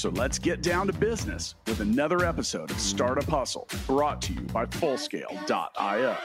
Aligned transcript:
So 0.00 0.08
let's 0.08 0.38
get 0.38 0.62
down 0.62 0.86
to 0.86 0.94
business 0.94 1.56
with 1.66 1.80
another 1.80 2.24
episode 2.24 2.70
of 2.70 2.80
Startup 2.80 3.28
Hustle 3.28 3.68
brought 3.86 4.22
to 4.22 4.32
you 4.32 4.40
by 4.40 4.64
Fullscale.io. 4.64 6.16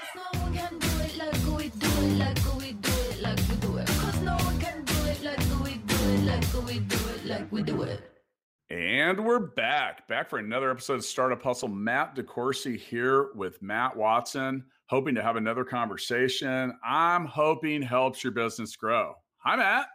And 8.69 9.25
we're 9.25 9.39
back, 9.39 10.07
back 10.07 10.29
for 10.29 10.39
another 10.39 10.71
episode 10.71 10.93
of 10.93 11.03
Startup 11.03 11.43
Hustle. 11.43 11.67
Matt 11.67 12.15
DeCoursey 12.15 12.79
here 12.79 13.33
with 13.35 13.61
Matt 13.61 13.97
Watson, 13.97 14.63
hoping 14.87 15.15
to 15.15 15.21
have 15.21 15.35
another 15.35 15.65
conversation. 15.65 16.71
I'm 16.81 17.25
hoping 17.25 17.81
helps 17.81 18.23
your 18.23 18.31
business 18.31 18.77
grow. 18.77 19.15
Hi, 19.39 19.57
Matt. 19.57 19.87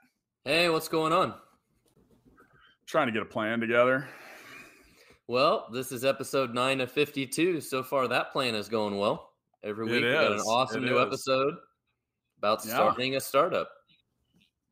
Hey, 0.44 0.68
what's 0.68 0.88
going 0.88 1.14
on? 1.14 1.32
Trying 2.90 3.06
to 3.06 3.12
get 3.12 3.22
a 3.22 3.26
plan 3.26 3.60
together. 3.60 4.08
Well, 5.28 5.68
this 5.72 5.92
is 5.92 6.04
episode 6.04 6.52
nine 6.52 6.80
of 6.80 6.90
52. 6.90 7.60
So 7.60 7.84
far, 7.84 8.08
that 8.08 8.32
plan 8.32 8.56
is 8.56 8.68
going 8.68 8.98
well. 8.98 9.30
Every 9.62 9.84
week, 9.84 10.02
we 10.02 10.10
got 10.10 10.32
an 10.32 10.40
awesome 10.40 10.82
it 10.82 10.88
new 10.88 10.98
is. 10.98 11.06
episode 11.06 11.54
about 12.38 12.62
starting 12.62 13.14
a 13.14 13.20
startup. 13.20 13.70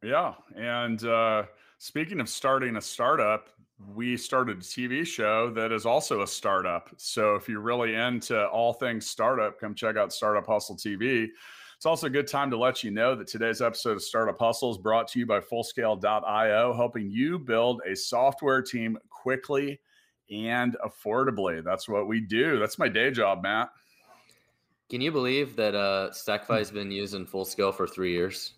Yeah. 0.03 0.35
And 0.57 1.05
uh, 1.05 1.45
speaking 1.79 2.19
of 2.19 2.29
starting 2.29 2.77
a 2.77 2.81
startup, 2.81 3.51
we 3.95 4.17
started 4.17 4.57
a 4.57 4.63
TV 4.63 5.07
show 5.07 5.51
that 5.51 5.71
is 5.71 5.87
also 5.87 6.23
a 6.23 6.27
startup. 6.27 6.91
So 6.97 7.37
if 7.37 7.49
you're 7.49 7.61
really 7.61 7.95
into 7.95 8.49
all 8.49 8.73
things 8.73 9.07
startup, 9.07 9.61
come 9.61 9.77
check 9.77 9.97
out 9.97 10.13
Startup 10.13 10.45
Hustle 10.45 10.77
TV. 10.77 11.29
It's 11.79 11.87
also 11.87 12.09
a 12.09 12.11
good 12.11 12.27
time 12.27 12.51
to 12.51 12.59
let 12.59 12.83
you 12.83 12.91
know 12.91 13.15
that 13.15 13.29
today's 13.29 13.63
episode 13.63 13.93
of 13.93 14.03
Startup 14.03 14.37
Hustle 14.37 14.73
is 14.73 14.79
brought 14.79 15.07
to 15.13 15.21
you 15.21 15.27
by 15.27 15.39
Fullscale.io, 15.39 16.75
helping 16.75 17.09
you 17.09 17.39
build 17.39 17.83
a 17.89 17.95
software 17.95 18.63
team 18.63 18.99
quickly 19.11 19.79
and 20.29 20.77
affordably. 20.85 21.63
That's 21.63 21.89
what 21.89 22.09
we 22.09 22.21
do. 22.21 22.59
That's 22.59 22.81
my 22.81 22.89
day 22.89 23.13
job, 23.13 23.45
Matt. 23.45 23.69
Can 24.91 25.01
you 25.01 25.13
believe 25.13 25.55
that 25.55 25.77
uh, 25.77 26.11
Stackify 26.11 26.59
has 26.59 26.73
been 26.73 26.91
using 26.91 27.25
Fullscale 27.25 27.73
for 27.73 27.87
three 27.87 28.11
years? 28.11 28.55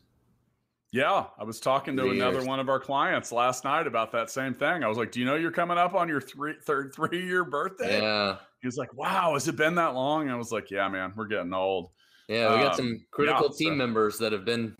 Yeah, 0.91 1.26
I 1.38 1.44
was 1.44 1.60
talking 1.60 1.98
to 1.98 2.08
another 2.08 2.38
years. 2.38 2.46
one 2.46 2.58
of 2.58 2.70
our 2.70 2.80
clients 2.80 3.32
last 3.32 3.64
night 3.64 3.86
about 3.86 4.12
that 4.12 4.30
same 4.30 4.54
thing. 4.54 4.82
I 4.82 4.88
was 4.88 4.96
like, 4.96 5.12
"Do 5.12 5.20
you 5.20 5.26
know 5.26 5.34
you're 5.34 5.52
coming 5.52 5.76
up 5.76 5.92
on 5.92 6.08
your 6.08 6.22
three 6.22 6.54
third 6.64 6.94
three 6.94 7.22
year 7.26 7.44
birthday?" 7.44 8.00
Yeah. 8.00 8.38
He 8.62 8.66
was 8.66 8.78
like, 8.78 8.94
"Wow, 8.94 9.34
has 9.34 9.46
it 9.46 9.56
been 9.56 9.74
that 9.74 9.94
long?" 9.94 10.30
I 10.30 10.36
was 10.36 10.50
like, 10.50 10.70
"Yeah, 10.70 10.88
man, 10.88 11.12
we're 11.14 11.26
getting 11.26 11.52
old." 11.52 11.91
Yeah, 12.30 12.54
we 12.54 12.62
got 12.62 12.72
um, 12.72 12.76
some 12.76 13.04
critical 13.10 13.48
yeah, 13.50 13.58
team 13.58 13.72
so. 13.72 13.76
members 13.76 14.18
that 14.18 14.32
have 14.32 14.44
been 14.44 14.76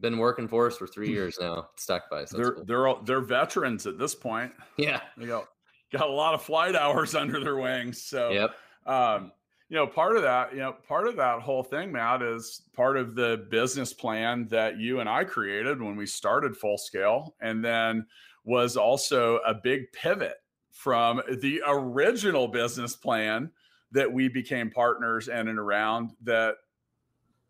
been 0.00 0.16
working 0.16 0.48
for 0.48 0.66
us 0.66 0.76
for 0.78 0.86
three 0.86 1.10
years 1.12 1.38
now. 1.38 1.68
Stackify. 1.76 2.26
So 2.26 2.38
they're 2.38 2.52
cool. 2.52 2.64
they're 2.64 2.88
all, 2.88 3.02
they're 3.02 3.20
veterans 3.20 3.86
at 3.86 3.98
this 3.98 4.14
point. 4.14 4.52
Yeah, 4.78 5.00
they 5.18 5.26
got 5.26 5.46
got 5.92 6.08
a 6.08 6.12
lot 6.12 6.32
of 6.32 6.42
flight 6.42 6.74
hours 6.74 7.14
under 7.14 7.38
their 7.38 7.56
wings. 7.56 8.02
So 8.02 8.30
yep. 8.30 8.50
Um, 8.86 9.32
you 9.68 9.76
know, 9.76 9.86
part 9.86 10.16
of 10.16 10.22
that, 10.22 10.52
you 10.52 10.60
know, 10.60 10.76
part 10.86 11.08
of 11.08 11.16
that 11.16 11.40
whole 11.40 11.64
thing, 11.64 11.90
Matt, 11.90 12.22
is 12.22 12.62
part 12.74 12.96
of 12.96 13.16
the 13.16 13.46
business 13.50 13.92
plan 13.92 14.46
that 14.48 14.78
you 14.78 15.00
and 15.00 15.08
I 15.08 15.24
created 15.24 15.82
when 15.82 15.96
we 15.96 16.06
started 16.06 16.56
Full 16.56 16.78
Scale, 16.78 17.34
and 17.40 17.64
then 17.64 18.06
was 18.44 18.76
also 18.76 19.38
a 19.38 19.52
big 19.52 19.90
pivot 19.92 20.36
from 20.70 21.20
the 21.40 21.60
original 21.66 22.46
business 22.46 22.94
plan 22.94 23.50
that 23.90 24.10
we 24.10 24.28
became 24.28 24.70
partners 24.70 25.26
in 25.26 25.48
and 25.48 25.58
around 25.58 26.12
that 26.22 26.54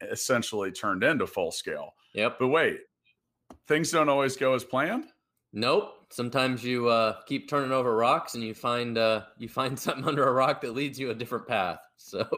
essentially 0.01 0.73
turned 0.73 1.03
into 1.03 1.27
full 1.27 1.53
scale. 1.53 1.95
Yep. 2.15 2.37
But 2.39 2.49
wait, 2.49 2.81
things 3.67 3.91
don't 3.91 4.09
always 4.09 4.37
go 4.37 4.55
as 4.55 4.65
planned. 4.65 5.05
Nope. 5.53 5.93
Sometimes 6.11 6.63
you 6.63 6.89
uh, 6.89 7.17
keep 7.27 7.49
turning 7.49 7.73
over 7.73 7.97
rocks 7.97 8.35
and 8.35 8.45
you 8.45 8.55
find 8.55 8.99
uh, 8.99 9.23
you 9.39 9.49
find 9.49 9.79
something 9.79 10.05
under 10.05 10.27
a 10.27 10.33
rock 10.33 10.61
that 10.63 10.75
leads 10.75 10.99
you 10.99 11.11
a 11.11 11.15
different 11.15 11.47
path. 11.47 11.81
So 11.99 12.29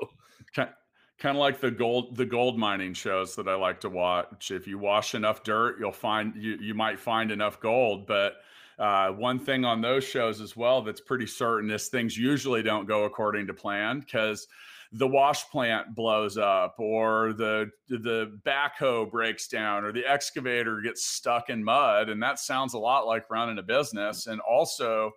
kind 1.18 1.36
of 1.36 1.40
like 1.40 1.60
the 1.60 1.70
gold 1.70 2.16
the 2.16 2.24
gold 2.24 2.58
mining 2.58 2.94
shows 2.94 3.34
that 3.36 3.48
I 3.48 3.54
like 3.54 3.80
to 3.80 3.90
watch. 3.90 4.50
If 4.50 4.66
you 4.66 4.78
wash 4.78 5.14
enough 5.14 5.42
dirt, 5.42 5.78
you'll 5.78 5.92
find 5.92 6.32
you 6.36 6.56
you 6.60 6.74
might 6.74 6.98
find 6.98 7.30
enough 7.30 7.60
gold. 7.60 8.06
But 8.06 8.34
uh, 8.78 9.10
one 9.10 9.38
thing 9.38 9.64
on 9.64 9.80
those 9.80 10.04
shows 10.04 10.40
as 10.40 10.56
well 10.56 10.82
that's 10.82 11.00
pretty 11.00 11.26
certain 11.26 11.70
is 11.70 11.88
things 11.88 12.16
usually 12.16 12.62
don't 12.62 12.86
go 12.86 13.04
according 13.04 13.46
to 13.48 13.54
plan 13.54 14.00
because 14.00 14.46
the 14.92 15.06
wash 15.06 15.48
plant 15.50 15.94
blows 15.94 16.38
up 16.38 16.76
or 16.78 17.32
the 17.34 17.70
the 17.88 18.38
backhoe 18.46 19.10
breaks 19.10 19.46
down 19.46 19.84
or 19.84 19.92
the 19.92 20.06
excavator 20.06 20.80
gets 20.80 21.04
stuck 21.04 21.50
in 21.50 21.62
mud 21.62 22.08
and 22.08 22.22
that 22.22 22.38
sounds 22.38 22.72
a 22.72 22.78
lot 22.78 23.06
like 23.06 23.28
running 23.30 23.58
a 23.58 23.62
business 23.62 24.26
and 24.26 24.40
also 24.40 25.12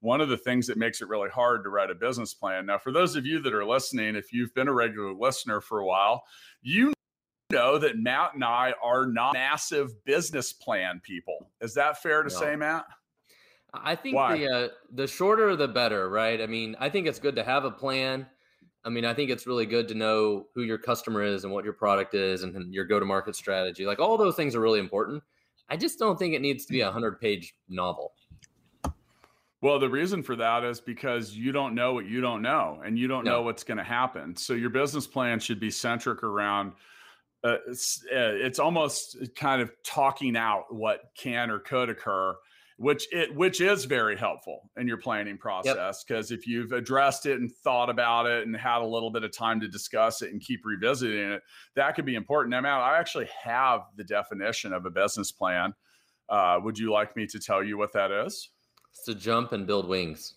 one 0.00 0.20
of 0.20 0.28
the 0.28 0.36
things 0.36 0.66
that 0.66 0.76
makes 0.76 1.00
it 1.00 1.08
really 1.08 1.30
hard 1.30 1.64
to 1.64 1.70
write 1.70 1.90
a 1.90 1.94
business 1.94 2.34
plan. 2.34 2.66
Now, 2.66 2.78
for 2.78 2.92
those 2.92 3.16
of 3.16 3.24
you 3.26 3.40
that 3.40 3.54
are 3.54 3.64
listening, 3.64 4.14
if 4.14 4.32
you've 4.32 4.54
been 4.54 4.68
a 4.68 4.72
regular 4.72 5.12
listener 5.12 5.60
for 5.60 5.80
a 5.80 5.86
while, 5.86 6.22
you 6.62 6.92
know 7.50 7.78
that 7.78 7.98
Matt 7.98 8.34
and 8.34 8.44
I 8.44 8.74
are 8.82 9.06
not 9.06 9.32
massive 9.32 10.04
business 10.04 10.52
plan 10.52 11.00
people. 11.02 11.50
Is 11.60 11.74
that 11.74 12.02
fair 12.02 12.22
to 12.22 12.32
no. 12.32 12.40
say, 12.40 12.56
Matt? 12.56 12.84
I 13.74 13.94
think 13.94 14.16
Why? 14.16 14.38
the 14.38 14.48
uh, 14.48 14.68
the 14.92 15.06
shorter 15.06 15.54
the 15.56 15.68
better, 15.68 16.08
right? 16.08 16.40
I 16.40 16.46
mean, 16.46 16.76
I 16.78 16.88
think 16.88 17.06
it's 17.06 17.18
good 17.18 17.36
to 17.36 17.44
have 17.44 17.64
a 17.64 17.70
plan. 17.70 18.26
I 18.86 18.88
mean, 18.88 19.04
I 19.04 19.12
think 19.12 19.30
it's 19.30 19.48
really 19.48 19.66
good 19.66 19.88
to 19.88 19.94
know 19.94 20.46
who 20.54 20.62
your 20.62 20.78
customer 20.78 21.22
is 21.22 21.42
and 21.42 21.52
what 21.52 21.64
your 21.64 21.72
product 21.72 22.14
is 22.14 22.44
and, 22.44 22.54
and 22.54 22.72
your 22.72 22.84
go 22.84 23.00
to 23.00 23.04
market 23.04 23.34
strategy. 23.34 23.84
Like 23.84 23.98
all 23.98 24.16
those 24.16 24.36
things 24.36 24.54
are 24.54 24.60
really 24.60 24.78
important. 24.78 25.24
I 25.68 25.76
just 25.76 25.98
don't 25.98 26.16
think 26.16 26.34
it 26.34 26.40
needs 26.40 26.64
to 26.66 26.72
be 26.72 26.82
a 26.82 26.92
hundred 26.92 27.20
page 27.20 27.54
novel. 27.68 28.12
Well, 29.60 29.80
the 29.80 29.88
reason 29.88 30.22
for 30.22 30.36
that 30.36 30.62
is 30.62 30.80
because 30.80 31.32
you 31.32 31.50
don't 31.50 31.74
know 31.74 31.94
what 31.94 32.06
you 32.06 32.20
don't 32.20 32.42
know 32.42 32.80
and 32.84 32.96
you 32.96 33.08
don't 33.08 33.24
no. 33.24 33.32
know 33.32 33.42
what's 33.42 33.64
going 33.64 33.78
to 33.78 33.84
happen. 33.84 34.36
So 34.36 34.52
your 34.52 34.70
business 34.70 35.06
plan 35.06 35.40
should 35.40 35.58
be 35.58 35.70
centric 35.70 36.22
around 36.22 36.72
uh, 37.44 37.58
it's, 37.68 38.04
uh, 38.12 38.34
it's 38.34 38.58
almost 38.58 39.18
kind 39.36 39.62
of 39.62 39.70
talking 39.84 40.36
out 40.36 40.74
what 40.74 41.10
can 41.16 41.50
or 41.50 41.58
could 41.58 41.88
occur 41.88 42.34
which 42.78 43.06
it 43.10 43.34
which 43.34 43.60
is 43.60 43.86
very 43.86 44.16
helpful 44.16 44.70
in 44.76 44.86
your 44.86 44.98
planning 44.98 45.38
process 45.38 46.04
because 46.04 46.30
yep. 46.30 46.38
if 46.38 46.46
you've 46.46 46.72
addressed 46.72 47.24
it 47.24 47.40
and 47.40 47.50
thought 47.64 47.88
about 47.88 48.26
it 48.26 48.46
and 48.46 48.54
had 48.54 48.82
a 48.82 48.86
little 48.86 49.10
bit 49.10 49.24
of 49.24 49.34
time 49.34 49.58
to 49.60 49.68
discuss 49.68 50.20
it 50.20 50.30
and 50.30 50.42
keep 50.42 50.60
revisiting 50.64 51.32
it 51.32 51.42
that 51.74 51.94
could 51.94 52.04
be 52.04 52.14
important. 52.14 52.50
Now 52.50 52.60
Matt, 52.60 52.80
i 52.80 52.98
actually 52.98 53.28
have 53.42 53.82
the 53.96 54.04
definition 54.04 54.72
of 54.72 54.84
a 54.84 54.90
business 54.90 55.32
plan. 55.32 55.72
Uh, 56.28 56.58
would 56.62 56.78
you 56.78 56.92
like 56.92 57.16
me 57.16 57.26
to 57.26 57.38
tell 57.38 57.62
you 57.62 57.78
what 57.78 57.92
that 57.94 58.10
is? 58.10 58.50
It's 58.90 59.04
to 59.04 59.14
jump 59.14 59.52
and 59.52 59.66
build 59.66 59.88
wings. 59.88 60.34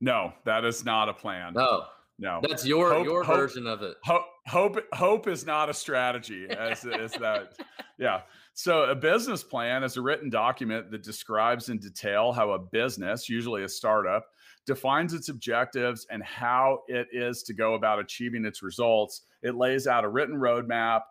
No 0.00 0.32
that 0.44 0.64
is 0.64 0.84
not 0.84 1.08
a 1.08 1.12
plan. 1.12 1.54
No. 1.54 1.86
No. 2.18 2.40
That's 2.42 2.64
your 2.64 2.94
hope, 2.94 3.04
your 3.04 3.24
hope, 3.24 3.36
version 3.36 3.66
of 3.66 3.82
it. 3.82 3.96
Hope 4.04 4.22
hope 4.46 4.78
hope 4.92 5.26
is 5.26 5.44
not 5.44 5.68
a 5.68 5.74
strategy 5.74 6.46
as, 6.48 6.84
as 6.84 7.12
that 7.14 7.56
yeah 7.98 8.20
so, 8.58 8.84
a 8.84 8.94
business 8.94 9.42
plan 9.42 9.84
is 9.84 9.98
a 9.98 10.00
written 10.00 10.30
document 10.30 10.90
that 10.90 11.02
describes 11.02 11.68
in 11.68 11.76
detail 11.76 12.32
how 12.32 12.52
a 12.52 12.58
business, 12.58 13.28
usually 13.28 13.64
a 13.64 13.68
startup, 13.68 14.24
defines 14.64 15.12
its 15.12 15.28
objectives 15.28 16.06
and 16.10 16.22
how 16.22 16.80
it 16.88 17.06
is 17.12 17.42
to 17.42 17.52
go 17.52 17.74
about 17.74 17.98
achieving 17.98 18.46
its 18.46 18.62
results. 18.62 19.26
It 19.42 19.56
lays 19.56 19.86
out 19.86 20.04
a 20.04 20.08
written 20.08 20.36
roadmap 20.36 21.02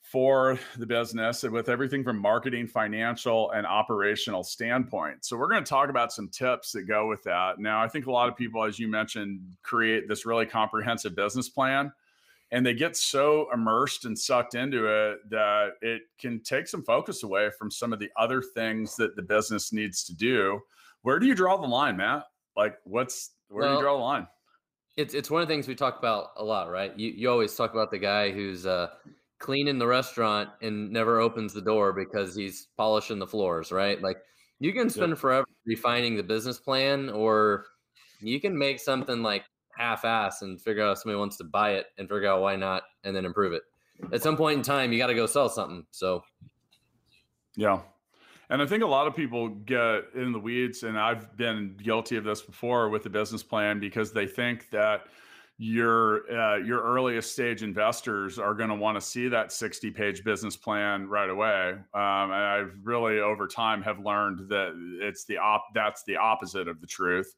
for 0.00 0.58
the 0.78 0.86
business 0.86 1.42
with 1.42 1.68
everything 1.68 2.02
from 2.02 2.18
marketing, 2.18 2.66
financial, 2.66 3.50
and 3.50 3.66
operational 3.66 4.42
standpoint. 4.42 5.26
So, 5.26 5.36
we're 5.36 5.50
going 5.50 5.62
to 5.62 5.68
talk 5.68 5.90
about 5.90 6.10
some 6.10 6.30
tips 6.30 6.72
that 6.72 6.84
go 6.84 7.06
with 7.06 7.22
that. 7.24 7.58
Now, 7.58 7.82
I 7.82 7.88
think 7.88 8.06
a 8.06 8.10
lot 8.10 8.30
of 8.30 8.36
people, 8.36 8.64
as 8.64 8.78
you 8.78 8.88
mentioned, 8.88 9.42
create 9.62 10.08
this 10.08 10.24
really 10.24 10.46
comprehensive 10.46 11.14
business 11.14 11.50
plan 11.50 11.92
and 12.52 12.64
they 12.64 12.74
get 12.74 12.96
so 12.96 13.48
immersed 13.52 14.04
and 14.04 14.16
sucked 14.16 14.54
into 14.54 14.86
it 14.86 15.18
that 15.30 15.70
it 15.80 16.02
can 16.20 16.38
take 16.40 16.68
some 16.68 16.84
focus 16.84 17.22
away 17.22 17.48
from 17.58 17.70
some 17.70 17.94
of 17.94 17.98
the 17.98 18.10
other 18.16 18.42
things 18.42 18.94
that 18.96 19.16
the 19.16 19.22
business 19.22 19.72
needs 19.72 20.04
to 20.04 20.14
do. 20.14 20.60
Where 21.00 21.18
do 21.18 21.26
you 21.26 21.34
draw 21.34 21.56
the 21.56 21.66
line, 21.66 21.96
Matt? 21.96 22.24
Like, 22.54 22.76
what's 22.84 23.30
where 23.48 23.62
well, 23.62 23.72
do 23.72 23.76
you 23.76 23.82
draw 23.82 23.96
the 23.96 24.02
line? 24.02 24.26
It's 24.98 25.14
it's 25.14 25.30
one 25.30 25.40
of 25.40 25.48
the 25.48 25.54
things 25.54 25.66
we 25.66 25.74
talk 25.74 25.98
about 25.98 26.28
a 26.36 26.44
lot, 26.44 26.70
right? 26.70 26.96
You 26.96 27.10
you 27.10 27.30
always 27.30 27.56
talk 27.56 27.72
about 27.72 27.90
the 27.90 27.98
guy 27.98 28.30
who's 28.30 28.66
uh, 28.66 28.88
cleaning 29.38 29.78
the 29.78 29.86
restaurant 29.86 30.50
and 30.60 30.92
never 30.92 31.20
opens 31.20 31.54
the 31.54 31.62
door 31.62 31.94
because 31.94 32.34
he's 32.36 32.68
polishing 32.76 33.18
the 33.18 33.26
floors, 33.26 33.72
right? 33.72 34.00
Like 34.02 34.18
you 34.60 34.74
can 34.74 34.90
spend 34.90 35.10
yep. 35.10 35.18
forever 35.18 35.46
refining 35.64 36.16
the 36.16 36.22
business 36.22 36.58
plan, 36.58 37.08
or 37.08 37.64
you 38.20 38.38
can 38.42 38.56
make 38.56 38.78
something 38.78 39.22
like 39.22 39.44
half-ass 39.76 40.42
and 40.42 40.60
figure 40.60 40.84
out 40.84 40.98
somebody 40.98 41.18
wants 41.18 41.36
to 41.38 41.44
buy 41.44 41.72
it 41.72 41.86
and 41.98 42.08
figure 42.08 42.28
out 42.28 42.42
why 42.42 42.56
not 42.56 42.82
and 43.04 43.14
then 43.14 43.24
improve 43.24 43.52
it. 43.52 43.62
At 44.12 44.22
some 44.22 44.36
point 44.36 44.58
in 44.58 44.62
time, 44.62 44.92
you 44.92 44.98
got 44.98 45.06
to 45.08 45.14
go 45.14 45.26
sell 45.26 45.48
something. 45.48 45.84
So, 45.90 46.22
yeah. 47.56 47.80
And 48.50 48.60
I 48.60 48.66
think 48.66 48.82
a 48.82 48.86
lot 48.86 49.06
of 49.06 49.14
people 49.14 49.48
get 49.48 50.04
in 50.14 50.32
the 50.32 50.38
weeds, 50.38 50.82
and 50.82 50.98
I've 50.98 51.36
been 51.36 51.76
guilty 51.82 52.16
of 52.16 52.24
this 52.24 52.42
before 52.42 52.88
with 52.90 53.02
the 53.02 53.10
business 53.10 53.42
plan 53.42 53.80
because 53.80 54.12
they 54.12 54.26
think 54.26 54.68
that 54.70 55.06
your 55.58 56.30
uh, 56.32 56.56
your 56.56 56.82
earliest 56.82 57.32
stage 57.32 57.62
investors 57.62 58.38
are 58.38 58.52
going 58.52 58.68
to 58.68 58.74
want 58.74 58.96
to 58.96 59.00
see 59.00 59.28
that 59.28 59.52
60 59.52 59.90
page 59.92 60.24
business 60.24 60.56
plan 60.56 61.06
right 61.08 61.30
away 61.30 61.70
um, 61.94 62.32
and 62.32 62.32
i've 62.32 62.74
really 62.82 63.20
over 63.20 63.46
time 63.46 63.80
have 63.82 64.00
learned 64.00 64.48
that 64.48 64.72
it's 65.00 65.24
the 65.24 65.38
op 65.38 65.66
that's 65.74 66.02
the 66.04 66.16
opposite 66.16 66.66
of 66.66 66.80
the 66.80 66.86
truth 66.86 67.34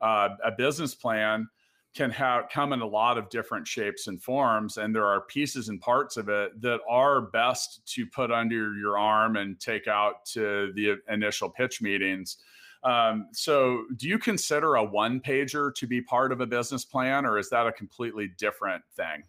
uh, 0.00 0.30
a 0.42 0.50
business 0.50 0.94
plan 0.94 1.46
can 1.94 2.10
have 2.10 2.48
come 2.52 2.72
in 2.72 2.80
a 2.80 2.86
lot 2.86 3.18
of 3.18 3.28
different 3.30 3.66
shapes 3.66 4.06
and 4.06 4.22
forms 4.22 4.76
and 4.76 4.94
there 4.94 5.06
are 5.06 5.22
pieces 5.22 5.68
and 5.68 5.80
parts 5.80 6.16
of 6.16 6.28
it 6.28 6.60
that 6.60 6.78
are 6.88 7.20
best 7.20 7.80
to 7.84 8.06
put 8.06 8.30
under 8.30 8.74
your 8.74 8.96
arm 8.96 9.36
and 9.36 9.58
take 9.58 9.88
out 9.88 10.24
to 10.24 10.72
the 10.74 10.96
initial 11.08 11.48
pitch 11.48 11.82
meetings 11.82 12.36
um, 12.82 13.28
so, 13.32 13.84
do 13.96 14.08
you 14.08 14.18
consider 14.18 14.76
a 14.76 14.84
one 14.84 15.20
pager 15.20 15.74
to 15.74 15.86
be 15.86 16.00
part 16.00 16.32
of 16.32 16.40
a 16.40 16.46
business 16.46 16.84
plan, 16.84 17.26
or 17.26 17.38
is 17.38 17.50
that 17.50 17.66
a 17.66 17.72
completely 17.72 18.28
different 18.38 18.82
thing? 18.96 19.22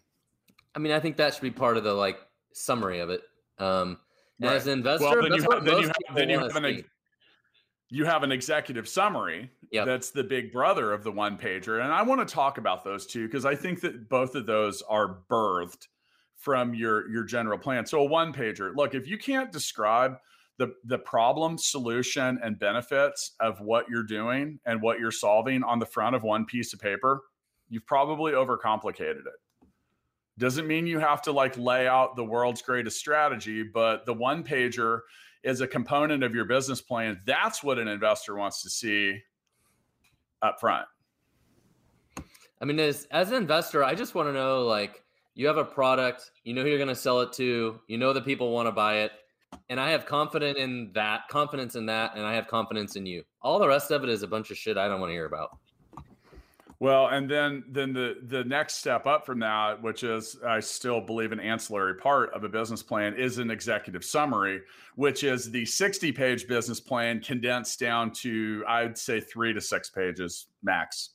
I 0.74 0.78
mean, 0.78 0.92
I 0.92 1.00
think 1.00 1.16
that 1.18 1.34
should 1.34 1.42
be 1.42 1.50
part 1.50 1.76
of 1.76 1.84
the 1.84 1.92
like 1.92 2.18
summary 2.54 3.00
of 3.00 3.10
it. 3.10 3.22
Um, 3.58 3.98
right. 4.40 4.54
As 4.54 4.66
an 4.66 4.72
investor, 4.72 5.06
well, 5.06 5.22
then, 5.22 5.34
you 5.34 5.42
have, 5.50 5.64
then, 5.64 5.78
you 5.78 5.86
have, 5.86 6.16
then 6.16 6.28
you 6.30 6.38
have 6.38 6.56
an 6.56 6.64
you 7.92 8.06
have 8.06 8.22
an 8.22 8.32
executive 8.32 8.88
summary 8.88 9.50
yep. 9.70 9.84
that's 9.84 10.08
the 10.10 10.24
big 10.24 10.50
brother 10.50 10.92
of 10.92 11.04
the 11.04 11.12
one 11.12 11.36
pager, 11.36 11.84
and 11.84 11.92
I 11.92 12.00
want 12.00 12.26
to 12.26 12.34
talk 12.34 12.56
about 12.56 12.84
those 12.84 13.06
two 13.06 13.26
because 13.26 13.44
I 13.44 13.54
think 13.54 13.82
that 13.82 14.08
both 14.08 14.34
of 14.34 14.46
those 14.46 14.80
are 14.88 15.18
birthed 15.30 15.88
from 16.36 16.74
your 16.74 17.10
your 17.10 17.22
general 17.22 17.58
plan. 17.58 17.84
So, 17.84 18.00
a 18.00 18.04
one 18.04 18.32
pager. 18.32 18.74
Look, 18.74 18.94
if 18.94 19.06
you 19.06 19.18
can't 19.18 19.52
describe 19.52 20.16
the 20.56 20.72
the 20.86 20.98
problem, 20.98 21.58
solution, 21.58 22.40
and 22.42 22.58
benefits 22.58 23.32
of 23.40 23.60
what 23.60 23.90
you're 23.90 24.04
doing 24.04 24.58
and 24.64 24.80
what 24.80 24.98
you're 24.98 25.10
solving 25.10 25.62
on 25.62 25.78
the 25.78 25.86
front 25.86 26.16
of 26.16 26.22
one 26.22 26.46
piece 26.46 26.72
of 26.72 26.80
paper, 26.80 27.20
you've 27.68 27.86
probably 27.86 28.32
overcomplicated 28.32 29.26
it. 29.26 29.68
Doesn't 30.38 30.66
mean 30.66 30.86
you 30.86 30.98
have 30.98 31.20
to 31.22 31.32
like 31.32 31.58
lay 31.58 31.86
out 31.86 32.16
the 32.16 32.24
world's 32.24 32.62
greatest 32.62 32.98
strategy, 32.98 33.62
but 33.62 34.06
the 34.06 34.14
one 34.14 34.42
pager 34.42 35.00
is 35.44 35.60
a 35.60 35.66
component 35.66 36.22
of 36.22 36.34
your 36.34 36.44
business 36.44 36.80
plan. 36.80 37.20
That's 37.26 37.62
what 37.62 37.78
an 37.78 37.88
investor 37.88 38.36
wants 38.36 38.62
to 38.62 38.70
see 38.70 39.18
up 40.40 40.60
front. 40.60 40.86
I 42.60 42.64
mean, 42.64 42.78
as 42.78 43.06
as 43.10 43.30
an 43.30 43.36
investor, 43.36 43.82
I 43.82 43.94
just 43.94 44.14
want 44.14 44.28
to 44.28 44.32
know 44.32 44.62
like 44.62 45.02
you 45.34 45.46
have 45.46 45.56
a 45.56 45.64
product, 45.64 46.30
you 46.44 46.54
know 46.54 46.62
who 46.62 46.68
you're 46.68 46.78
going 46.78 46.88
to 46.88 46.94
sell 46.94 47.20
it 47.20 47.32
to, 47.34 47.80
you 47.88 47.98
know 47.98 48.12
that 48.12 48.24
people 48.24 48.52
want 48.52 48.68
to 48.68 48.72
buy 48.72 48.98
it 48.98 49.12
and 49.68 49.80
I 49.80 49.90
have 49.90 50.06
confidence 50.06 50.58
in 50.58 50.90
that, 50.94 51.28
confidence 51.28 51.76
in 51.76 51.86
that, 51.86 52.16
and 52.16 52.26
I 52.26 52.34
have 52.34 52.46
confidence 52.46 52.96
in 52.96 53.06
you. 53.06 53.22
All 53.40 53.58
the 53.58 53.68
rest 53.68 53.90
of 53.90 54.02
it 54.02 54.10
is 54.10 54.22
a 54.22 54.28
bunch 54.28 54.50
of 54.50 54.56
shit 54.56 54.76
I 54.76 54.88
don't 54.88 55.00
want 55.00 55.10
to 55.10 55.14
hear 55.14 55.26
about. 55.26 55.58
Well, 56.82 57.06
and 57.06 57.30
then 57.30 57.62
then 57.68 57.92
the 57.92 58.16
the 58.26 58.42
next 58.42 58.78
step 58.78 59.06
up 59.06 59.24
from 59.24 59.38
that, 59.38 59.80
which 59.80 60.02
is 60.02 60.36
I 60.44 60.58
still 60.58 61.00
believe 61.00 61.30
an 61.30 61.38
ancillary 61.38 61.94
part 61.94 62.34
of 62.34 62.42
a 62.42 62.48
business 62.48 62.82
plan, 62.82 63.14
is 63.14 63.38
an 63.38 63.52
executive 63.52 64.04
summary, 64.04 64.62
which 64.96 65.22
is 65.22 65.48
the 65.48 65.64
60 65.64 66.10
page 66.10 66.48
business 66.48 66.80
plan 66.80 67.20
condensed 67.20 67.78
down 67.78 68.10
to 68.14 68.64
I'd 68.66 68.98
say 68.98 69.20
three 69.20 69.52
to 69.52 69.60
six 69.60 69.90
pages 69.90 70.48
max. 70.64 71.10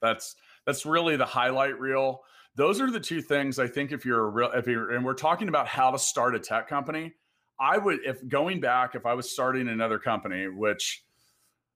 That's 0.00 0.36
that's 0.64 0.86
really 0.86 1.16
the 1.16 1.26
highlight 1.26 1.78
reel. 1.78 2.22
Those 2.54 2.80
are 2.80 2.90
the 2.90 2.98
two 2.98 3.20
things 3.20 3.58
I 3.58 3.66
think 3.66 3.92
if 3.92 4.06
you're 4.06 4.24
a 4.24 4.30
real 4.30 4.50
if 4.52 4.66
you're 4.66 4.92
and 4.92 5.04
we're 5.04 5.12
talking 5.12 5.48
about 5.48 5.66
how 5.66 5.90
to 5.90 5.98
start 5.98 6.34
a 6.34 6.38
tech 6.38 6.66
company, 6.66 7.12
I 7.60 7.76
would, 7.76 7.98
if 8.06 8.26
going 8.26 8.60
back, 8.60 8.94
if 8.94 9.04
I 9.04 9.12
was 9.12 9.30
starting 9.30 9.68
another 9.68 9.98
company, 9.98 10.48
which 10.48 11.04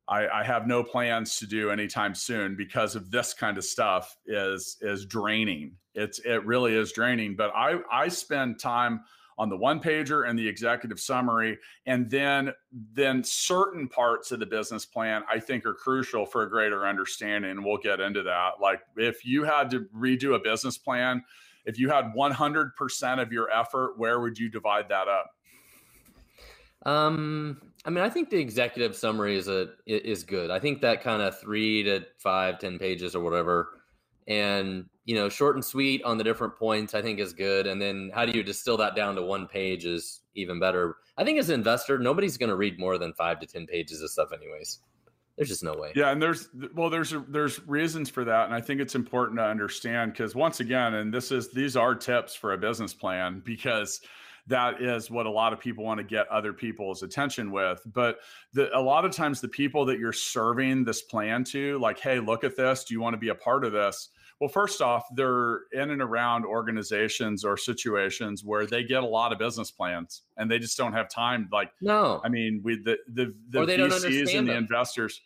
I, 0.06 0.29
I, 0.29 0.45
have 0.45 0.67
no 0.67 0.85
plans 0.85 1.39
to 1.39 1.47
do 1.47 1.71
anytime 1.71 2.15
soon 2.15 2.56
because 2.56 2.95
of 2.95 3.11
this 3.11 3.33
kind 3.33 3.56
of 3.56 3.65
stuff, 3.65 4.17
is 4.27 4.77
is 4.81 5.06
draining. 5.06 5.77
It's 5.95 6.19
it 6.21 6.45
really 6.45 6.75
is 6.75 6.93
draining. 6.93 7.37
But 7.37 7.53
I 7.55 7.79
I 7.91 8.09
spend 8.09 8.59
time 8.59 9.01
on 9.39 9.49
the 9.49 9.56
one 9.56 9.81
pager 9.81 10.29
and 10.29 10.39
the 10.39 10.47
executive 10.47 11.01
summary, 11.01 11.59
and 11.87 12.11
then 12.11 12.53
then 12.93 13.25
certain 13.25 13.89
parts 13.89 14.31
of 14.31 14.41
the 14.41 14.47
business 14.47 14.85
plan 14.85 15.23
I 15.31 15.41
think 15.41 15.65
are 15.65 15.75
crucial 15.75 16.27
for 16.27 16.43
a 16.43 16.51
greater 16.51 16.87
understanding. 16.87 17.53
And 17.53 17.65
we'll 17.65 17.79
get 17.79 18.01
into 18.01 18.23
that. 18.25 18.61
Like 18.61 18.81
if 18.97 19.25
you 19.25 19.45
had 19.45 19.71
to 19.71 19.87
redo 19.97 20.35
a 20.35 20.39
business 20.39 20.77
plan, 20.77 21.25
if 21.65 21.79
you 21.79 21.89
had 21.89 22.12
100% 22.15 23.23
of 23.23 23.33
your 23.33 23.51
effort, 23.51 23.99
where 23.99 24.21
would 24.21 24.39
you 24.39 24.51
divide 24.51 24.91
that 24.91 25.09
up? 25.09 25.31
Um, 26.85 27.61
I 27.84 27.90
mean, 27.90 28.02
I 28.02 28.08
think 28.08 28.31
the 28.31 28.38
executive 28.38 28.96
summary 28.96 29.36
is 29.36 29.48
a 29.48 29.69
is 29.86 30.25
good. 30.25 30.50
I 30.50 30.58
think 30.58 30.81
that 30.81 31.02
kind 31.02 31.20
of 31.20 31.38
three 31.38 31.82
to 31.82 32.04
five, 32.19 32.58
ten 32.58 32.78
pages 32.78 33.14
or 33.14 33.20
whatever, 33.20 33.81
and 34.26 34.86
you 35.04 35.14
know, 35.14 35.28
short 35.28 35.54
and 35.54 35.64
sweet 35.64 36.02
on 36.02 36.16
the 36.16 36.25
different 36.25 36.56
points, 36.56 36.94
I 36.94 37.02
think 37.02 37.20
is 37.20 37.34
good. 37.34 37.66
And 37.66 37.81
then 37.81 38.10
how 38.14 38.25
do 38.25 38.32
you 38.32 38.42
distill 38.42 38.78
that 38.78 38.96
down 38.96 39.14
to 39.16 39.22
one 39.22 39.46
page 39.46 39.84
is 39.84 40.22
even 40.34 40.58
better. 40.58 40.96
I 41.19 41.25
think 41.25 41.38
as 41.38 41.50
an 41.50 41.56
investor, 41.56 41.98
nobody's 41.98 42.38
going 42.38 42.48
to 42.48 42.56
read 42.56 42.78
more 42.78 42.96
than 42.96 43.12
five 43.12 43.38
to 43.40 43.46
ten 43.46 43.66
pages 43.66 44.00
of 44.00 44.10
stuff, 44.10 44.31
anyways. 44.32 44.81
There's 45.36 45.48
just 45.48 45.64
no 45.64 45.75
way. 45.75 45.92
Yeah, 45.96 46.10
and 46.10 46.22
there's 46.22 46.48
well, 46.75 46.88
there's 46.88 47.12
there's 47.28 47.60
reasons 47.66 48.08
for 48.08 48.25
that, 48.25 48.46
and 48.46 48.54
I 48.54 48.60
think 48.60 48.81
it's 48.81 48.94
important 48.94 49.38
to 49.40 49.44
understand 49.44 50.12
because 50.12 50.34
once 50.34 50.60
again, 50.60 50.94
and 50.94 51.12
this 51.12 51.32
is 51.32 51.52
these 51.52 51.76
are 51.76 51.94
tips 51.94 52.34
for 52.34 52.52
a 52.52 52.58
business 52.58 52.94
plan 52.94 53.42
because 53.44 54.00
that 54.46 54.82
is 54.82 55.11
what 55.11 55.26
a 55.26 55.31
lot 55.31 55.52
of 55.52 55.61
people 55.61 55.85
want 55.85 55.99
to 55.99 56.05
get 56.05 56.29
other 56.29 56.52
people's 56.52 57.02
attention 57.02 57.50
with. 57.50 57.81
But 57.87 58.19
the, 58.52 58.76
a 58.76 58.81
lot 58.81 59.05
of 59.05 59.12
times, 59.12 59.41
the 59.41 59.49
people 59.49 59.87
that 59.87 59.99
you're 59.99 60.12
serving 60.12 60.85
this 60.85 61.02
plan 61.02 61.44
to, 61.44 61.79
like, 61.79 61.99
hey, 61.99 62.20
look 62.20 62.44
at 62.44 62.56
this. 62.56 62.85
Do 62.85 62.94
you 62.94 63.00
want 63.00 63.14
to 63.14 63.19
be 63.19 63.29
a 63.29 63.35
part 63.35 63.64
of 63.64 63.73
this? 63.73 64.11
Well, 64.41 64.49
first 64.49 64.82
off, 64.82 65.06
they're 65.14 65.61
in 65.73 65.91
and 65.91 66.02
around 66.02 66.44
organizations 66.44 67.44
or 67.44 67.56
situations 67.56 68.44
where 68.44 68.67
they 68.67 68.82
get 68.82 69.02
a 69.02 69.06
lot 69.06 69.32
of 69.32 69.38
business 69.38 69.70
plans 69.70 70.23
and 70.37 70.50
they 70.50 70.58
just 70.58 70.76
don't 70.76 70.93
have 70.93 71.08
time. 71.08 71.49
Like, 71.52 71.70
no, 71.81 72.20
I 72.25 72.29
mean, 72.29 72.61
we 72.62 72.76
the 72.82 72.99
the, 73.12 73.35
the 73.49 73.61
VCs 73.61 74.37
and 74.37 74.49
the 74.49 74.56
investors. 74.56 75.20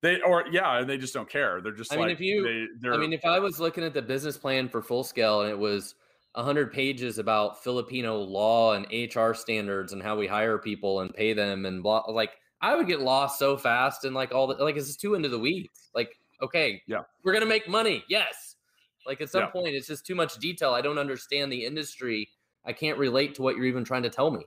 They 0.00 0.20
or 0.22 0.44
yeah, 0.50 0.78
and 0.78 0.88
they 0.88 0.96
just 0.96 1.12
don't 1.12 1.28
care. 1.28 1.60
They're 1.60 1.72
just. 1.72 1.92
I 1.92 1.96
like, 1.96 2.06
mean, 2.06 2.12
if 2.14 2.20
you, 2.20 2.68
they, 2.80 2.88
I 2.88 2.96
mean, 2.96 3.12
if 3.12 3.24
I 3.24 3.38
was 3.38 3.60
looking 3.60 3.84
at 3.84 3.94
the 3.94 4.02
business 4.02 4.36
plan 4.36 4.68
for 4.68 4.80
full 4.80 5.04
scale 5.04 5.42
and 5.42 5.50
it 5.50 5.58
was 5.58 5.94
100 6.38 6.72
pages 6.72 7.18
about 7.18 7.62
Filipino 7.64 8.18
law 8.18 8.74
and 8.74 8.86
HR 8.92 9.32
standards 9.34 9.92
and 9.92 10.00
how 10.00 10.16
we 10.16 10.26
hire 10.26 10.56
people 10.56 11.00
and 11.00 11.12
pay 11.12 11.32
them 11.32 11.66
and 11.66 11.82
blah. 11.82 12.04
Like, 12.08 12.30
I 12.60 12.76
would 12.76 12.86
get 12.86 13.00
lost 13.00 13.38
so 13.38 13.56
fast 13.56 14.04
and 14.04 14.14
like 14.14 14.32
all 14.32 14.46
the 14.46 14.54
like, 14.54 14.76
it's 14.76 14.96
too 14.96 15.14
into 15.14 15.28
the 15.28 15.38
weeds. 15.38 15.90
Like, 15.94 16.16
okay, 16.40 16.80
yeah, 16.86 17.02
we're 17.24 17.32
gonna 17.32 17.46
make 17.46 17.68
money. 17.68 18.04
Yes. 18.08 18.54
Like 19.04 19.20
at 19.20 19.30
some 19.30 19.42
yeah. 19.42 19.50
point, 19.50 19.68
it's 19.68 19.88
just 19.88 20.06
too 20.06 20.14
much 20.14 20.36
detail. 20.38 20.74
I 20.74 20.80
don't 20.80 20.98
understand 20.98 21.50
the 21.50 21.64
industry. 21.64 22.28
I 22.64 22.72
can't 22.72 22.98
relate 22.98 23.34
to 23.36 23.42
what 23.42 23.56
you're 23.56 23.64
even 23.64 23.82
trying 23.84 24.02
to 24.04 24.10
tell 24.10 24.30
me. 24.30 24.44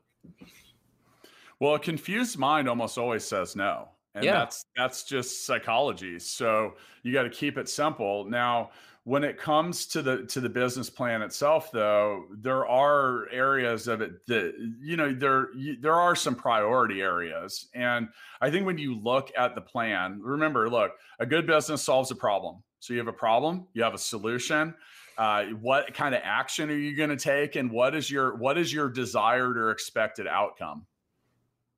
Well, 1.60 1.76
a 1.76 1.80
confused 1.80 2.38
mind 2.38 2.70
almost 2.70 2.98
always 2.98 3.26
says 3.26 3.56
no. 3.56 3.90
And 4.16 4.24
yeah. 4.24 4.34
that's 4.34 4.66
that's 4.76 5.04
just 5.04 5.46
psychology. 5.46 6.20
So 6.20 6.76
you 7.04 7.12
got 7.14 7.24
to 7.24 7.30
keep 7.30 7.58
it 7.58 7.68
simple. 7.68 8.26
Now, 8.26 8.72
when 9.04 9.24
it 9.24 9.38
comes 9.38 9.88
to 9.88 10.02
the 10.02 10.26
to 10.26 10.40
the 10.40 10.50
business 10.50 10.90
plan 10.90 11.24
itself 11.24 11.72
though 11.72 12.26
there 12.38 12.68
are 12.68 13.28
areas 13.32 13.88
of 13.88 14.02
it 14.02 14.26
that 14.28 14.54
you 14.80 14.96
know 14.96 15.12
there 15.12 15.50
there 15.80 15.96
are 15.96 16.16
some 16.16 16.36
priority 16.36 17.02
areas. 17.02 17.68
And 17.74 18.10
i 18.42 18.50
think 18.52 18.66
when 18.66 18.78
you 18.78 19.00
look 19.00 19.32
at 19.38 19.56
the 19.56 19.62
plan 19.62 20.20
remember 20.22 20.70
look 20.70 20.92
a 21.20 21.26
good 21.26 21.48
business 21.48 21.82
solves 21.82 22.12
a 22.12 22.16
problem. 22.16 22.64
So 22.80 22.94
you 22.94 23.00
have 23.00 23.08
a 23.08 23.14
problem 23.14 23.68
you 23.74 23.84
have 23.84 23.94
a 23.94 24.00
solution. 24.00 24.76
Uh, 25.18 25.46
what 25.62 25.94
kind 25.94 26.16
of 26.16 26.22
action 26.24 26.70
are 26.70 26.78
you 26.78 26.96
going 26.96 27.10
to 27.10 27.18
take? 27.18 27.56
And 27.56 27.70
what 27.70 27.96
is 27.96 28.10
your 28.10 28.36
what 28.38 28.58
is 28.58 28.74
your 28.74 28.90
desired 28.90 29.58
or 29.58 29.72
expected 29.72 30.26
outcome? 30.26 30.86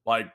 Like 0.06 0.32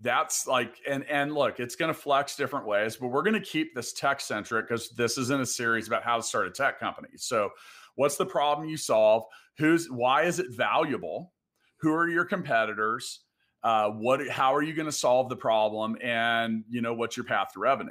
that's 0.00 0.46
like 0.46 0.76
and 0.88 1.04
and 1.04 1.34
look 1.34 1.58
it's 1.58 1.74
going 1.74 1.92
to 1.92 1.98
flex 1.98 2.36
different 2.36 2.66
ways 2.66 2.96
but 2.96 3.08
we're 3.08 3.22
going 3.22 3.34
to 3.34 3.40
keep 3.40 3.74
this 3.74 3.92
tech 3.92 4.20
centric 4.20 4.68
because 4.68 4.90
this 4.90 5.18
isn't 5.18 5.40
a 5.40 5.46
series 5.46 5.88
about 5.88 6.04
how 6.04 6.16
to 6.16 6.22
start 6.22 6.46
a 6.46 6.50
tech 6.50 6.78
company. 6.78 7.08
So 7.16 7.50
what's 7.96 8.16
the 8.16 8.26
problem 8.26 8.68
you 8.68 8.76
solve? 8.76 9.24
Who's 9.58 9.90
why 9.90 10.22
is 10.22 10.38
it 10.38 10.46
valuable? 10.50 11.32
Who 11.80 11.92
are 11.92 12.08
your 12.08 12.24
competitors? 12.24 13.20
Uh, 13.64 13.90
what 13.90 14.28
how 14.28 14.54
are 14.54 14.62
you 14.62 14.72
going 14.72 14.86
to 14.86 14.92
solve 14.92 15.28
the 15.28 15.36
problem? 15.36 15.96
And 16.00 16.64
you 16.68 16.80
know 16.80 16.94
what's 16.94 17.16
your 17.16 17.24
path 17.24 17.48
to 17.54 17.60
revenue? 17.60 17.90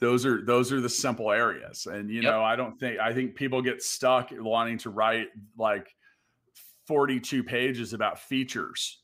Those 0.00 0.26
are 0.26 0.44
those 0.44 0.72
are 0.72 0.80
the 0.80 0.88
simple 0.88 1.30
areas. 1.30 1.86
And 1.86 2.10
you 2.10 2.22
yep. 2.22 2.32
know 2.32 2.42
i 2.42 2.56
don't 2.56 2.78
think 2.78 2.98
i 2.98 3.12
think 3.12 3.36
people 3.36 3.62
get 3.62 3.82
stuck 3.82 4.30
wanting 4.32 4.78
to 4.78 4.90
write 4.90 5.28
like 5.56 5.94
42 6.88 7.44
pages 7.44 7.92
about 7.92 8.18
features 8.18 9.03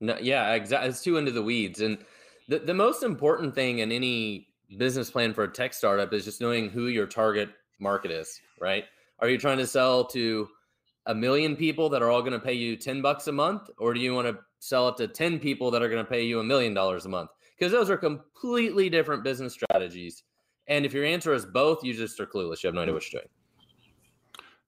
no, 0.00 0.16
yeah, 0.20 0.52
exactly. 0.54 0.88
It's 0.88 1.02
too 1.02 1.16
into 1.16 1.30
the 1.30 1.42
weeds. 1.42 1.80
And 1.80 1.98
the, 2.48 2.58
the 2.58 2.74
most 2.74 3.02
important 3.02 3.54
thing 3.54 3.78
in 3.78 3.92
any 3.92 4.48
business 4.76 5.10
plan 5.10 5.32
for 5.32 5.44
a 5.44 5.52
tech 5.52 5.74
startup 5.74 6.12
is 6.12 6.24
just 6.24 6.40
knowing 6.40 6.68
who 6.68 6.88
your 6.88 7.06
target 7.06 7.50
market 7.78 8.10
is, 8.10 8.40
right? 8.60 8.84
Are 9.20 9.28
you 9.28 9.38
trying 9.38 9.58
to 9.58 9.66
sell 9.66 10.04
to 10.06 10.48
a 11.06 11.14
million 11.14 11.54
people 11.56 11.88
that 11.90 12.02
are 12.02 12.10
all 12.10 12.22
going 12.22 12.32
to 12.32 12.38
pay 12.38 12.54
you 12.54 12.76
10 12.76 13.02
bucks 13.02 13.26
a 13.28 13.32
month 13.32 13.70
or 13.78 13.94
do 13.94 14.00
you 14.00 14.14
want 14.14 14.26
to 14.26 14.38
sell 14.58 14.88
it 14.88 14.96
to 14.96 15.06
10 15.06 15.38
people 15.38 15.70
that 15.70 15.82
are 15.82 15.88
going 15.88 16.04
to 16.04 16.10
pay 16.10 16.24
you 16.24 16.40
a 16.40 16.44
million 16.44 16.74
dollars 16.74 17.06
a 17.06 17.08
month? 17.08 17.30
Because 17.58 17.72
those 17.72 17.90
are 17.90 17.96
completely 17.96 18.88
different 18.88 19.22
business 19.22 19.52
strategies. 19.52 20.24
And 20.66 20.84
if 20.84 20.92
your 20.92 21.04
answer 21.04 21.32
is 21.34 21.44
both, 21.44 21.84
you 21.84 21.94
just 21.94 22.18
are 22.20 22.26
clueless. 22.26 22.62
You 22.62 22.68
have 22.68 22.74
no 22.74 22.82
idea 22.82 22.92
hmm. 22.92 22.96
what 22.96 23.12
you're 23.12 23.20
doing. 23.20 23.30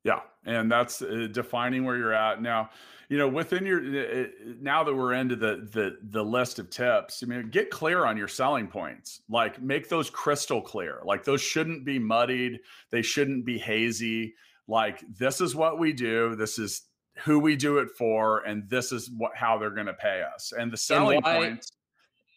Yeah, 0.06 0.20
and 0.44 0.70
that's 0.70 1.02
uh, 1.02 1.26
defining 1.32 1.84
where 1.84 1.96
you're 1.96 2.14
at 2.14 2.40
now. 2.40 2.70
You 3.08 3.18
know, 3.18 3.28
within 3.28 3.66
your 3.66 3.80
uh, 3.80 4.22
uh, 4.22 4.26
now 4.60 4.84
that 4.84 4.94
we're 4.94 5.14
into 5.14 5.34
the 5.34 5.68
the 5.72 5.98
the 6.10 6.24
list 6.24 6.60
of 6.60 6.70
tips, 6.70 7.24
I 7.24 7.26
mean, 7.26 7.50
get 7.50 7.70
clear 7.70 8.04
on 8.04 8.16
your 8.16 8.28
selling 8.28 8.68
points. 8.68 9.22
Like, 9.28 9.60
make 9.60 9.88
those 9.88 10.08
crystal 10.08 10.62
clear. 10.62 11.00
Like, 11.04 11.24
those 11.24 11.40
shouldn't 11.40 11.84
be 11.84 11.98
muddied. 11.98 12.60
They 12.92 13.02
shouldn't 13.02 13.44
be 13.44 13.58
hazy. 13.58 14.34
Like, 14.68 15.02
this 15.18 15.40
is 15.40 15.56
what 15.56 15.80
we 15.80 15.92
do. 15.92 16.36
This 16.36 16.56
is 16.56 16.82
who 17.24 17.40
we 17.40 17.56
do 17.56 17.78
it 17.78 17.88
for, 17.98 18.44
and 18.44 18.68
this 18.68 18.92
is 18.92 19.10
what 19.10 19.32
how 19.34 19.58
they're 19.58 19.70
going 19.70 19.86
to 19.86 19.94
pay 19.94 20.22
us. 20.22 20.52
And 20.56 20.72
the 20.72 20.76
selling 20.76 21.16
and 21.16 21.24
why, 21.24 21.36
points. 21.36 21.72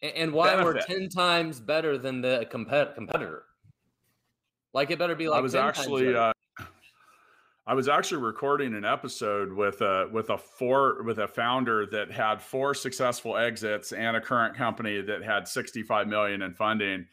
And 0.02 0.32
why 0.32 0.56
benefit. 0.56 0.64
we're 0.64 0.80
ten 0.80 1.08
times 1.08 1.60
better 1.60 1.98
than 1.98 2.20
the 2.20 2.48
compet- 2.50 2.96
competitor. 2.96 3.44
Like, 4.72 4.90
it 4.90 4.98
better 4.98 5.14
be 5.14 5.28
like. 5.28 5.38
I 5.38 5.40
was 5.40 5.54
actually. 5.54 6.16
I 7.70 7.72
was 7.72 7.86
actually 7.86 8.20
recording 8.20 8.74
an 8.74 8.84
episode 8.84 9.52
with 9.52 9.80
a 9.80 10.08
with 10.12 10.30
a 10.30 10.38
four 10.38 11.04
with 11.04 11.20
a 11.20 11.28
founder 11.28 11.86
that 11.92 12.10
had 12.10 12.42
four 12.42 12.74
successful 12.74 13.36
exits 13.36 13.92
and 13.92 14.16
a 14.16 14.20
current 14.20 14.56
company 14.56 15.00
that 15.02 15.22
had 15.22 15.46
65 15.46 16.08
million 16.08 16.42
in 16.42 16.52
funding 16.52 17.06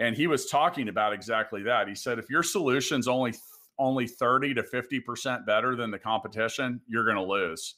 and 0.00 0.16
he 0.16 0.26
was 0.26 0.46
talking 0.46 0.88
about 0.88 1.12
exactly 1.12 1.62
that. 1.62 1.86
He 1.86 1.94
said 1.94 2.18
if 2.18 2.28
your 2.28 2.42
solution's 2.42 3.06
only 3.06 3.34
only 3.78 4.08
30 4.08 4.54
to 4.54 4.64
50% 4.64 5.46
better 5.46 5.76
than 5.76 5.92
the 5.92 5.98
competition, 6.00 6.80
you're 6.88 7.04
going 7.04 7.14
to 7.14 7.22
lose. 7.22 7.76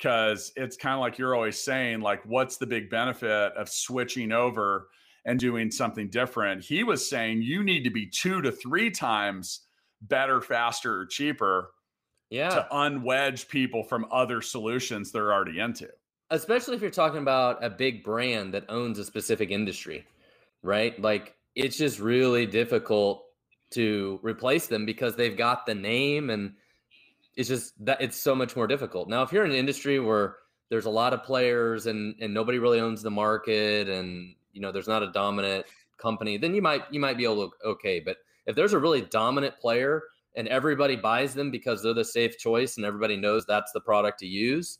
Cuz 0.00 0.52
it's 0.54 0.76
kind 0.76 0.94
of 0.94 1.00
like 1.00 1.18
you're 1.18 1.34
always 1.34 1.60
saying 1.60 2.02
like 2.02 2.24
what's 2.24 2.58
the 2.58 2.68
big 2.68 2.88
benefit 2.88 3.52
of 3.54 3.68
switching 3.68 4.30
over 4.30 4.90
and 5.24 5.40
doing 5.40 5.72
something 5.72 6.08
different? 6.08 6.62
He 6.62 6.84
was 6.84 7.10
saying 7.10 7.42
you 7.42 7.64
need 7.64 7.82
to 7.82 7.90
be 7.90 8.08
2 8.08 8.42
to 8.42 8.52
3 8.52 8.92
times 8.92 9.64
better, 10.02 10.40
faster, 10.40 11.00
or 11.00 11.06
cheaper 11.06 11.70
yeah. 12.30 12.50
to 12.50 12.66
unwedge 12.72 13.48
people 13.48 13.82
from 13.82 14.06
other 14.10 14.40
solutions 14.40 15.10
they're 15.10 15.32
already 15.32 15.58
into. 15.58 15.88
Especially 16.30 16.76
if 16.76 16.82
you're 16.82 16.90
talking 16.90 17.20
about 17.20 17.64
a 17.64 17.70
big 17.70 18.04
brand 18.04 18.54
that 18.54 18.64
owns 18.68 18.98
a 18.98 19.04
specific 19.04 19.50
industry, 19.50 20.04
right? 20.62 21.00
Like 21.00 21.34
it's 21.54 21.78
just 21.78 21.98
really 21.98 22.46
difficult 22.46 23.24
to 23.70 24.20
replace 24.22 24.66
them 24.66 24.86
because 24.86 25.16
they've 25.16 25.36
got 25.36 25.66
the 25.66 25.74
name 25.74 26.30
and 26.30 26.54
it's 27.36 27.48
just 27.48 27.72
that 27.84 28.00
it's 28.00 28.20
so 28.20 28.34
much 28.34 28.56
more 28.56 28.66
difficult. 28.66 29.08
Now, 29.08 29.22
if 29.22 29.32
you're 29.32 29.44
in 29.44 29.52
an 29.52 29.56
industry 29.56 30.00
where 30.00 30.36
there's 30.70 30.86
a 30.86 30.90
lot 30.90 31.14
of 31.14 31.22
players 31.22 31.86
and 31.86 32.14
and 32.20 32.34
nobody 32.34 32.58
really 32.58 32.80
owns 32.80 33.02
the 33.02 33.10
market 33.10 33.88
and 33.88 34.34
you 34.52 34.60
know 34.60 34.72
there's 34.72 34.88
not 34.88 35.02
a 35.02 35.12
dominant 35.12 35.64
company, 35.98 36.36
then 36.36 36.54
you 36.54 36.60
might 36.60 36.82
you 36.90 37.00
might 37.00 37.16
be 37.16 37.24
able 37.24 37.48
to 37.48 37.68
okay. 37.68 38.00
But 38.00 38.16
if 38.48 38.56
there's 38.56 38.72
a 38.72 38.78
really 38.78 39.02
dominant 39.02 39.56
player 39.60 40.02
and 40.34 40.48
everybody 40.48 40.96
buys 40.96 41.34
them 41.34 41.50
because 41.50 41.82
they're 41.82 41.94
the 41.94 42.04
safe 42.04 42.38
choice 42.38 42.78
and 42.78 42.86
everybody 42.86 43.16
knows 43.16 43.44
that's 43.44 43.72
the 43.72 43.80
product 43.80 44.18
to 44.20 44.26
use, 44.26 44.78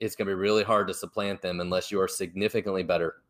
it's 0.00 0.16
going 0.16 0.26
to 0.26 0.30
be 0.30 0.34
really 0.34 0.64
hard 0.64 0.88
to 0.88 0.94
supplant 0.94 1.40
them 1.40 1.60
unless 1.60 1.90
you 1.92 2.00
are 2.00 2.08
significantly 2.08 2.82
better. 2.82 3.22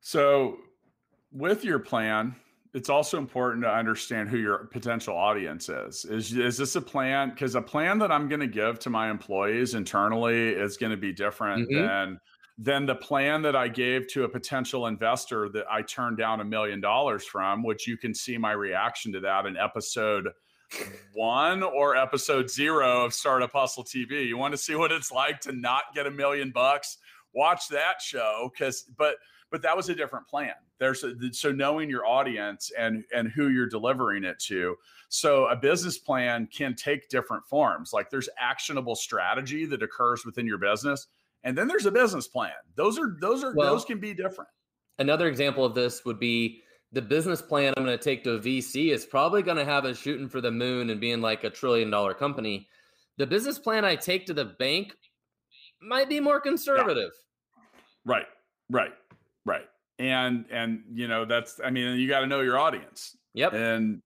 So, 0.00 0.58
with 1.32 1.64
your 1.64 1.80
plan, 1.80 2.36
it's 2.72 2.88
also 2.88 3.18
important 3.18 3.64
to 3.64 3.70
understand 3.70 4.28
who 4.28 4.38
your 4.38 4.68
potential 4.72 5.16
audience 5.16 5.68
is. 5.68 6.04
Is 6.04 6.32
is 6.32 6.56
this 6.56 6.76
a 6.76 6.80
plan? 6.80 7.30
Because 7.30 7.56
a 7.56 7.62
plan 7.62 7.98
that 7.98 8.12
I'm 8.12 8.28
going 8.28 8.40
to 8.40 8.46
give 8.46 8.78
to 8.80 8.90
my 8.90 9.10
employees 9.10 9.74
internally 9.74 10.50
is 10.50 10.76
going 10.76 10.92
to 10.92 10.96
be 10.96 11.12
different 11.12 11.68
mm-hmm. 11.68 11.86
than 11.86 12.20
than 12.58 12.86
the 12.86 12.94
plan 12.94 13.42
that 13.42 13.54
I 13.54 13.68
gave 13.68 14.08
to 14.08 14.24
a 14.24 14.28
potential 14.28 14.88
investor 14.88 15.48
that 15.50 15.66
I 15.70 15.82
turned 15.82 16.18
down 16.18 16.40
a 16.40 16.44
million 16.44 16.80
dollars 16.80 17.24
from, 17.24 17.62
which 17.62 17.86
you 17.86 17.96
can 17.96 18.12
see 18.12 18.36
my 18.36 18.50
reaction 18.50 19.12
to 19.12 19.20
that 19.20 19.46
in 19.46 19.56
episode 19.56 20.28
one 21.14 21.62
or 21.62 21.96
episode 21.96 22.50
zero 22.50 23.04
of 23.04 23.14
Startup 23.14 23.50
Hustle 23.52 23.84
TV. 23.84 24.26
You 24.26 24.36
want 24.36 24.52
to 24.52 24.58
see 24.58 24.74
what 24.74 24.90
it's 24.90 25.12
like 25.12 25.40
to 25.42 25.52
not 25.52 25.84
get 25.94 26.06
a 26.06 26.10
million 26.10 26.50
bucks? 26.50 26.98
Watch 27.32 27.68
that 27.68 28.02
show 28.02 28.50
because, 28.52 28.84
but 28.96 29.16
but 29.50 29.62
that 29.62 29.76
was 29.76 29.88
a 29.88 29.94
different 29.94 30.26
plan. 30.26 30.52
There's 30.78 31.02
a, 31.04 31.14
so 31.32 31.52
knowing 31.52 31.88
your 31.88 32.06
audience 32.06 32.70
and 32.76 33.04
and 33.14 33.28
who 33.28 33.48
you're 33.48 33.68
delivering 33.68 34.24
it 34.24 34.38
to. 34.40 34.76
So 35.08 35.46
a 35.46 35.56
business 35.56 35.96
plan 35.96 36.48
can 36.52 36.74
take 36.74 37.08
different 37.08 37.46
forms. 37.46 37.92
Like 37.92 38.10
there's 38.10 38.28
actionable 38.38 38.96
strategy 38.96 39.64
that 39.66 39.82
occurs 39.82 40.24
within 40.26 40.46
your 40.46 40.58
business 40.58 41.06
and 41.44 41.56
then 41.56 41.68
there's 41.68 41.86
a 41.86 41.90
business 41.90 42.28
plan. 42.28 42.52
Those 42.76 42.98
are 42.98 43.16
those 43.20 43.44
are 43.44 43.54
well, 43.54 43.72
those 43.72 43.84
can 43.84 43.98
be 43.98 44.14
different. 44.14 44.50
Another 44.98 45.28
example 45.28 45.64
of 45.64 45.74
this 45.74 46.04
would 46.04 46.18
be 46.18 46.62
the 46.92 47.02
business 47.02 47.42
plan 47.42 47.74
I'm 47.76 47.84
going 47.84 47.96
to 47.96 48.02
take 48.02 48.24
to 48.24 48.32
a 48.32 48.38
VC 48.38 48.92
is 48.92 49.04
probably 49.04 49.42
going 49.42 49.58
to 49.58 49.64
have 49.64 49.84
us 49.84 49.98
shooting 49.98 50.28
for 50.28 50.40
the 50.40 50.50
moon 50.50 50.90
and 50.90 51.00
being 51.00 51.20
like 51.20 51.44
a 51.44 51.50
trillion 51.50 51.90
dollar 51.90 52.14
company. 52.14 52.66
The 53.18 53.26
business 53.26 53.58
plan 53.58 53.84
I 53.84 53.96
take 53.96 54.26
to 54.26 54.34
the 54.34 54.44
bank 54.44 54.94
might 55.82 56.08
be 56.08 56.20
more 56.20 56.40
conservative. 56.40 57.12
Yeah. 57.56 57.62
Right. 58.04 58.26
Right. 58.70 58.92
Right. 59.44 59.66
And 59.98 60.44
and 60.50 60.82
you 60.92 61.08
know 61.08 61.24
that's 61.24 61.60
I 61.64 61.70
mean 61.70 61.98
you 61.98 62.08
got 62.08 62.20
to 62.20 62.26
know 62.26 62.40
your 62.40 62.58
audience. 62.58 63.16
Yep. 63.34 63.52
And 63.52 64.02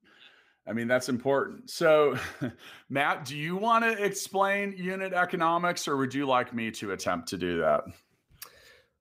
I 0.67 0.73
mean, 0.73 0.87
that's 0.87 1.09
important. 1.09 1.71
So, 1.71 2.17
Matt, 2.89 3.25
do 3.25 3.37
you 3.37 3.57
want 3.57 3.85
to 3.85 4.05
explain 4.05 4.75
unit 4.77 5.13
economics 5.13 5.89
or 5.89 5.97
would 5.97 6.15
you 6.15 6.27
like 6.27 6.55
me 6.55 6.71
to 6.73 6.93
attempt 6.93 7.29
to 7.29 7.37
do 7.37 7.59
that? 7.61 7.85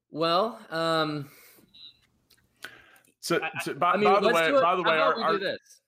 Well, 0.10 0.60
um, 0.72 1.30
so, 3.22 3.40
so 3.62 3.74
by, 3.76 3.92
I 3.92 3.98
mean, 3.98 4.12
by 4.12 4.20
the 4.20 4.28
way, 4.28 4.52
by 4.52 4.76
the 4.76 4.84
way, 4.84 4.98
how 4.98 5.12
about 5.12 5.24
our, 5.24 5.32
we 5.34 5.38
do 5.38 5.44
this? 5.44 5.82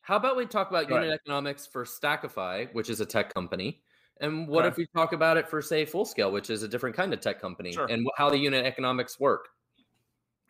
How 0.00 0.16
about 0.16 0.36
we 0.36 0.46
talk 0.46 0.70
about 0.70 0.88
unit 0.88 1.08
ahead. 1.08 1.20
economics 1.24 1.66
for 1.66 1.84
Stackify, 1.84 2.72
which 2.72 2.88
is 2.88 3.00
a 3.00 3.06
tech 3.06 3.34
company, 3.34 3.82
and 4.20 4.46
what 4.46 4.64
okay. 4.64 4.68
if 4.68 4.76
we 4.76 4.86
talk 4.94 5.12
about 5.12 5.36
it 5.36 5.48
for, 5.48 5.60
say, 5.60 5.84
Fullscale, 5.84 6.32
which 6.32 6.48
is 6.48 6.62
a 6.62 6.68
different 6.68 6.96
kind 6.96 7.12
of 7.12 7.20
tech 7.20 7.40
company, 7.40 7.72
sure. 7.72 7.86
and 7.86 8.06
how 8.16 8.30
the 8.30 8.38
unit 8.38 8.64
economics 8.64 9.18
work? 9.18 9.48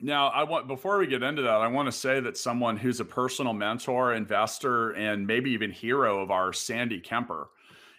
Now, 0.01 0.29
I 0.29 0.45
want 0.45 0.69
before 0.69 0.99
we 0.99 1.07
get 1.07 1.23
into 1.23 1.43
that, 1.43 1.51
I 1.51 1.69
want 1.69 1.87
to 1.87 1.93
say 1.93 2.21
that 2.21 2.37
someone 2.37 2.77
who's 2.77 3.01
a 3.01 3.05
personal 3.05 3.55
mentor, 3.55 4.13
investor, 4.13 4.91
and 4.91 5.27
maybe 5.27 5.51
even 5.53 5.71
hero 5.71 6.21
of 6.23 6.31
ours, 6.31 6.59
Sandy 6.59 7.01
Kemper, 7.01 7.49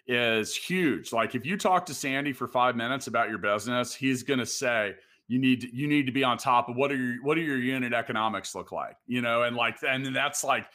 is 0.08 0.56
huge. 0.56 1.12
Like 1.12 1.34
if 1.34 1.46
you 1.46 1.58
talk 1.58 1.88
to 1.88 1.94
Sandy 1.94 2.34
for 2.34 2.48
five 2.48 2.76
minutes 2.76 3.08
about 3.08 3.30
your 3.30 3.40
business, 3.40 3.96
he's 3.96 4.22
going 4.22 4.40
to 4.40 4.46
say 4.46 4.94
you 5.28 5.40
need 5.40 5.62
to, 5.62 5.76
you 5.76 5.88
need 5.88 6.06
to 6.06 6.12
be 6.12 6.24
on 6.24 6.38
top 6.38 6.70
of 6.70 6.76
what 6.76 6.92
are 6.92 6.96
your 6.96 7.24
what 7.24 7.36
do 7.36 7.42
your 7.42 7.58
unit 7.58 7.94
economics 7.94 8.54
look 8.54 8.72
like, 8.72 8.96
you 9.08 9.22
know, 9.22 9.44
and 9.44 9.56
like 9.56 9.78
and 9.82 10.16
that's 10.16 10.44
like 10.44 10.68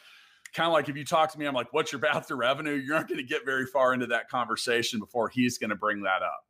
kind 0.53 0.67
of 0.67 0.73
like 0.73 0.89
if 0.89 0.97
you 0.97 1.05
talk 1.05 1.31
to 1.31 1.39
me, 1.39 1.45
I'm 1.45 1.55
like, 1.55 1.71
what's 1.71 1.91
your 1.91 2.01
path 2.01 2.27
to 2.27 2.35
revenue? 2.35 2.73
You're 2.73 2.95
not 2.95 3.07
going 3.07 3.19
to 3.19 3.25
get 3.25 3.45
very 3.45 3.65
far 3.65 3.93
into 3.93 4.07
that 4.07 4.29
conversation 4.29 4.99
before 4.99 5.29
he's 5.29 5.57
going 5.57 5.71
to 5.71 5.75
bring 5.75 6.03
that 6.03 6.21
up, 6.21 6.45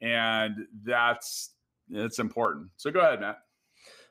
and 0.00 0.66
that's 0.84 1.50
it's 1.90 2.18
important. 2.18 2.70
So 2.76 2.90
go 2.90 3.00
ahead, 3.00 3.20
Matt. 3.20 3.38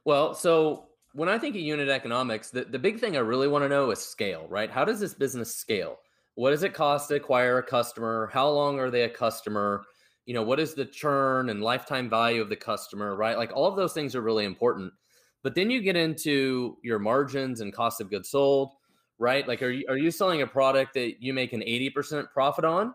Well, 0.06 0.36
so 0.36 0.86
when 1.14 1.30
I 1.30 1.40
think 1.40 1.56
of 1.56 1.62
unit 1.62 1.90
economics, 1.90 2.52
the, 2.52 2.64
the 2.64 2.80
big 2.80 3.00
thing 3.00 3.18
I 3.18 3.22
really 3.22 3.48
want 3.48 3.64
to 3.64 3.70
know 3.70 3.90
is 3.90 4.00
scale, 4.00 4.46
right? 4.50 4.70
How 4.70 4.86
does 4.86 5.00
this 5.00 5.16
business 5.16 5.54
scale? 5.54 5.98
What 6.36 6.52
does 6.52 6.64
it 6.64 6.74
cost 6.74 7.10
to 7.10 7.16
acquire 7.16 7.58
a 7.58 7.64
customer? 7.64 8.30
How 8.32 8.48
long 8.50 8.80
are 8.80 8.92
they 8.92 9.04
a 9.04 9.10
customer? 9.10 9.84
You 10.26 10.36
know, 10.36 10.44
what 10.44 10.60
is 10.60 10.74
the 10.74 10.86
churn 10.86 11.50
and 11.50 11.62
lifetime 11.62 12.10
value 12.10 12.42
of 12.42 12.50
the 12.50 12.56
customer, 12.56 13.16
right? 13.16 13.38
Like 13.38 13.52
all 13.54 13.68
of 13.68 13.76
those 13.76 13.94
things 13.94 14.16
are 14.16 14.22
really 14.22 14.46
important. 14.46 14.94
But 15.42 15.56
then 15.56 15.70
you 15.70 15.82
get 15.82 15.96
into 15.96 16.78
your 16.84 17.00
margins 17.00 17.62
and 17.62 17.74
cost 17.74 18.02
of 18.02 18.10
goods 18.10 18.30
sold, 18.30 18.74
right? 19.18 19.48
Like, 19.48 19.64
are 19.64 19.70
you, 19.70 19.86
are 19.88 19.98
you 19.98 20.12
selling 20.12 20.42
a 20.42 20.48
product 20.48 20.94
that 20.96 21.22
you 21.22 21.34
make 21.34 21.54
an 21.54 21.62
80% 21.62 22.32
profit 22.32 22.66
on? 22.66 22.94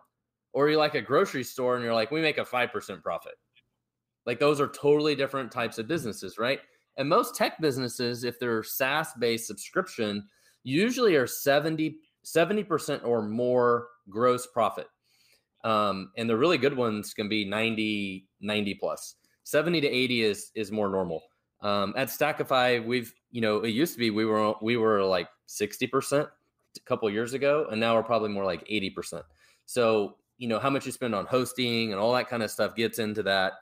Or 0.52 0.66
are 0.66 0.70
you 0.70 0.76
like 0.76 0.96
a 0.96 1.00
grocery 1.00 1.44
store 1.44 1.76
and 1.76 1.84
you're 1.84 1.94
like, 1.94 2.10
we 2.10 2.20
make 2.20 2.38
a 2.38 2.44
5% 2.44 3.02
profit? 3.02 3.34
Like, 4.26 4.38
those 4.38 4.60
are 4.60 4.68
totally 4.68 5.14
different 5.14 5.50
types 5.50 5.78
of 5.78 5.88
businesses, 5.88 6.38
right? 6.38 6.60
And 7.00 7.08
most 7.08 7.34
tech 7.34 7.58
businesses, 7.62 8.24
if 8.24 8.38
they're 8.38 8.62
SaaS 8.62 9.08
based 9.18 9.46
subscription, 9.46 10.28
usually 10.64 11.16
are 11.16 11.26
70, 11.26 11.96
70% 12.26 13.04
or 13.06 13.22
more 13.22 13.88
gross 14.10 14.46
profit. 14.46 14.86
Um, 15.64 16.12
and 16.18 16.28
the 16.28 16.36
really 16.36 16.58
good 16.58 16.76
ones 16.76 17.14
can 17.14 17.26
be 17.26 17.46
90, 17.46 18.28
90 18.42 18.74
plus. 18.74 19.14
70 19.44 19.80
to 19.80 19.88
80 19.88 20.22
is 20.24 20.50
is 20.54 20.70
more 20.70 20.90
normal. 20.90 21.22
Um, 21.62 21.94
at 21.96 22.08
Stackify, 22.08 22.84
we've, 22.84 23.14
you 23.30 23.40
know, 23.40 23.60
it 23.60 23.70
used 23.70 23.94
to 23.94 23.98
be 23.98 24.10
we 24.10 24.26
were 24.26 24.52
we 24.60 24.76
were 24.76 25.02
like 25.02 25.28
60% 25.48 26.20
a 26.20 26.80
couple 26.80 27.08
years 27.08 27.32
ago, 27.32 27.66
and 27.70 27.80
now 27.80 27.96
we're 27.96 28.02
probably 28.02 28.28
more 28.28 28.44
like 28.44 28.62
80%. 28.68 29.22
So, 29.64 30.18
you 30.36 30.48
know, 30.48 30.58
how 30.58 30.68
much 30.68 30.84
you 30.84 30.92
spend 30.92 31.14
on 31.14 31.24
hosting 31.24 31.92
and 31.92 32.00
all 32.00 32.12
that 32.12 32.28
kind 32.28 32.42
of 32.42 32.50
stuff 32.50 32.76
gets 32.76 32.98
into 32.98 33.22
that. 33.22 33.54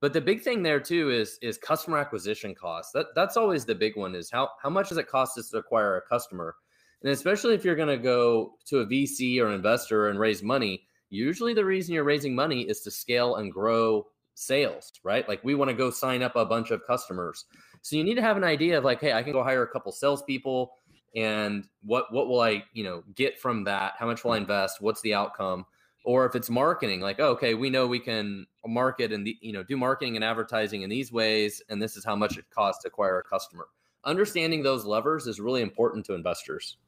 But 0.00 0.14
the 0.14 0.20
big 0.20 0.42
thing 0.42 0.62
there 0.62 0.80
too 0.80 1.10
is 1.10 1.38
is 1.42 1.58
customer 1.58 1.98
acquisition 1.98 2.54
costs. 2.54 2.92
That 2.92 3.06
that's 3.14 3.36
always 3.36 3.64
the 3.64 3.74
big 3.74 3.96
one. 3.96 4.14
Is 4.14 4.30
how 4.30 4.50
how 4.62 4.70
much 4.70 4.88
does 4.88 4.98
it 4.98 5.08
cost 5.08 5.38
us 5.38 5.50
to 5.50 5.58
acquire 5.58 5.96
a 5.96 6.08
customer? 6.08 6.56
And 7.02 7.12
especially 7.12 7.54
if 7.54 7.64
you're 7.64 7.76
going 7.76 7.88
to 7.88 7.96
go 7.96 8.54
to 8.66 8.80
a 8.80 8.86
VC 8.86 9.40
or 9.40 9.50
investor 9.50 10.08
and 10.08 10.18
raise 10.18 10.42
money, 10.42 10.82
usually 11.08 11.54
the 11.54 11.64
reason 11.64 11.94
you're 11.94 12.04
raising 12.04 12.34
money 12.34 12.62
is 12.62 12.80
to 12.82 12.90
scale 12.90 13.36
and 13.36 13.52
grow 13.52 14.06
sales, 14.34 14.92
right? 15.02 15.26
Like 15.28 15.42
we 15.42 15.54
want 15.54 15.70
to 15.70 15.76
go 15.76 15.90
sign 15.90 16.22
up 16.22 16.36
a 16.36 16.44
bunch 16.44 16.70
of 16.70 16.86
customers. 16.86 17.44
So 17.82 17.96
you 17.96 18.04
need 18.04 18.16
to 18.16 18.22
have 18.22 18.36
an 18.36 18.44
idea 18.44 18.76
of 18.76 18.84
like, 18.84 19.00
hey, 19.00 19.12
I 19.12 19.22
can 19.22 19.32
go 19.32 19.42
hire 19.42 19.62
a 19.62 19.68
couple 19.68 19.92
salespeople, 19.92 20.72
and 21.16 21.64
what 21.82 22.12
what 22.12 22.28
will 22.28 22.40
I 22.40 22.64
you 22.72 22.84
know 22.84 23.02
get 23.14 23.38
from 23.38 23.64
that? 23.64 23.94
How 23.98 24.06
much 24.06 24.24
will 24.24 24.32
I 24.32 24.38
invest? 24.38 24.80
What's 24.80 25.00
the 25.02 25.14
outcome? 25.14 25.66
Or 26.04 26.24
if 26.24 26.34
it's 26.34 26.48
marketing, 26.48 27.00
like 27.00 27.20
oh, 27.20 27.30
okay, 27.32 27.54
we 27.54 27.68
know 27.68 27.86
we 27.86 28.00
can 28.00 28.46
market 28.66 29.12
and 29.12 29.26
the, 29.26 29.36
you 29.40 29.52
know 29.52 29.62
do 29.62 29.76
marketing 29.76 30.16
and 30.16 30.24
advertising 30.24 30.82
in 30.82 30.90
these 30.90 31.12
ways, 31.12 31.62
and 31.68 31.80
this 31.80 31.96
is 31.96 32.04
how 32.04 32.16
much 32.16 32.38
it 32.38 32.44
costs 32.50 32.82
to 32.82 32.88
acquire 32.88 33.18
a 33.18 33.22
customer. 33.22 33.68
Understanding 34.04 34.62
those 34.62 34.84
levers 34.84 35.26
is 35.26 35.40
really 35.40 35.60
important 35.60 36.06
to 36.06 36.14
investors. 36.14 36.78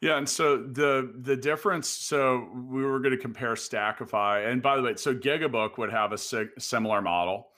Yeah, 0.00 0.18
and 0.18 0.28
so 0.28 0.56
the 0.56 1.12
the 1.20 1.36
difference. 1.36 1.88
So 1.88 2.48
we 2.52 2.84
were 2.84 2.98
going 2.98 3.12
to 3.12 3.20
compare 3.20 3.54
Stackify, 3.54 4.50
and 4.50 4.60
by 4.60 4.76
the 4.76 4.82
way, 4.82 4.96
so 4.96 5.14
Gigabook 5.14 5.78
would 5.78 5.92
have 5.92 6.12
a 6.12 6.18
similar 6.18 7.00
model. 7.00 7.50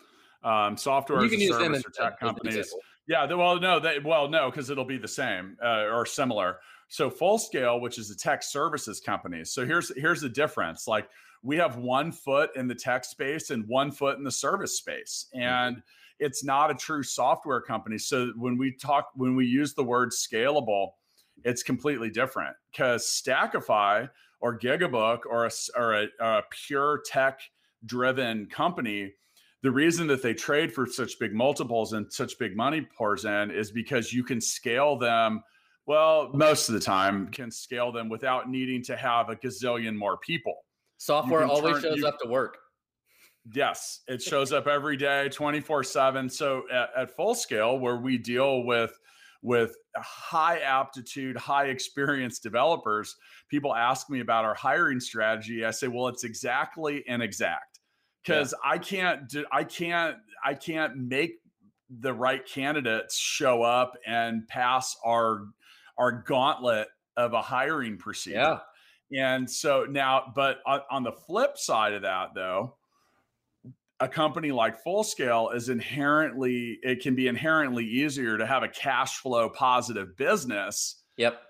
Um, 0.42 0.76
software 0.76 1.25
as 1.25 1.32
a 1.32 1.49
service 1.49 1.82
or 1.87 1.90
tech 1.90 2.20
companies. 2.20 2.70
Yeah, 3.06 3.25
well, 3.32 3.58
no, 3.58 3.80
they, 3.80 3.99
well, 3.99 4.28
no, 4.28 4.50
because 4.50 4.68
it'll 4.68 4.84
be 4.84 4.99
the 4.99 5.08
same 5.08 5.56
uh, 5.62 5.87
or 5.90 6.04
similar. 6.04 6.58
So 6.94 7.10
Full 7.10 7.38
Scale, 7.38 7.80
which 7.80 7.98
is 7.98 8.10
a 8.10 8.16
tech 8.16 8.44
services 8.44 9.00
company. 9.00 9.44
So 9.44 9.66
here's 9.66 9.90
here's 9.96 10.20
the 10.20 10.28
difference. 10.28 10.86
Like 10.86 11.08
we 11.42 11.56
have 11.56 11.76
one 11.76 12.12
foot 12.12 12.50
in 12.54 12.68
the 12.68 12.74
tech 12.74 13.04
space 13.04 13.50
and 13.50 13.66
one 13.66 13.90
foot 13.90 14.16
in 14.18 14.22
the 14.22 14.30
service 14.30 14.78
space, 14.78 15.26
mm-hmm. 15.34 15.42
and 15.42 15.76
mm-hmm. 15.76 16.24
it's 16.24 16.44
not 16.44 16.70
a 16.70 16.74
true 16.74 17.02
software 17.02 17.60
company. 17.60 17.98
So 17.98 18.32
when 18.36 18.56
we 18.56 18.72
talk, 18.72 19.08
when 19.16 19.34
we 19.34 19.44
use 19.44 19.74
the 19.74 19.82
word 19.82 20.10
scalable 20.10 20.90
it's 21.42 21.62
completely 21.62 22.10
different 22.10 22.54
because 22.70 23.04
Stackify 23.04 24.08
or 24.40 24.58
Gigabook 24.58 25.20
or 25.28 25.46
a, 25.46 25.50
or 25.76 25.94
a, 25.94 26.06
a 26.20 26.42
pure 26.50 27.02
tech 27.06 27.40
driven 27.86 28.46
company, 28.46 29.12
the 29.62 29.70
reason 29.70 30.06
that 30.06 30.22
they 30.22 30.34
trade 30.34 30.72
for 30.72 30.86
such 30.86 31.18
big 31.18 31.34
multiples 31.34 31.92
and 31.92 32.12
such 32.12 32.38
big 32.38 32.56
money 32.56 32.86
pours 32.96 33.24
in 33.24 33.50
is 33.50 33.70
because 33.70 34.12
you 34.12 34.22
can 34.22 34.40
scale 34.40 34.96
them. 34.96 35.42
Well, 35.86 36.30
most 36.32 36.68
of 36.68 36.74
the 36.74 36.80
time, 36.80 37.28
can 37.28 37.50
scale 37.50 37.92
them 37.92 38.08
without 38.08 38.48
needing 38.48 38.82
to 38.84 38.96
have 38.96 39.28
a 39.28 39.36
gazillion 39.36 39.94
more 39.94 40.16
people. 40.18 40.64
Software 40.96 41.44
always 41.44 41.74
turn, 41.74 41.82
shows 41.82 41.98
you, 41.98 42.06
up 42.06 42.18
to 42.20 42.28
work. 42.28 42.56
Yes, 43.52 44.00
it 44.08 44.22
shows 44.22 44.52
up 44.52 44.66
every 44.66 44.96
day, 44.96 45.28
24 45.28 45.84
7. 45.84 46.30
So 46.30 46.62
at, 46.72 46.88
at 46.96 47.16
full 47.16 47.34
scale, 47.34 47.78
where 47.78 47.96
we 47.96 48.16
deal 48.16 48.64
with 48.64 48.98
with 49.42 49.76
high 49.96 50.60
aptitude, 50.60 51.36
high 51.36 51.66
experience 51.66 52.38
developers, 52.38 53.14
people 53.50 53.74
ask 53.74 54.08
me 54.08 54.20
about 54.20 54.46
our 54.46 54.54
hiring 54.54 54.98
strategy. 54.98 55.66
I 55.66 55.70
say, 55.70 55.86
well, 55.86 56.08
it's 56.08 56.24
exactly 56.24 57.04
inexact 57.06 57.80
because 58.24 58.54
yeah. 58.64 58.70
I 58.70 58.78
can't 58.78 59.28
do, 59.28 59.44
I 59.52 59.64
can't, 59.64 60.16
I 60.42 60.54
can't 60.54 60.96
make 60.96 61.34
the 61.90 62.14
right 62.14 62.46
candidates 62.46 63.18
show 63.18 63.62
up 63.62 63.98
and 64.06 64.48
pass 64.48 64.96
our 65.04 65.44
our 65.98 66.12
gauntlet 66.12 66.88
of 67.16 67.32
a 67.32 67.42
hiring 67.42 67.96
procedure. 67.96 68.60
Yeah. 69.10 69.26
And 69.36 69.48
so 69.48 69.86
now, 69.88 70.32
but 70.34 70.58
on, 70.66 70.80
on 70.90 71.02
the 71.02 71.12
flip 71.12 71.56
side 71.56 71.92
of 71.92 72.02
that, 72.02 72.30
though, 72.34 72.76
a 74.00 74.08
company 74.08 74.50
like 74.50 74.82
Full 74.82 75.04
Scale 75.04 75.50
is 75.54 75.68
inherently 75.68 76.78
it 76.82 77.00
can 77.00 77.14
be 77.14 77.28
inherently 77.28 77.84
easier 77.84 78.36
to 78.36 78.46
have 78.46 78.62
a 78.62 78.68
cash 78.68 79.18
flow 79.18 79.48
positive 79.48 80.16
business. 80.16 81.02
Yep. 81.16 81.40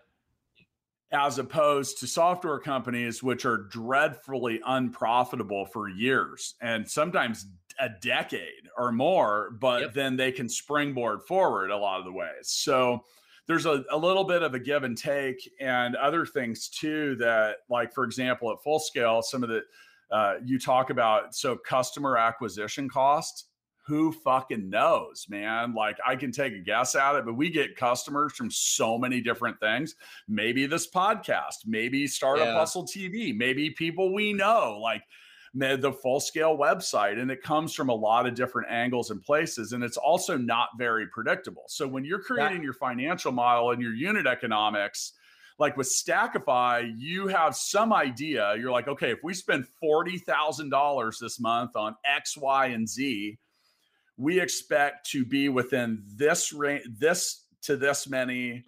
As 1.10 1.38
opposed 1.38 2.00
to 2.00 2.06
software 2.06 2.58
companies 2.58 3.22
which 3.22 3.46
are 3.46 3.68
dreadfully 3.70 4.60
unprofitable 4.66 5.64
for 5.66 5.88
years 5.88 6.54
and 6.60 6.88
sometimes 6.90 7.46
a 7.78 7.88
decade 8.02 8.68
or 8.76 8.90
more, 8.90 9.50
but 9.60 9.80
yep. 9.80 9.94
then 9.94 10.16
they 10.16 10.32
can 10.32 10.48
springboard 10.48 11.22
forward 11.22 11.70
a 11.70 11.76
lot 11.76 12.00
of 12.00 12.04
the 12.04 12.12
ways. 12.12 12.48
So 12.48 13.04
there's 13.46 13.66
a, 13.66 13.84
a 13.90 13.96
little 13.96 14.24
bit 14.24 14.42
of 14.42 14.54
a 14.54 14.58
give 14.58 14.84
and 14.84 14.96
take 14.96 15.38
and 15.60 15.96
other 15.96 16.24
things 16.24 16.68
too 16.68 17.16
that 17.16 17.56
like 17.68 17.92
for 17.92 18.04
example 18.04 18.50
at 18.50 18.62
full 18.62 18.78
scale 18.78 19.22
some 19.22 19.42
of 19.42 19.48
the 19.48 19.62
uh, 20.10 20.34
you 20.44 20.58
talk 20.58 20.90
about 20.90 21.34
so 21.34 21.56
customer 21.56 22.16
acquisition 22.16 22.88
cost 22.88 23.46
who 23.86 24.12
fucking 24.12 24.70
knows, 24.70 25.26
man? 25.28 25.74
Like 25.74 25.98
I 26.06 26.16
can 26.16 26.32
take 26.32 26.54
a 26.54 26.58
guess 26.58 26.94
at 26.94 27.16
it, 27.16 27.26
but 27.26 27.34
we 27.34 27.50
get 27.50 27.76
customers 27.76 28.32
from 28.32 28.50
so 28.50 28.96
many 28.96 29.20
different 29.20 29.60
things. 29.60 29.94
Maybe 30.26 30.66
this 30.66 30.90
podcast, 30.90 31.66
maybe 31.66 32.06
Startup 32.06 32.46
yeah. 32.46 32.54
Hustle 32.54 32.86
TV, 32.86 33.36
maybe 33.36 33.70
people 33.70 34.14
we 34.14 34.32
know, 34.32 34.78
like 34.82 35.02
the 35.54 35.92
full 35.92 36.20
scale 36.20 36.56
website. 36.56 37.18
And 37.18 37.30
it 37.30 37.42
comes 37.42 37.74
from 37.74 37.88
a 37.88 37.94
lot 37.94 38.26
of 38.26 38.34
different 38.34 38.70
angles 38.70 39.10
and 39.10 39.22
places. 39.22 39.72
And 39.72 39.84
it's 39.84 39.96
also 39.96 40.36
not 40.36 40.70
very 40.78 41.06
predictable. 41.06 41.64
So 41.68 41.86
when 41.86 42.04
you're 42.04 42.22
creating 42.22 42.62
your 42.62 42.72
financial 42.72 43.32
model 43.32 43.70
and 43.70 43.80
your 43.80 43.94
unit 43.94 44.26
economics, 44.26 45.12
like 45.58 45.76
with 45.76 45.86
Stackify, 45.86 46.92
you 46.96 47.28
have 47.28 47.54
some 47.54 47.92
idea. 47.92 48.54
You're 48.58 48.72
like, 48.72 48.88
okay, 48.88 49.12
if 49.12 49.20
we 49.22 49.34
spend 49.34 49.66
$40,000 49.82 51.18
this 51.20 51.38
month 51.38 51.76
on 51.76 51.94
X, 52.04 52.36
Y, 52.36 52.66
and 52.66 52.88
Z, 52.88 53.38
we 54.16 54.40
expect 54.40 55.10
to 55.10 55.24
be 55.24 55.48
within 55.48 56.02
this 56.16 56.52
range, 56.52 56.84
this 56.98 57.44
to 57.62 57.76
this 57.76 58.08
many 58.08 58.64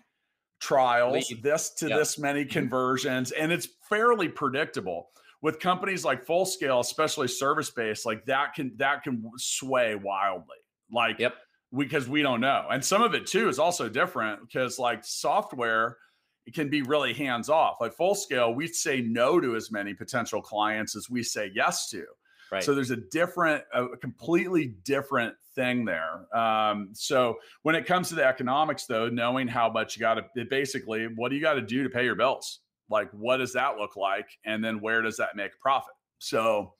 trials, 0.61 1.31
Lead. 1.31 1.43
this 1.43 1.71
to 1.75 1.89
yep. 1.89 1.99
this 1.99 2.19
many 2.19 2.43
mm-hmm. 2.43 2.51
conversions, 2.51 3.31
and 3.33 3.53
it's 3.53 3.69
fairly 3.89 4.29
predictable. 4.29 5.09
With 5.43 5.61
companies 5.61 6.05
like 6.05 6.25
Full 6.25 6.47
Scale, 6.47 6.81
especially 6.81 7.29
service 7.29 7.71
based, 7.71 8.07
like 8.07 8.25
that 8.27 8.55
can 8.55 8.73
that 8.77 9.03
can 9.03 9.31
sway 9.37 9.95
wildly. 9.95 10.57
Like, 10.91 11.19
yep. 11.19 11.35
because 11.77 12.09
we 12.09 12.23
don't 12.23 12.41
know, 12.41 12.67
and 12.71 12.85
some 12.85 13.03
of 13.03 13.15
it 13.15 13.27
too 13.27 13.49
is 13.49 13.59
also 13.59 13.89
different 13.89 14.41
because 14.41 14.79
like 14.79 15.05
software 15.05 15.99
it 16.47 16.55
can 16.55 16.69
be 16.69 16.83
really 16.83 17.13
hands 17.13 17.49
off. 17.49 17.77
Like 17.81 17.93
full 17.93 18.15
scale, 18.15 18.55
we 18.55 18.69
say 18.69 19.01
no 19.01 19.41
to 19.41 19.57
as 19.57 19.73
many 19.73 19.95
potential 19.95 20.41
clients 20.41 20.97
as 20.97 21.11
we 21.11 21.23
say 21.23 21.51
yes 21.55 21.91
to. 21.91 22.05
Right. 22.53 22.63
So 22.63 22.75
there's 22.75 22.93
a 22.93 22.97
different, 23.11 23.65
a 23.75 23.89
completely 24.01 24.77
different 24.85 25.35
thing 25.57 25.85
there. 25.85 26.33
Um, 26.37 26.91
so 26.93 27.35
when 27.63 27.75
it 27.75 27.87
comes 27.87 28.09
to 28.11 28.15
the 28.15 28.25
economics, 28.25 28.87
though, 28.87 29.09
knowing 29.09 29.49
how 29.49 29.69
much 29.69 29.97
you 29.97 30.01
got 30.01 30.15
to 30.15 30.45
basically, 30.45 31.09
what 31.17 31.31
do 31.31 31.35
you 31.35 31.43
got 31.43 31.55
to 31.55 31.63
do 31.63 31.83
to 31.83 31.91
pay 31.91 32.05
your 32.05 32.15
bills? 32.15 32.61
Like, 32.89 33.11
what 33.13 33.39
does 33.39 33.53
that 33.55 33.77
look 33.77 33.97
like? 33.97 34.29
And 34.45 34.65
then 34.65 34.81
where 34.81 35.03
does 35.03 35.17
that 35.17 35.37
make 35.37 35.59
profit? 35.59 35.95
So, 36.19 36.75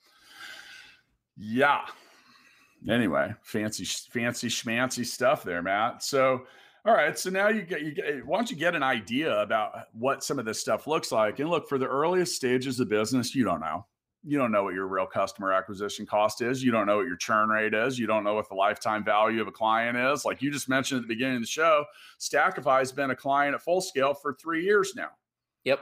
yeah. 1.35 1.85
Anyway, 2.89 3.33
fancy, 3.43 3.85
fancy, 3.85 4.47
schmancy 4.47 5.05
stuff 5.05 5.43
there, 5.43 5.61
Matt. 5.61 6.03
So, 6.03 6.45
all 6.85 6.93
right, 6.93 7.19
so 7.19 7.29
now 7.29 7.49
you 7.49 7.63
get 7.63 7.81
you 7.81 7.91
get 7.91 8.25
why 8.25 8.37
don't 8.37 8.49
you 8.49 8.55
get 8.55 8.73
an 8.73 8.83
idea 8.83 9.41
about 9.41 9.87
what 9.91 10.23
some 10.23 10.39
of 10.39 10.45
this 10.45 10.61
stuff 10.61 10.87
looks 10.87 11.11
like? 11.11 11.39
And 11.39 11.49
look, 11.49 11.67
for 11.67 11.77
the 11.77 11.87
earliest 11.87 12.35
stages 12.35 12.79
of 12.79 12.87
business, 12.87 13.35
you 13.35 13.43
don't 13.43 13.59
know. 13.59 13.85
You 14.23 14.37
don't 14.37 14.51
know 14.51 14.63
what 14.63 14.73
your 14.73 14.87
real 14.87 15.05
customer 15.05 15.51
acquisition 15.51 16.05
cost 16.05 16.41
is. 16.41 16.63
You 16.63 16.71
don't 16.71 16.85
know 16.85 16.97
what 16.97 17.07
your 17.07 17.17
churn 17.17 17.49
rate 17.49 17.73
is. 17.73 17.99
You 17.99 18.07
don't 18.07 18.23
know 18.23 18.35
what 18.35 18.49
the 18.49 18.55
lifetime 18.55 19.03
value 19.03 19.41
of 19.41 19.47
a 19.47 19.51
client 19.51 19.97
is. 19.97 20.23
Like 20.25 20.41
you 20.41 20.51
just 20.51 20.69
mentioned 20.69 20.99
at 20.99 21.01
the 21.07 21.13
beginning 21.13 21.37
of 21.37 21.41
the 21.41 21.47
show, 21.47 21.85
Stackify 22.19 22.79
has 22.79 22.91
been 22.91 23.11
a 23.11 23.15
client 23.15 23.55
at 23.55 23.61
full 23.61 23.81
scale 23.81 24.13
for 24.13 24.33
three 24.33 24.63
years 24.63 24.93
now. 24.95 25.09
Yep. 25.65 25.81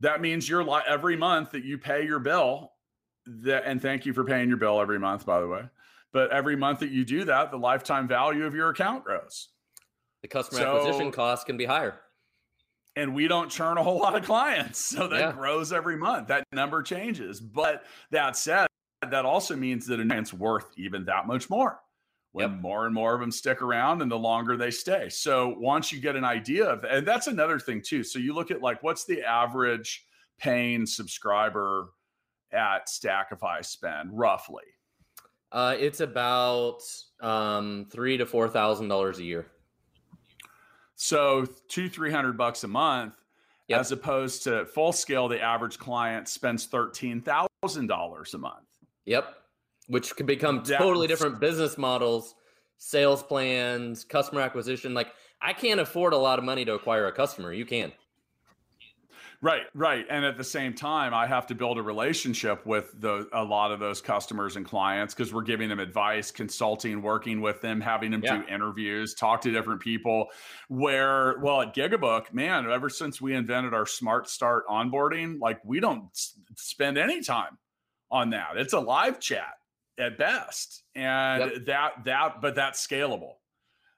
That 0.00 0.20
means 0.20 0.48
you're 0.48 0.64
like 0.64 0.84
every 0.86 1.16
month 1.16 1.52
that 1.52 1.64
you 1.64 1.78
pay 1.78 2.04
your 2.04 2.18
bill, 2.18 2.72
that 3.26 3.64
and 3.64 3.80
thank 3.80 4.06
you 4.06 4.12
for 4.12 4.24
paying 4.24 4.48
your 4.48 4.58
bill 4.58 4.80
every 4.80 4.98
month, 4.98 5.24
by 5.24 5.40
the 5.40 5.48
way. 5.48 5.62
But 6.12 6.30
every 6.30 6.56
month 6.56 6.80
that 6.80 6.90
you 6.90 7.04
do 7.04 7.24
that, 7.24 7.50
the 7.50 7.58
lifetime 7.58 8.06
value 8.08 8.44
of 8.44 8.54
your 8.54 8.70
account 8.70 9.04
grows 9.04 9.48
the 10.22 10.28
customer 10.28 10.60
so, 10.60 10.76
acquisition 10.76 11.12
cost 11.12 11.46
can 11.46 11.56
be 11.56 11.64
higher. 11.64 12.00
And 12.96 13.14
we 13.14 13.28
don't 13.28 13.50
churn 13.50 13.76
a 13.76 13.82
whole 13.82 13.98
lot 13.98 14.16
of 14.16 14.24
clients. 14.24 14.84
So 14.84 15.08
that 15.08 15.18
yeah. 15.18 15.32
grows 15.32 15.72
every 15.72 15.96
month. 15.96 16.28
That 16.28 16.44
number 16.52 16.82
changes. 16.82 17.40
But 17.40 17.84
that 18.10 18.36
said, 18.36 18.66
that 19.08 19.24
also 19.26 19.54
means 19.54 19.86
that 19.86 20.00
client's 20.00 20.32
worth 20.32 20.66
even 20.78 21.04
that 21.04 21.26
much 21.26 21.50
more 21.50 21.78
when 22.36 22.50
yep. 22.50 22.60
more 22.60 22.84
and 22.84 22.94
more 22.94 23.14
of 23.14 23.20
them 23.20 23.30
stick 23.32 23.62
around 23.62 24.02
and 24.02 24.10
the 24.10 24.18
longer 24.18 24.58
they 24.58 24.70
stay. 24.70 25.08
So 25.08 25.56
once 25.58 25.90
you 25.90 25.98
get 26.00 26.16
an 26.16 26.24
idea 26.24 26.66
of 26.66 26.84
and 26.84 27.08
that's 27.08 27.28
another 27.28 27.58
thing 27.58 27.80
too. 27.80 28.04
So 28.04 28.18
you 28.18 28.34
look 28.34 28.50
at 28.50 28.60
like 28.60 28.82
what's 28.82 29.06
the 29.06 29.22
average 29.22 30.04
paying 30.36 30.84
subscriber 30.84 31.92
at 32.52 32.88
Stackify 32.88 33.64
spend 33.64 34.10
roughly? 34.12 34.64
Uh, 35.50 35.76
it's 35.78 36.00
about 36.00 36.82
um, 37.22 37.86
three 37.90 38.18
to 38.18 38.26
four 38.26 38.50
thousand 38.50 38.88
dollars 38.88 39.18
a 39.18 39.24
year. 39.24 39.46
So 40.94 41.46
two, 41.68 41.88
three 41.88 42.12
hundred 42.12 42.36
bucks 42.36 42.64
a 42.64 42.68
month, 42.68 43.14
yep. 43.66 43.80
as 43.80 43.92
opposed 43.92 44.42
to 44.42 44.66
full 44.66 44.92
scale, 44.92 45.26
the 45.26 45.40
average 45.40 45.78
client 45.78 46.28
spends 46.28 46.66
thirteen 46.66 47.22
thousand 47.22 47.86
dollars 47.86 48.34
a 48.34 48.38
month. 48.38 48.66
Yep. 49.06 49.34
Which 49.86 50.14
could 50.16 50.26
become 50.26 50.62
totally 50.62 51.06
different 51.06 51.40
business 51.40 51.78
models, 51.78 52.34
sales 52.78 53.22
plans, 53.22 54.04
customer 54.04 54.40
acquisition. 54.40 54.94
Like 54.94 55.08
I 55.40 55.52
can't 55.52 55.80
afford 55.80 56.12
a 56.12 56.18
lot 56.18 56.38
of 56.38 56.44
money 56.44 56.64
to 56.64 56.74
acquire 56.74 57.06
a 57.06 57.12
customer. 57.12 57.52
You 57.52 57.64
can. 57.64 57.92
Right, 59.42 59.62
right. 59.74 60.06
And 60.08 60.24
at 60.24 60.38
the 60.38 60.44
same 60.44 60.72
time, 60.72 61.12
I 61.12 61.26
have 61.26 61.46
to 61.48 61.54
build 61.54 61.76
a 61.78 61.82
relationship 61.82 62.64
with 62.64 62.98
the, 63.00 63.28
a 63.32 63.44
lot 63.44 63.70
of 63.70 63.78
those 63.78 64.00
customers 64.00 64.56
and 64.56 64.64
clients 64.64 65.14
because 65.14 65.32
we're 65.32 65.42
giving 65.42 65.68
them 65.68 65.78
advice, 65.78 66.30
consulting, 66.30 67.02
working 67.02 67.42
with 67.42 67.60
them, 67.60 67.80
having 67.80 68.10
them 68.10 68.22
yeah. 68.24 68.38
do 68.38 68.48
interviews, 68.48 69.14
talk 69.14 69.42
to 69.42 69.50
different 69.52 69.80
people. 69.80 70.28
Where, 70.68 71.38
well, 71.40 71.60
at 71.60 71.74
Gigabook, 71.74 72.32
man, 72.32 72.70
ever 72.70 72.88
since 72.88 73.20
we 73.20 73.34
invented 73.34 73.74
our 73.74 73.86
Smart 73.86 74.28
Start 74.30 74.66
onboarding, 74.68 75.38
like 75.38 75.62
we 75.64 75.80
don't 75.80 76.08
spend 76.56 76.96
any 76.96 77.20
time 77.20 77.58
on 78.10 78.30
that. 78.30 78.56
It's 78.56 78.72
a 78.72 78.80
live 78.80 79.20
chat 79.20 79.54
at 79.98 80.18
best. 80.18 80.82
And 80.94 81.42
yep. 81.42 81.64
that, 81.66 82.04
that, 82.04 82.40
but 82.40 82.54
that's 82.54 82.84
scalable. 82.86 83.34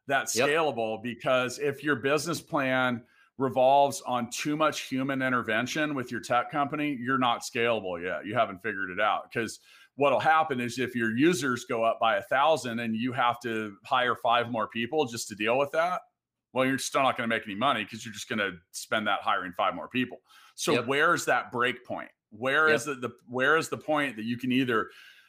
That's 0.06 0.37
scalable 0.37 0.94
yep. 0.96 1.02
because 1.02 1.58
if 1.58 1.84
your 1.84 1.96
business 1.96 2.40
plan, 2.40 3.02
revolves 3.38 4.02
on 4.02 4.28
too 4.30 4.56
much 4.56 4.82
human 4.82 5.22
intervention 5.22 5.94
with 5.94 6.11
your 6.11 6.20
tech 6.20 6.50
company, 6.50 6.98
you're 7.00 7.18
not 7.18 7.42
scalable 7.42 8.02
yet. 8.02 8.26
You 8.26 8.34
haven't 8.34 8.62
figured 8.62 8.90
it 8.90 9.00
out 9.00 9.30
because 9.32 9.61
what'll 9.94 10.20
happen 10.20 10.61
is 10.61 10.78
if 10.78 10.94
your 10.94 11.16
users 11.16 11.64
go 11.64 11.84
up 11.84 11.98
by 12.00 12.16
a 12.16 12.22
thousand 12.22 12.80
and 12.80 12.96
you 12.96 13.12
have 13.12 13.40
to 13.40 13.76
hire 13.84 14.16
five 14.16 14.50
more 14.50 14.68
people 14.68 15.06
just 15.06 15.28
to 15.28 15.34
deal 15.37 15.56
with 15.56 15.70
that, 15.72 16.00
well, 16.52 16.66
you're 16.66 16.78
still 16.78 17.02
not 17.02 17.16
going 17.16 17.28
to 17.28 17.34
make 17.34 17.44
any 17.46 17.54
money 17.54 17.84
because 17.84 18.04
you're 18.04 18.14
just 18.14 18.28
going 18.28 18.38
to 18.40 18.52
spend 18.72 19.06
that 19.06 19.20
hiring 19.22 19.52
five 19.56 19.74
more 19.74 19.88
people. 19.88 20.18
So 20.56 20.72
yep. 20.72 20.87
where's 20.87 21.24
that 21.26 21.52
break 21.52 21.84
point? 21.84 22.11
Where 22.30 22.68
yep. 22.68 22.76
is 22.76 22.84
the, 22.84 22.94
the 22.94 23.11
where 23.28 23.56
is 23.56 23.68
the 23.68 23.76
point 23.76 24.16
that 24.16 24.24
you 24.24 24.37
can 24.37 24.50
either 24.50 24.88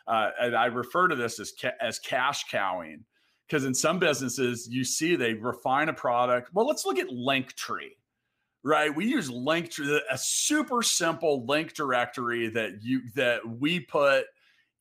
uh, 0.10 0.32
and 0.42 0.56
I 0.56 0.66
refer 0.66 1.08
to 1.08 1.16
this 1.16 1.40
as 1.40 1.54
ca- 1.60 1.78
as 1.80 2.00
cash 2.00 2.46
cowing 2.52 3.06
because 3.48 3.64
in 3.64 3.74
some 3.74 4.00
businesses 4.00 4.68
you 4.70 4.84
see 4.84 5.16
they 5.16 5.34
refine 5.34 5.90
a 5.90 5.94
product. 5.94 6.50
Well, 6.54 6.68
let's 6.68 6.86
look 6.86 7.00
at 7.00 7.08
Linktree 7.08 7.92
right? 8.64 8.94
We 8.94 9.06
use 9.06 9.30
Linktree 9.30 10.00
a 10.10 10.18
super 10.18 10.82
simple 10.82 11.46
link 11.46 11.74
directory 11.74 12.50
that 12.50 12.84
you 12.84 13.02
that 13.16 13.48
we 13.48 13.80
put 13.80 14.26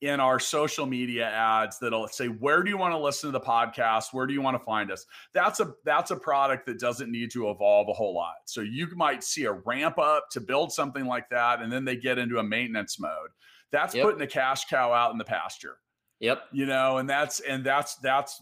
in 0.01 0.21
our 0.21 0.39
social 0.39 0.85
media 0.85 1.27
ads 1.27 1.77
that'll 1.79 2.07
say 2.07 2.27
where 2.27 2.63
do 2.63 2.69
you 2.69 2.77
want 2.77 2.93
to 2.93 2.97
listen 2.97 3.27
to 3.27 3.37
the 3.37 3.43
podcast 3.43 4.13
where 4.13 4.25
do 4.25 4.33
you 4.33 4.41
want 4.41 4.55
to 4.57 4.63
find 4.63 4.91
us 4.91 5.05
that's 5.33 5.59
a 5.59 5.73
that's 5.83 6.11
a 6.11 6.15
product 6.15 6.65
that 6.65 6.79
doesn't 6.79 7.11
need 7.11 7.29
to 7.29 7.49
evolve 7.49 7.89
a 7.89 7.93
whole 7.93 8.13
lot 8.13 8.35
so 8.45 8.61
you 8.61 8.87
might 8.95 9.25
see 9.25 9.43
a 9.43 9.51
ramp 9.51 9.99
up 9.99 10.29
to 10.31 10.39
build 10.39 10.71
something 10.71 11.05
like 11.05 11.27
that 11.29 11.61
and 11.61 11.69
then 11.69 11.83
they 11.83 11.97
get 11.97 12.17
into 12.17 12.37
a 12.37 12.43
maintenance 12.43 12.97
mode 12.97 13.29
that's 13.71 13.95
yep. 13.95 14.05
putting 14.05 14.21
a 14.21 14.27
cash 14.27 14.65
cow 14.65 14.91
out 14.91 15.11
in 15.11 15.17
the 15.17 15.25
pasture 15.25 15.77
yep 16.19 16.43
you 16.51 16.65
know 16.65 16.97
and 16.97 17.09
that's 17.09 17.39
and 17.41 17.63
that's 17.63 17.95
that's 17.97 18.41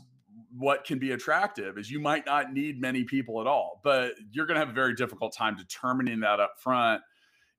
what 0.57 0.83
can 0.83 0.99
be 0.99 1.11
attractive 1.11 1.77
is 1.77 1.91
you 1.91 1.99
might 1.99 2.25
not 2.25 2.53
need 2.53 2.81
many 2.81 3.03
people 3.03 3.41
at 3.41 3.47
all, 3.47 3.81
but 3.83 4.13
you're 4.31 4.45
going 4.45 4.55
to 4.55 4.59
have 4.59 4.69
a 4.69 4.73
very 4.73 4.93
difficult 4.93 5.35
time 5.35 5.55
determining 5.55 6.19
that 6.21 6.39
up 6.39 6.53
front 6.57 7.01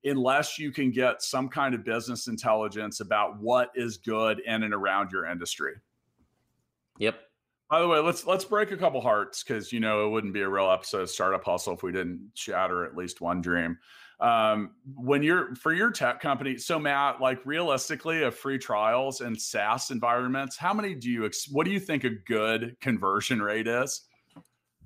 unless 0.03 0.57
you 0.57 0.71
can 0.71 0.91
get 0.91 1.21
some 1.21 1.49
kind 1.49 1.75
of 1.75 1.83
business 1.83 2.27
intelligence 2.27 2.99
about 2.99 3.39
what 3.39 3.69
is 3.75 3.97
good 3.97 4.41
in 4.45 4.63
and 4.63 4.73
around 4.73 5.11
your 5.11 5.25
industry. 5.25 5.73
Yep. 6.99 7.19
By 7.69 7.81
the 7.81 7.87
way, 7.87 7.99
let's 7.99 8.25
let's 8.25 8.45
break 8.45 8.71
a 8.71 8.77
couple 8.77 8.99
hearts 8.99 9.43
because 9.43 9.71
you 9.71 9.79
know 9.79 10.05
it 10.07 10.09
wouldn't 10.09 10.33
be 10.33 10.41
a 10.41 10.49
real 10.49 10.71
episode 10.71 11.01
of 11.01 11.09
Startup 11.09 11.43
Hustle 11.43 11.75
if 11.75 11.83
we 11.83 11.91
didn't 11.91 12.31
shatter 12.33 12.83
at 12.83 12.95
least 12.95 13.21
one 13.21 13.41
dream 13.41 13.77
um, 14.21 14.71
when 14.95 15.23
you're 15.23 15.55
for 15.55 15.73
your 15.73 15.91
tech 15.91 16.19
company 16.19 16.57
so 16.57 16.77
matt 16.77 17.21
like 17.21 17.39
realistically 17.45 18.23
of 18.23 18.35
free 18.35 18.57
trials 18.57 19.21
and 19.21 19.39
saas 19.39 19.91
environments 19.91 20.57
how 20.57 20.73
many 20.73 20.93
do 20.93 21.09
you 21.09 21.25
ex- 21.25 21.49
what 21.49 21.65
do 21.65 21.71
you 21.71 21.79
think 21.79 22.03
a 22.03 22.09
good 22.09 22.75
conversion 22.81 23.41
rate 23.41 23.67
is? 23.67 24.01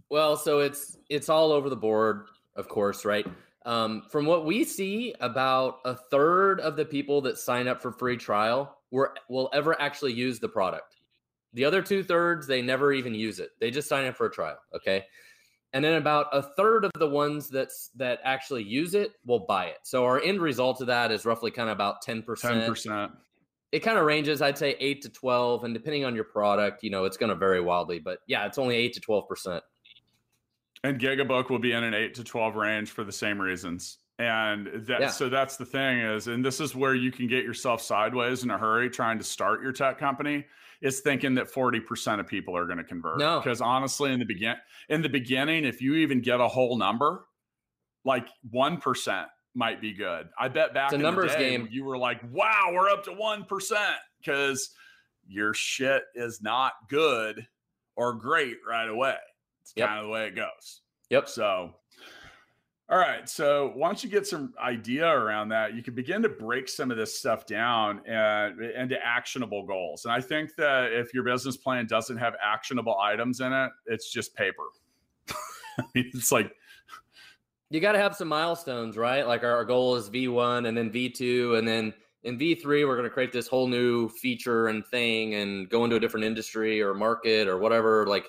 Well 0.10 0.38
so 0.38 0.60
it's 0.60 0.98
it's 1.10 1.30
all 1.30 1.52
over 1.52 1.70
the 1.70 1.76
board 1.76 2.28
of 2.56 2.68
course 2.68 3.06
right? 3.06 3.26
Um, 3.66 4.04
from 4.10 4.26
what 4.26 4.46
we 4.46 4.66
see 4.66 5.16
about 5.22 5.80
a 5.86 5.96
third 5.96 6.60
of 6.60 6.76
the 6.76 6.84
people 6.84 7.22
that 7.22 7.38
sign 7.38 7.70
up 7.70 7.82
for 7.82 7.94
free 7.94 8.18
trial 8.18 8.78
were, 8.92 9.16
will 9.30 9.50
ever 9.54 9.80
actually 9.82 10.12
use 10.12 10.38
the 10.38 10.50
product. 10.50 10.98
The 11.54 11.64
other 11.64 11.82
two 11.82 12.04
thirds 12.04 12.46
they 12.46 12.62
never 12.62 12.92
even 12.92 13.16
use 13.16 13.40
it. 13.40 13.52
They 13.62 13.72
just 13.72 13.88
sign 13.88 14.06
up 14.06 14.18
for 14.18 14.26
a 14.26 14.32
trial 14.32 14.58
okay 14.76 15.06
and 15.74 15.84
then 15.84 15.96
about 15.96 16.28
a 16.32 16.42
third 16.42 16.86
of 16.86 16.92
the 17.00 17.10
ones 17.10 17.50
that's 17.50 17.90
that 17.96 18.20
actually 18.24 18.64
use 18.64 18.94
it 18.94 19.14
will 19.26 19.40
buy 19.40 19.66
it. 19.66 19.80
So 19.84 20.06
our 20.06 20.22
end 20.22 20.40
result 20.40 20.82
of 20.82 20.88
that 20.88 21.12
is 21.12 21.26
roughly 21.26 21.50
kind 21.50 21.68
of 21.68 21.74
about 21.74 22.04
10%. 22.06 22.24
10%. 22.24 23.12
It 23.72 23.80
kind 23.80 23.98
of 23.98 24.06
ranges, 24.06 24.44
I'd 24.44 24.58
say 24.58 24.76
8 24.80 25.02
to 25.02 25.10
12 25.10 25.64
and 25.64 25.74
depending 25.74 26.06
on 26.06 26.14
your 26.14 26.26
product, 26.26 26.84
you 26.84 26.92
know, 26.92 27.06
it's 27.06 27.18
going 27.18 27.32
to 27.32 27.36
vary 27.36 27.60
wildly, 27.60 27.98
but 27.98 28.20
yeah, 28.28 28.46
it's 28.46 28.60
only 28.60 28.76
8 28.76 28.94
to 28.94 29.02
12%. 29.02 29.62
And 30.84 31.00
Gigabook 31.00 31.50
will 31.50 31.60
be 31.60 31.72
in 31.72 31.84
an 31.84 31.96
8 31.96 32.14
to 32.16 32.24
12 32.24 32.56
range 32.56 32.92
for 32.92 33.04
the 33.04 33.12
same 33.12 33.42
reasons. 33.42 33.98
And 34.20 34.68
that 34.86 35.02
yeah. 35.02 35.08
so 35.08 35.28
that's 35.28 35.58
the 35.58 35.66
thing 35.66 35.98
is 35.98 36.28
and 36.28 36.46
this 36.46 36.60
is 36.60 36.76
where 36.76 36.94
you 36.94 37.12
can 37.12 37.28
get 37.28 37.44
yourself 37.44 37.82
sideways 37.82 38.44
in 38.44 38.52
a 38.52 38.58
hurry 38.60 38.92
trying 38.92 39.18
to 39.18 39.24
start 39.24 39.64
your 39.64 39.72
tech 39.72 39.98
company 39.98 40.46
is 40.84 41.00
thinking 41.00 41.34
that 41.36 41.52
40% 41.52 42.20
of 42.20 42.28
people 42.28 42.56
are 42.56 42.66
going 42.66 42.78
to 42.78 42.84
convert. 42.84 43.18
No. 43.18 43.40
Because 43.40 43.62
honestly, 43.62 44.12
in 44.12 44.20
the 44.20 44.26
begin 44.26 44.56
in 44.90 45.02
the 45.02 45.10
beginning, 45.10 45.64
if 45.66 45.82
you 45.82 45.96
even 45.96 46.22
get 46.22 46.40
a 46.42 46.48
whole 46.48 46.78
number, 46.78 47.26
like 48.06 48.28
1% 48.54 49.26
might 49.56 49.82
be 49.82 49.94
good. 49.94 50.28
I 50.38 50.50
bet 50.50 50.74
back 50.74 50.88
it's 50.88 50.94
a 50.94 50.96
in 50.98 51.02
numbers 51.02 51.32
the 51.32 51.38
day, 51.38 51.50
game. 51.52 51.70
you 51.72 51.86
were 51.86 51.98
like, 51.98 52.20
wow, 52.32 52.72
we're 52.74 52.90
up 52.90 53.04
to 53.06 53.12
1% 53.12 53.94
because 54.20 54.72
your 55.26 55.54
shit 55.54 56.04
is 56.16 56.42
not 56.42 56.74
good 56.90 57.48
or 57.96 58.14
great 58.14 58.58
right 58.68 58.90
away. 58.90 59.18
It's 59.62 59.72
yep. 59.78 59.88
kind 59.88 60.00
of 60.00 60.06
the 60.08 60.12
way 60.12 60.28
it 60.28 60.36
goes. 60.36 60.82
Yep. 61.12 61.30
So 61.30 61.76
all 62.90 62.98
right. 62.98 63.28
So 63.30 63.72
once 63.76 64.04
you 64.04 64.10
get 64.10 64.28
some 64.28 64.54
idea 64.62 65.08
around 65.08 65.50
that, 65.50 65.74
you 65.74 65.82
can 65.82 65.96
begin 65.96 66.22
to 66.22 66.30
break 66.30 66.68
some 66.68 66.92
of 66.92 66.98
this 66.98 67.18
stuff 67.18 67.46
down 67.46 68.02
and 68.06 68.60
into 68.62 68.98
actionable 69.04 69.66
goals. 69.66 70.04
And 70.04 70.14
I 70.14 70.20
think 70.20 70.56
that 70.58 70.92
if 70.92 71.14
your 71.14 71.24
business 71.24 71.56
plan 71.56 71.88
doesn't 71.88 72.18
have 72.18 72.36
actionable 72.44 72.98
items 73.00 73.40
in 73.40 73.54
it, 73.54 73.72
it's 73.86 74.12
just 74.12 74.36
paper. 74.36 74.64
It's 75.96 76.32
like 76.32 76.52
you 77.72 77.80
got 77.80 77.94
to 77.94 77.98
have 77.98 78.16
some 78.16 78.28
milestones, 78.28 78.96
right? 78.96 79.26
Like 79.26 79.44
our, 79.44 79.56
our 79.56 79.66
goal 79.66 79.96
is 79.96 80.08
V1 80.08 80.68
and 80.68 80.78
then 80.78 80.92
V2 80.92 81.58
and 81.58 81.68
then 81.68 81.92
in 82.22 82.38
V3 82.38 82.88
we're 82.88 82.96
going 82.96 83.04
to 83.04 83.10
create 83.10 83.32
this 83.32 83.48
whole 83.48 83.68
new 83.68 84.08
feature 84.10 84.68
and 84.68 84.86
thing 84.86 85.34
and 85.34 85.68
go 85.70 85.84
into 85.84 85.96
a 85.96 86.00
different 86.00 86.28
industry 86.28 86.80
or 86.80 86.94
market 86.94 87.48
or 87.48 87.58
whatever 87.58 88.06
like 88.06 88.28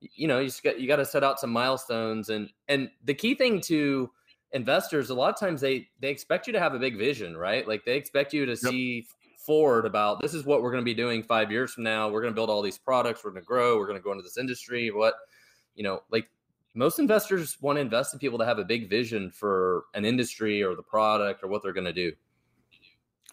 you 0.00 0.28
know 0.28 0.38
you 0.38 0.50
got 0.62 0.80
you 0.80 0.86
got 0.86 0.96
to 0.96 1.04
set 1.04 1.24
out 1.24 1.40
some 1.40 1.50
milestones 1.50 2.28
and 2.28 2.50
and 2.68 2.88
the 3.04 3.14
key 3.14 3.34
thing 3.34 3.60
to 3.60 4.10
investors 4.52 5.10
a 5.10 5.14
lot 5.14 5.32
of 5.32 5.38
times 5.38 5.60
they 5.60 5.86
they 6.00 6.08
expect 6.08 6.46
you 6.46 6.52
to 6.52 6.60
have 6.60 6.74
a 6.74 6.78
big 6.78 6.96
vision 6.96 7.36
right? 7.36 7.66
Like 7.66 7.84
they 7.84 7.96
expect 7.96 8.32
you 8.32 8.46
to 8.46 8.52
yep. 8.52 8.58
see 8.58 9.06
forward 9.44 9.86
about 9.86 10.20
this 10.20 10.34
is 10.34 10.44
what 10.44 10.62
we're 10.62 10.70
going 10.70 10.82
to 10.82 10.84
be 10.84 10.94
doing 10.94 11.22
five 11.22 11.50
years 11.50 11.72
from 11.72 11.82
now. 11.82 12.08
We're 12.08 12.20
going 12.20 12.32
to 12.32 12.34
build 12.34 12.50
all 12.50 12.60
these 12.62 12.78
products. 12.78 13.24
We're 13.24 13.30
going 13.30 13.42
to 13.42 13.46
grow. 13.46 13.78
We're 13.78 13.86
going 13.86 13.98
to 13.98 14.02
go 14.02 14.12
into 14.12 14.22
this 14.22 14.38
industry. 14.38 14.90
What 14.90 15.14
you 15.74 15.82
know 15.82 16.00
like 16.10 16.28
most 16.74 16.98
investors 16.98 17.56
want 17.60 17.76
to 17.76 17.80
invest 17.80 18.12
in 18.12 18.20
people 18.20 18.38
that 18.38 18.46
have 18.46 18.58
a 18.58 18.64
big 18.64 18.88
vision 18.88 19.30
for 19.30 19.84
an 19.94 20.04
industry 20.04 20.62
or 20.62 20.74
the 20.74 20.82
product 20.82 21.42
or 21.42 21.48
what 21.48 21.62
they're 21.62 21.72
going 21.72 21.84
to 21.84 21.92
do 21.92 22.12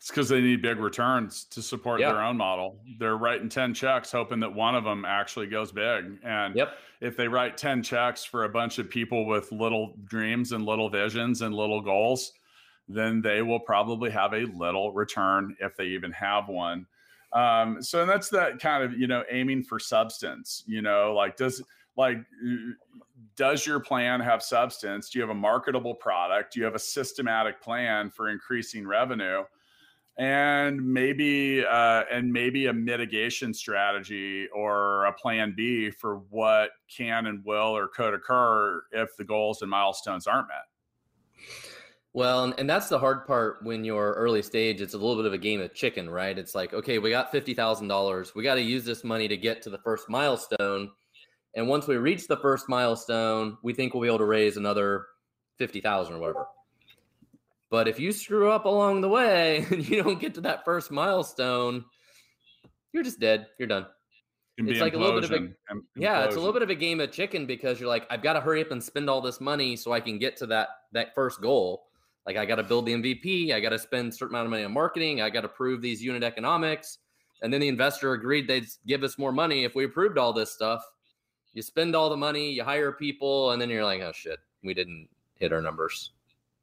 it's 0.05 0.11
because 0.11 0.29
they 0.29 0.39
need 0.39 0.61
big 0.61 0.77
returns 0.77 1.45
to 1.45 1.63
support 1.63 1.99
their 1.99 2.21
own 2.21 2.37
model. 2.37 2.79
They're 2.99 3.17
writing 3.17 3.49
10 3.49 3.73
checks, 3.73 4.11
hoping 4.11 4.39
that 4.41 4.53
one 4.53 4.75
of 4.75 4.83
them 4.83 5.03
actually 5.03 5.47
goes 5.47 5.71
big. 5.71 6.19
And 6.23 6.55
yep. 6.55 6.77
if 7.01 7.17
they 7.17 7.27
write 7.27 7.57
10 7.57 7.81
checks 7.81 8.23
for 8.23 8.43
a 8.43 8.49
bunch 8.49 8.77
of 8.77 8.87
people 8.87 9.25
with 9.25 9.51
little 9.51 9.95
dreams 10.05 10.51
and 10.51 10.63
little 10.63 10.91
visions 10.91 11.41
and 11.41 11.55
little 11.55 11.81
goals, 11.81 12.33
then 12.87 13.19
they 13.19 13.41
will 13.41 13.59
probably 13.59 14.11
have 14.11 14.33
a 14.33 14.45
little 14.55 14.91
return 14.93 15.57
if 15.59 15.75
they 15.75 15.85
even 15.85 16.11
have 16.11 16.49
one. 16.49 16.85
Um, 17.33 17.81
so 17.81 18.05
that's 18.05 18.29
that 18.29 18.59
kind 18.59 18.83
of, 18.83 18.93
you 18.93 19.07
know, 19.07 19.23
aiming 19.31 19.63
for 19.63 19.79
substance, 19.79 20.63
you 20.67 20.83
know, 20.83 21.15
like 21.15 21.35
does, 21.35 21.63
like, 21.97 22.19
does 23.35 23.65
your 23.65 23.79
plan 23.79 24.19
have 24.19 24.43
substance? 24.43 25.09
Do 25.09 25.17
you 25.17 25.23
have 25.23 25.35
a 25.35 25.39
marketable 25.39 25.95
product? 25.95 26.53
Do 26.53 26.59
you 26.59 26.65
have 26.65 26.75
a 26.75 26.79
systematic 26.79 27.59
plan 27.59 28.11
for 28.11 28.29
increasing 28.29 28.85
revenue? 28.85 29.45
And 30.17 30.81
maybe 30.81 31.63
uh, 31.65 32.03
and 32.11 32.31
maybe 32.31 32.67
a 32.67 32.73
mitigation 32.73 33.53
strategy 33.53 34.47
or 34.53 35.05
a 35.05 35.13
plan 35.13 35.53
B 35.55 35.91
for 35.91 36.17
what 36.29 36.71
can 36.95 37.25
and 37.25 37.43
will 37.43 37.75
or 37.75 37.87
could 37.87 38.13
occur 38.13 38.83
if 38.91 39.15
the 39.17 39.23
goals 39.23 39.61
and 39.61 39.69
milestones 39.69 40.25
aren't 40.27 40.47
met. 40.47 41.47
Well, 42.13 42.53
and 42.57 42.69
that's 42.69 42.87
the 42.87 42.97
hard 42.97 43.27
part 43.27 43.57
when 43.63 43.83
you're 43.83 44.13
early 44.13 44.41
stage. 44.41 44.79
It's 44.79 44.93
a 44.93 44.97
little 44.97 45.17
bit 45.17 45.25
of 45.25 45.33
a 45.33 45.37
game 45.37 45.59
of 45.59 45.73
chicken, 45.73 46.09
right? 46.09 46.37
It's 46.37 46.55
like, 46.55 46.73
okay, 46.73 46.97
we 46.97 47.09
got 47.09 47.29
fifty 47.29 47.53
thousand 47.53 47.89
dollars. 47.89 48.33
We 48.33 48.41
got 48.41 48.55
to 48.55 48.61
use 48.61 48.85
this 48.85 49.03
money 49.03 49.27
to 49.27 49.35
get 49.35 49.61
to 49.63 49.69
the 49.69 49.79
first 49.79 50.07
milestone, 50.07 50.91
and 51.55 51.67
once 51.67 51.87
we 51.87 51.97
reach 51.97 52.27
the 52.27 52.37
first 52.37 52.69
milestone, 52.69 53.57
we 53.63 53.73
think 53.73 53.93
we'll 53.93 54.03
be 54.03 54.07
able 54.07 54.19
to 54.19 54.25
raise 54.25 54.55
another 54.55 55.07
fifty 55.57 55.81
thousand 55.81 56.15
or 56.15 56.19
whatever. 56.19 56.47
But 57.69 57.87
if 57.87 57.99
you 57.99 58.11
screw 58.11 58.51
up 58.51 58.65
along 58.65 59.01
the 59.01 59.09
way 59.09 59.65
and 59.71 59.87
you 59.87 60.01
don't 60.03 60.19
get 60.19 60.33
to 60.35 60.41
that 60.41 60.65
first 60.65 60.91
milestone, 60.91 61.85
you're 62.93 63.03
just 63.03 63.19
dead. 63.19 63.47
You're 63.59 63.67
done. 63.67 63.87
It's 64.57 64.79
like 64.79 64.93
a 64.93 64.97
little 64.97 65.19
bit 65.19 65.29
of 65.29 65.43
a 65.43 65.49
yeah, 65.97 66.23
it's 66.23 66.37
a 66.37 66.39
little 66.39 66.53
bit 66.53 66.61
of 66.61 66.69
a 66.69 66.75
game 66.75 67.01
of 67.01 67.11
chicken 67.11 67.45
because 67.45 67.77
you're 67.77 67.89
like, 67.89 68.07
I've 68.09 68.23
got 68.23 68.33
to 68.33 68.39
hurry 68.39 68.61
up 68.61 68.71
and 68.71 68.81
spend 68.81 69.09
all 69.09 69.19
this 69.19 69.41
money 69.41 69.75
so 69.75 69.91
I 69.91 69.99
can 69.99 70.17
get 70.17 70.37
to 70.37 70.45
that 70.47 70.69
that 70.93 71.13
first 71.13 71.41
goal. 71.41 71.87
Like 72.25 72.37
I 72.37 72.45
got 72.45 72.55
to 72.55 72.63
build 72.63 72.85
the 72.85 72.93
MVP, 72.93 73.53
I 73.53 73.59
got 73.59 73.69
to 73.69 73.79
spend 73.79 74.13
a 74.13 74.15
certain 74.15 74.33
amount 74.33 74.45
of 74.45 74.51
money 74.51 74.63
on 74.63 74.71
marketing, 74.71 75.21
I 75.21 75.29
got 75.29 75.41
to 75.41 75.49
prove 75.49 75.81
these 75.81 76.01
unit 76.01 76.23
economics, 76.23 76.99
and 77.41 77.51
then 77.51 77.59
the 77.59 77.67
investor 77.67 78.13
agreed 78.13 78.47
they'd 78.47 78.67
give 78.87 79.03
us 79.03 79.17
more 79.17 79.33
money 79.33 79.65
if 79.65 79.75
we 79.75 79.83
approved 79.83 80.17
all 80.17 80.31
this 80.31 80.51
stuff. 80.51 80.81
You 81.53 81.61
spend 81.61 81.93
all 81.93 82.09
the 82.09 82.17
money, 82.17 82.51
you 82.51 82.63
hire 82.63 82.93
people, 82.93 83.51
and 83.51 83.61
then 83.61 83.69
you're 83.69 83.83
like, 83.83 84.01
oh 84.01 84.13
shit, 84.13 84.39
we 84.63 84.73
didn't 84.73 85.09
hit 85.35 85.51
our 85.51 85.61
numbers 85.61 86.11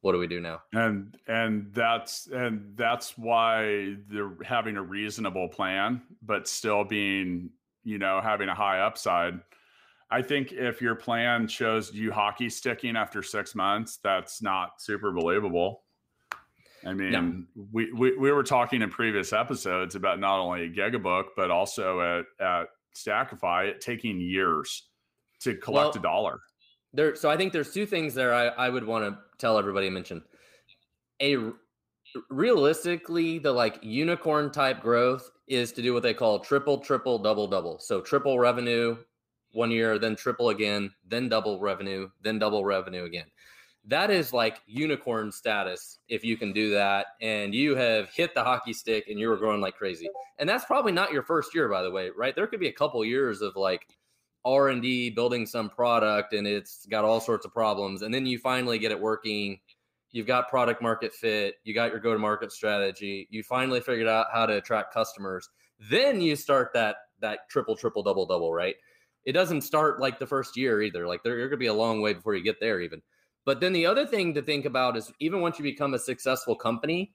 what 0.03 0.13
do 0.13 0.19
we 0.19 0.27
do 0.27 0.41
now? 0.41 0.63
And 0.73 1.17
and 1.27 1.73
that's 1.73 2.27
and 2.27 2.77
that's 2.77 3.17
why 3.17 3.97
they're 4.09 4.37
having 4.45 4.77
a 4.77 4.83
reasonable 4.83 5.49
plan 5.49 6.03
but 6.23 6.47
still 6.47 6.85
being 6.85 7.51
you 7.85 7.99
know 7.99 8.21
having 8.21 8.49
a 8.49 8.55
high 8.55 8.81
upside. 8.81 9.41
I 10.11 10.21
think 10.21 10.53
if 10.53 10.83
your 10.83 10.95
plan 10.95 11.49
shows 11.49 11.95
you 11.95 12.13
hockey 12.13 12.51
sticking 12.51 12.97
after 12.97 13.23
six 13.23 13.55
months 13.55 13.99
that's 14.03 14.43
not 14.43 14.83
super 14.83 15.13
believable. 15.13 15.83
I 16.85 16.95
mean 16.95 17.13
no. 17.13 17.65
we, 17.73 17.93
we 17.93 18.17
we 18.17 18.33
were 18.33 18.43
talking 18.43 18.83
in 18.83 18.91
previous 18.91 19.33
episodes 19.33 19.95
about 19.95 20.19
not 20.19 20.41
only 20.41 20.69
gigabook 20.69 21.27
but 21.37 21.53
also 21.53 22.01
at 22.01 22.25
at 22.45 22.67
stackify 22.95 23.69
it 23.69 23.81
taking 23.81 24.21
years 24.21 24.89
to 25.43 25.55
collect 25.57 25.95
well, 25.95 26.01
a 26.01 26.03
dollar 26.03 26.41
there 26.93 27.15
so 27.15 27.31
i 27.31 27.37
think 27.37 27.53
there's 27.53 27.73
two 27.73 27.87
things 27.87 28.15
there 28.15 28.35
i, 28.35 28.47
I 28.49 28.69
would 28.69 28.85
want 28.85 29.05
to 29.05 29.19
tell 29.43 29.59
everybody 29.59 29.91
mention. 29.91 30.23
A 31.21 31.37
realistically 32.31 33.39
the 33.39 33.51
like 33.51 33.79
unicorn 33.83 34.53
type 34.53 34.81
growth 34.81 35.31
is 35.49 35.73
to 35.73 35.83
do 35.83 35.93
what 35.93 36.05
they 36.05 36.15
call 36.15 36.39
triple 36.39 36.79
triple 36.79 37.19
double 37.19 37.49
double. 37.49 37.79
So 37.81 38.01
triple 38.01 38.39
revenue 38.39 38.97
one 39.51 39.71
year 39.71 39.99
then 39.99 40.17
triple 40.17 40.51
again 40.51 40.91
then 41.07 41.29
double 41.29 41.61
revenue 41.61 42.09
then 42.23 42.39
double 42.39 42.65
revenue 42.65 43.05
again. 43.05 43.27
That 43.85 44.11
is 44.13 44.33
like 44.33 44.61
unicorn 44.67 45.33
status 45.33 45.99
if 46.09 46.23
you 46.23 46.37
can 46.37 46.53
do 46.53 46.71
that 46.71 47.07
and 47.21 47.53
you 47.53 47.75
have 47.75 48.11
hit 48.11 48.35
the 48.35 48.45
hockey 48.45 48.73
stick 48.73 49.09
and 49.09 49.19
you 49.19 49.29
were 49.29 49.37
growing 49.37 49.61
like 49.61 49.77
crazy. 49.77 50.09
And 50.39 50.49
that's 50.49 50.65
probably 50.65 50.93
not 50.93 51.13
your 51.13 51.25
first 51.25 51.53
year 51.53 51.69
by 51.69 51.83
the 51.83 51.91
way 51.91 52.11
right? 52.17 52.37
There 52.37 52.47
could 52.47 52.61
be 52.61 52.69
a 52.69 52.73
couple 52.73 53.05
years 53.05 53.43
of 53.43 53.57
like 53.57 53.89
r&d 54.45 55.11
building 55.11 55.47
some 55.47 55.71
product 55.71 56.33
and 56.33 56.47
it's 56.47 56.87
got 56.87 57.05
all 57.05 57.21
sorts 57.21 57.47
of 57.47 57.53
problems 57.53 58.03
and 58.03 58.13
then 58.13 58.27
you 58.27 58.39
finally 58.39 58.79
get 58.79 58.91
it 58.91 59.01
working. 59.01 59.61
You've 60.11 60.27
got 60.27 60.49
product 60.49 60.83
market 60.83 61.13
fit 61.13 61.57
you 61.65 61.75
got 61.75 61.91
your 61.91 62.01
go 62.01 62.13
to 62.13 62.19
market 62.19 62.53
strategy 62.53 63.29
you 63.31 63.43
finally 63.43 63.81
figured 63.81 64.09
out 64.09 64.27
how 64.33 64.47
to 64.47 64.57
attract 64.57 64.93
customers. 64.93 65.49
Then 65.91 66.21
you 66.21 66.37
start 66.37 66.71
that 66.75 66.97
that 67.21 67.49
triple 67.49 67.77
triple 67.77 68.03
double 68.03 68.27
double 68.27 68.53
right? 68.53 68.75
It 69.25 69.33
doesn't 69.33 69.61
start 69.63 70.01
like 70.01 70.19
the 70.19 70.27
first 70.27 70.57
year 70.57 70.83
either 70.83 71.07
like 71.07 71.23
there, 71.23 71.37
there 71.37 71.49
could 71.49 71.59
be 71.59 71.67
a 71.67 71.75
long 71.75 72.01
way 72.01 72.13
before 72.13 72.35
you 72.35 72.43
get 72.43 72.61
there 72.61 72.81
even. 72.81 73.01
But 73.45 73.61
then 73.61 73.73
the 73.73 73.87
other 73.87 74.07
thing 74.07 74.35
to 74.35 74.43
think 74.43 74.65
about 74.65 74.97
is 74.97 75.13
even 75.21 75.41
once 75.41 75.59
you 75.59 75.65
become 75.65 75.95
a 75.95 75.99
successful 75.99 76.55
company 76.55 77.15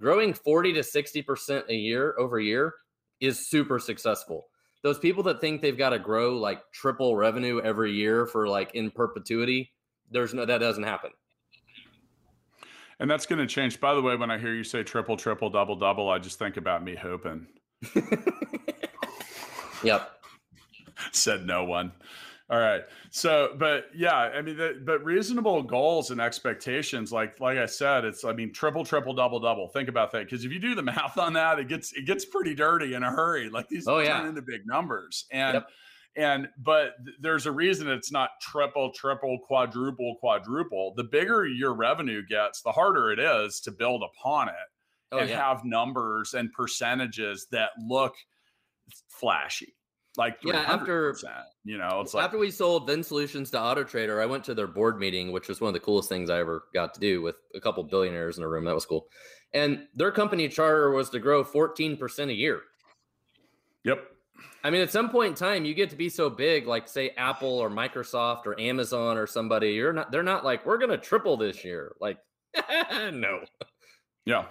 growing 0.00 0.32
40 0.32 0.72
to 0.74 0.80
60% 0.80 1.68
a 1.68 1.74
year 1.74 2.14
over 2.18 2.40
year 2.40 2.74
is 3.20 3.48
super 3.48 3.78
successful 3.78 4.46
those 4.82 4.98
people 4.98 5.22
that 5.24 5.40
think 5.40 5.60
they've 5.60 5.76
got 5.76 5.90
to 5.90 5.98
grow 5.98 6.36
like 6.36 6.62
triple 6.72 7.16
revenue 7.16 7.60
every 7.60 7.92
year 7.92 8.26
for 8.26 8.48
like 8.48 8.74
in 8.74 8.90
perpetuity, 8.90 9.72
there's 10.10 10.34
no 10.34 10.44
that 10.44 10.58
doesn't 10.58 10.84
happen. 10.84 11.10
And 12.98 13.10
that's 13.10 13.26
going 13.26 13.38
to 13.38 13.46
change. 13.46 13.80
By 13.80 13.94
the 13.94 14.02
way, 14.02 14.16
when 14.16 14.30
I 14.30 14.38
hear 14.38 14.54
you 14.54 14.64
say 14.64 14.82
triple, 14.82 15.16
triple, 15.16 15.48
double, 15.48 15.74
double, 15.74 16.10
I 16.10 16.18
just 16.18 16.38
think 16.38 16.58
about 16.58 16.84
me 16.84 16.94
hoping. 16.94 17.46
yep. 19.82 20.10
Said 21.10 21.46
no 21.46 21.64
one. 21.64 21.92
All 22.50 22.58
right. 22.58 22.82
So, 23.10 23.54
but 23.56 23.86
yeah, 23.94 24.16
I 24.16 24.42
mean, 24.42 24.56
the, 24.56 24.82
but 24.84 25.04
reasonable 25.04 25.62
goals 25.62 26.10
and 26.10 26.20
expectations, 26.20 27.12
like 27.12 27.38
like 27.38 27.58
I 27.58 27.66
said, 27.66 28.04
it's 28.04 28.24
I 28.24 28.32
mean 28.32 28.52
triple, 28.52 28.84
triple, 28.84 29.14
double, 29.14 29.38
double. 29.38 29.68
Think 29.68 29.88
about 29.88 30.10
that 30.12 30.24
because 30.24 30.44
if 30.44 30.50
you 30.50 30.58
do 30.58 30.74
the 30.74 30.82
math 30.82 31.16
on 31.16 31.34
that, 31.34 31.60
it 31.60 31.68
gets 31.68 31.92
it 31.92 32.06
gets 32.06 32.24
pretty 32.24 32.56
dirty 32.56 32.94
in 32.94 33.04
a 33.04 33.10
hurry. 33.10 33.48
Like 33.48 33.68
these 33.68 33.86
oh, 33.86 34.00
yeah. 34.00 34.18
turn 34.18 34.30
into 34.30 34.42
big 34.42 34.66
numbers, 34.66 35.26
and 35.30 35.54
yep. 35.54 35.66
and 36.16 36.48
but 36.58 36.94
there's 37.20 37.46
a 37.46 37.52
reason 37.52 37.88
it's 37.88 38.10
not 38.10 38.30
triple, 38.42 38.90
triple, 38.92 39.38
quadruple, 39.46 40.16
quadruple. 40.18 40.94
The 40.96 41.04
bigger 41.04 41.46
your 41.46 41.74
revenue 41.74 42.22
gets, 42.26 42.62
the 42.62 42.72
harder 42.72 43.12
it 43.12 43.20
is 43.20 43.60
to 43.60 43.70
build 43.70 44.02
upon 44.02 44.48
it 44.48 44.54
oh, 45.12 45.18
and 45.18 45.30
yeah. 45.30 45.36
have 45.36 45.64
numbers 45.64 46.34
and 46.34 46.52
percentages 46.52 47.46
that 47.52 47.70
look 47.78 48.16
flashy 49.08 49.76
like 50.16 50.36
yeah 50.42 50.64
after 50.66 51.16
you 51.64 51.78
know 51.78 52.00
it's 52.00 52.14
like 52.14 52.24
after 52.24 52.38
we 52.38 52.50
sold 52.50 52.88
VinSolutions 52.88 53.50
to 53.52 53.60
auto 53.60 53.84
trader 53.84 54.20
i 54.20 54.26
went 54.26 54.42
to 54.44 54.54
their 54.54 54.66
board 54.66 54.98
meeting 54.98 55.30
which 55.30 55.48
was 55.48 55.60
one 55.60 55.68
of 55.68 55.74
the 55.74 55.80
coolest 55.80 56.08
things 56.08 56.30
i 56.30 56.38
ever 56.38 56.64
got 56.74 56.94
to 56.94 57.00
do 57.00 57.22
with 57.22 57.36
a 57.54 57.60
couple 57.60 57.82
billionaires 57.84 58.36
in 58.36 58.44
a 58.44 58.48
room 58.48 58.64
that 58.64 58.74
was 58.74 58.86
cool. 58.86 59.06
And 59.52 59.86
their 59.94 60.12
company 60.12 60.48
charter 60.48 60.90
was 60.90 61.10
to 61.10 61.18
grow 61.18 61.42
14% 61.42 62.28
a 62.28 62.32
year. 62.32 62.60
Yep. 63.84 64.04
I 64.62 64.70
mean 64.70 64.80
at 64.80 64.90
some 64.90 65.10
point 65.10 65.30
in 65.30 65.34
time 65.34 65.64
you 65.64 65.74
get 65.74 65.90
to 65.90 65.96
be 65.96 66.08
so 66.08 66.30
big 66.30 66.66
like 66.66 66.88
say 66.88 67.10
apple 67.10 67.58
or 67.58 67.68
microsoft 67.68 68.46
or 68.46 68.58
amazon 68.58 69.18
or 69.18 69.26
somebody 69.26 69.72
you're 69.72 69.92
not 69.92 70.10
they're 70.10 70.22
not 70.22 70.44
like 70.44 70.64
we're 70.64 70.78
gonna 70.78 70.96
triple 70.96 71.36
this 71.36 71.62
year 71.62 71.94
like 72.00 72.18
no. 73.12 73.40
Yeah 74.24 74.46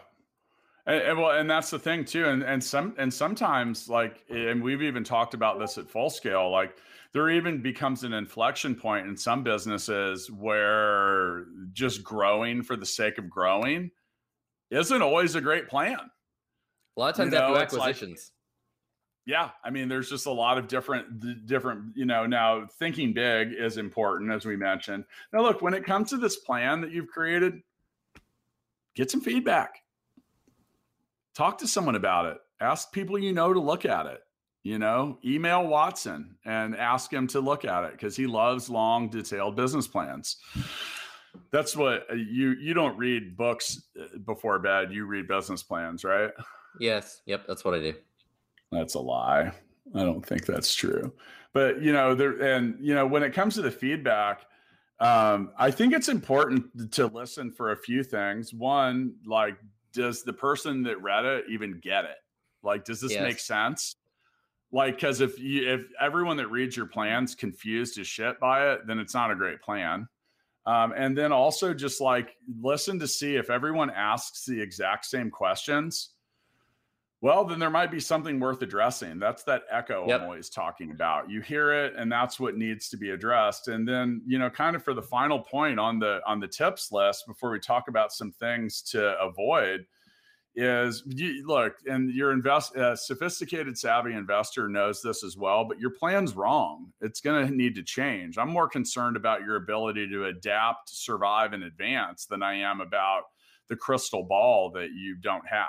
and, 0.90 1.02
and, 1.04 1.20
well, 1.20 1.38
and 1.38 1.50
that's 1.50 1.70
the 1.70 1.80
thing 1.80 2.04
too. 2.04 2.26
And 2.26 2.42
and 2.42 2.64
some 2.64 2.96
and 2.98 3.14
sometimes 3.14 3.88
like, 3.88 4.24
and 4.30 4.62
we've 4.62 4.82
even 4.82 5.04
talked 5.04 5.34
about 5.34 5.60
this 5.60 5.78
at 5.78 5.90
full 5.90 6.10
scale. 6.10 6.50
Like, 6.50 6.78
there 7.14 7.30
even 7.30 7.62
becomes 7.62 8.04
an 8.04 8.14
inflection 8.14 8.76
point 8.76 9.08
in 9.08 9.16
some 9.16 9.44
businesses 9.44 10.32
where 10.32 11.46
just 11.74 12.04
growing 12.04 12.64
for 12.64 12.76
the 12.76 12.86
sake 12.86 13.20
of 13.20 13.30
growing 13.30 13.92
isn't 14.72 15.02
always 15.02 15.36
a 15.36 15.42
great 15.42 15.68
plan. 15.68 16.00
A 16.98 17.00
lot 17.00 17.12
of 17.12 17.18
times, 17.18 17.34
you 17.34 17.40
know, 17.40 17.56
acquisitions. 17.56 18.32
Like, 18.32 18.36
yeah, 19.26 19.50
I 19.64 19.70
mean, 19.70 19.90
there's 19.90 20.10
just 20.10 20.26
a 20.26 20.32
lot 20.32 20.58
of 20.58 20.68
different, 20.68 21.46
different. 21.46 21.96
You 21.96 22.06
know, 22.06 22.26
now 22.26 22.66
thinking 22.80 23.14
big 23.14 23.54
is 23.54 23.78
important, 23.78 24.32
as 24.32 24.44
we 24.44 24.56
mentioned. 24.56 25.06
Now, 25.32 25.42
look, 25.42 25.62
when 25.62 25.76
it 25.76 25.86
comes 25.86 26.10
to 26.10 26.18
this 26.18 26.38
plan 26.38 26.82
that 26.82 26.92
you've 26.92 27.10
created, 27.10 27.62
get 28.96 29.12
some 29.12 29.22
feedback 29.22 29.84
talk 31.40 31.58
to 31.58 31.68
someone 31.68 31.96
about 31.96 32.26
it. 32.26 32.38
Ask 32.60 32.92
people 32.92 33.18
you 33.18 33.32
know 33.32 33.54
to 33.54 33.60
look 33.62 33.86
at 33.86 34.06
it. 34.06 34.20
You 34.62 34.78
know, 34.78 35.18
email 35.24 35.66
Watson 35.66 36.36
and 36.44 36.76
ask 36.76 37.14
him 37.14 37.28
to 37.28 37.40
look 37.40 37.64
at 37.64 37.86
it 37.86 37.94
because 37.94 38.18
he 38.18 38.28
loves 38.28 38.70
long, 38.70 39.10
detailed 39.10 39.56
business 39.56 39.88
plans. 39.88 40.36
That's 41.50 41.78
what 41.78 42.08
uh, 42.12 42.16
you 42.16 42.52
you 42.60 42.74
don't 42.74 42.98
read 42.98 43.38
books 43.38 43.82
uh, 43.98 44.18
before 44.26 44.60
bed. 44.60 44.92
You 44.92 45.06
read 45.06 45.30
business 45.30 45.64
plans, 45.64 46.04
right? 46.04 46.32
Yes. 46.78 47.22
Yep. 47.26 47.46
That's 47.48 47.64
what 47.64 47.74
I 47.74 47.80
do. 47.80 47.94
That's 48.72 48.96
a 48.96 49.00
lie. 49.00 49.52
I 49.96 50.04
don't 50.04 50.26
think 50.26 50.46
that's 50.46 50.76
true. 50.76 51.14
But 51.54 51.82
you 51.82 51.94
know, 51.94 52.16
there 52.16 52.34
and 52.42 52.76
you 52.82 52.94
know, 52.94 53.08
when 53.08 53.24
it 53.24 53.34
comes 53.34 53.56
to 53.56 53.62
the 53.62 53.72
feedback, 53.72 54.42
um, 55.00 55.52
I 55.58 55.72
think 55.72 55.94
it's 55.94 56.10
important 56.10 56.92
to 56.92 57.08
listen 57.08 57.50
for 57.52 57.72
a 57.72 57.78
few 57.78 58.04
things. 58.04 58.54
One, 58.54 59.16
like 59.26 59.56
does 59.94 60.24
the 60.24 60.34
person 60.34 60.84
that 60.84 61.02
read 61.02 61.26
it 61.26 61.46
even 61.50 61.80
get 61.80 62.06
it? 62.06 62.18
Like, 62.64 62.86
does 62.86 63.02
this 63.02 63.14
yes. 63.14 63.24
make 63.24 63.40
sense? 63.40 63.96
Like, 64.72 64.96
because 64.96 65.22
if 65.22 65.40
you, 65.40 65.74
if 65.74 65.88
everyone 66.00 66.38
that 66.38 66.48
reads 66.48 66.78
your 66.78 66.86
plans 66.86 67.36
confused 67.36 67.98
as 67.98 68.08
shit 68.08 68.40
by 68.40 68.72
it, 68.72 68.86
then 68.86 69.00
it's 69.00 69.14
not 69.14 69.32
a 69.32 69.36
great 69.36 69.62
plan. 69.62 70.08
Um, 70.66 70.94
and 70.96 71.18
then 71.18 71.32
also 71.32 71.74
just 71.74 72.00
like 72.02 72.36
listen 72.62 73.00
to 73.00 73.08
see 73.08 73.38
if 73.38 73.50
everyone 73.50 73.90
asks 73.90 74.46
the 74.46 74.62
exact 74.62 75.06
same 75.06 75.32
questions. 75.32 76.10
Well, 77.22 77.44
then 77.44 77.60
there 77.60 77.70
might 77.70 77.92
be 77.92 78.00
something 78.00 78.40
worth 78.40 78.62
addressing. 78.62 79.20
That's 79.20 79.44
that 79.44 79.64
echo 79.70 80.08
yep. 80.08 80.22
I'm 80.22 80.28
always 80.28 80.50
talking 80.50 80.92
about. 80.92 81.30
You 81.30 81.42
hear 81.42 81.74
it, 81.74 81.96
and 81.98 82.10
that's 82.10 82.40
what 82.40 82.56
needs 82.56 82.88
to 82.90 82.98
be 82.98 83.10
addressed. 83.10 83.68
And 83.68 83.86
then, 83.86 84.22
you 84.26 84.40
know, 84.40 84.50
kind 84.50 84.74
of 84.76 84.84
for 84.84 84.94
the 84.94 85.02
final 85.02 85.40
point 85.40 85.80
on 85.80 86.00
the 86.00 86.22
on 86.26 86.40
the 86.40 86.48
tips 86.48 86.94
list 86.94 87.28
before 87.28 87.52
we 87.52 87.60
talk 87.60 87.90
about 87.90 88.14
some 88.14 88.32
things 88.32 88.82
to 88.84 89.20
avoid 89.20 89.86
is 90.56 91.04
you, 91.06 91.46
look, 91.46 91.76
and 91.86 92.14
your 92.14 92.32
invest 92.32 92.76
uh, 92.76 92.96
sophisticated, 92.96 93.78
savvy 93.78 94.14
investor 94.14 94.68
knows 94.68 95.02
this 95.02 95.24
as 95.24 95.38
well. 95.38 95.66
But 95.66 95.80
your 95.80 95.92
plan's 95.92 96.36
wrong. 96.36 96.92
It's 97.02 97.22
going 97.22 97.48
to 97.48 97.54
need 97.54 97.76
to 97.76 97.84
change. 97.84 98.38
I'm 98.38 98.50
more 98.50 98.70
concerned 98.70 99.18
about 99.18 99.42
your 99.42 99.58
ability 99.58 100.10
to 100.10 100.26
adapt, 100.26 100.90
survive, 100.90 101.52
and 101.52 101.64
advance 101.64 102.26
than 102.26 102.44
I 102.44 102.56
am 102.56 102.82
about 102.82 103.24
the 103.68 103.76
crystal 103.76 104.24
ball 104.24 104.72
that 104.72 104.92
you 104.94 105.16
don't 105.16 105.48
have. 105.48 105.68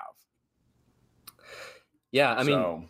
Yeah, 2.13 2.33
I 2.33 2.43
mean, 2.43 2.55
so, 2.55 2.85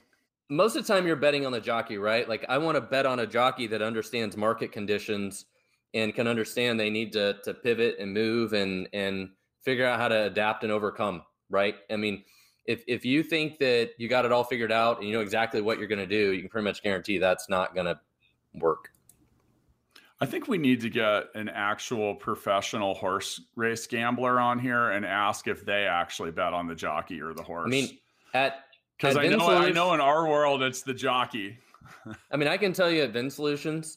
most 0.49 0.77
of 0.77 0.87
the 0.87 0.93
time 0.93 1.07
you're 1.07 1.17
betting 1.17 1.47
on 1.47 1.53
the 1.53 1.61
jockey, 1.61 1.99
right? 1.99 2.29
Like 2.29 2.45
I 2.49 2.59
want 2.59 2.77
to 2.77 2.81
bet 2.81 3.07
on 3.07 3.21
a 3.21 3.27
jockey 3.27 3.67
that 3.69 3.83
understands 3.83 4.37
market 4.37 4.73
conditions 4.73 5.47
and 5.95 6.15
can 6.15 6.27
understand 6.27 6.79
they 6.79 6.91
need 6.91 7.13
to 7.13 7.37
to 7.45 7.55
pivot 7.55 7.97
and 7.99 8.13
move 8.13 8.53
and 8.53 8.89
and 8.93 9.31
figure 9.63 9.87
out 9.87 9.99
how 9.99 10.09
to 10.09 10.25
adapt 10.25 10.65
and 10.65 10.73
overcome, 10.73 11.23
right? 11.49 11.77
I 11.91 11.97
mean, 11.97 12.25
if 12.67 12.83
if 12.87 13.05
you 13.05 13.23
think 13.23 13.59
that 13.59 13.91
you 13.99 14.09
got 14.09 14.25
it 14.25 14.33
all 14.33 14.45
figured 14.45 14.73
out 14.73 14.99
and 14.99 15.07
you 15.07 15.15
know 15.15 15.21
exactly 15.21 15.61
what 15.61 15.79
you're 15.79 15.89
going 15.89 16.01
to 16.01 16.07
do, 16.07 16.33
you 16.33 16.41
can 16.41 16.49
pretty 16.49 16.65
much 16.65 16.83
guarantee 16.83 17.19
that's 17.19 17.49
not 17.49 17.75
going 17.75 17.87
to 17.87 17.99
work. 18.55 18.91
I 20.23 20.27
think 20.27 20.49
we 20.49 20.59
need 20.59 20.81
to 20.83 20.91
get 20.91 21.25
an 21.35 21.49
actual 21.49 22.15
professional 22.15 22.95
horse 22.95 23.41
race 23.57 23.87
gambler 23.87 24.39
on 24.39 24.59
here 24.59 24.91
and 24.91 25.07
ask 25.07 25.49
if 25.49 25.65
they 25.65 25.87
actually 25.87 26.31
bet 26.31 26.53
on 26.53 26.67
the 26.67 26.75
jockey 26.75 27.23
or 27.23 27.33
the 27.33 27.43
horse. 27.43 27.67
I 27.67 27.71
mean, 27.71 27.99
at 28.35 28.65
because 29.01 29.17
I 29.17 29.29
know 29.29 29.49
I 29.49 29.71
know 29.71 29.95
in 29.95 30.01
our 30.01 30.29
world 30.29 30.63
it's 30.63 30.83
the 30.83 30.95
jockey. 30.95 31.59
I 32.31 32.37
mean, 32.37 32.49
I 32.49 32.57
can 32.57 32.73
tell 32.73 32.91
you 32.91 33.03
at 33.03 33.13
VinSolutions, 33.13 33.97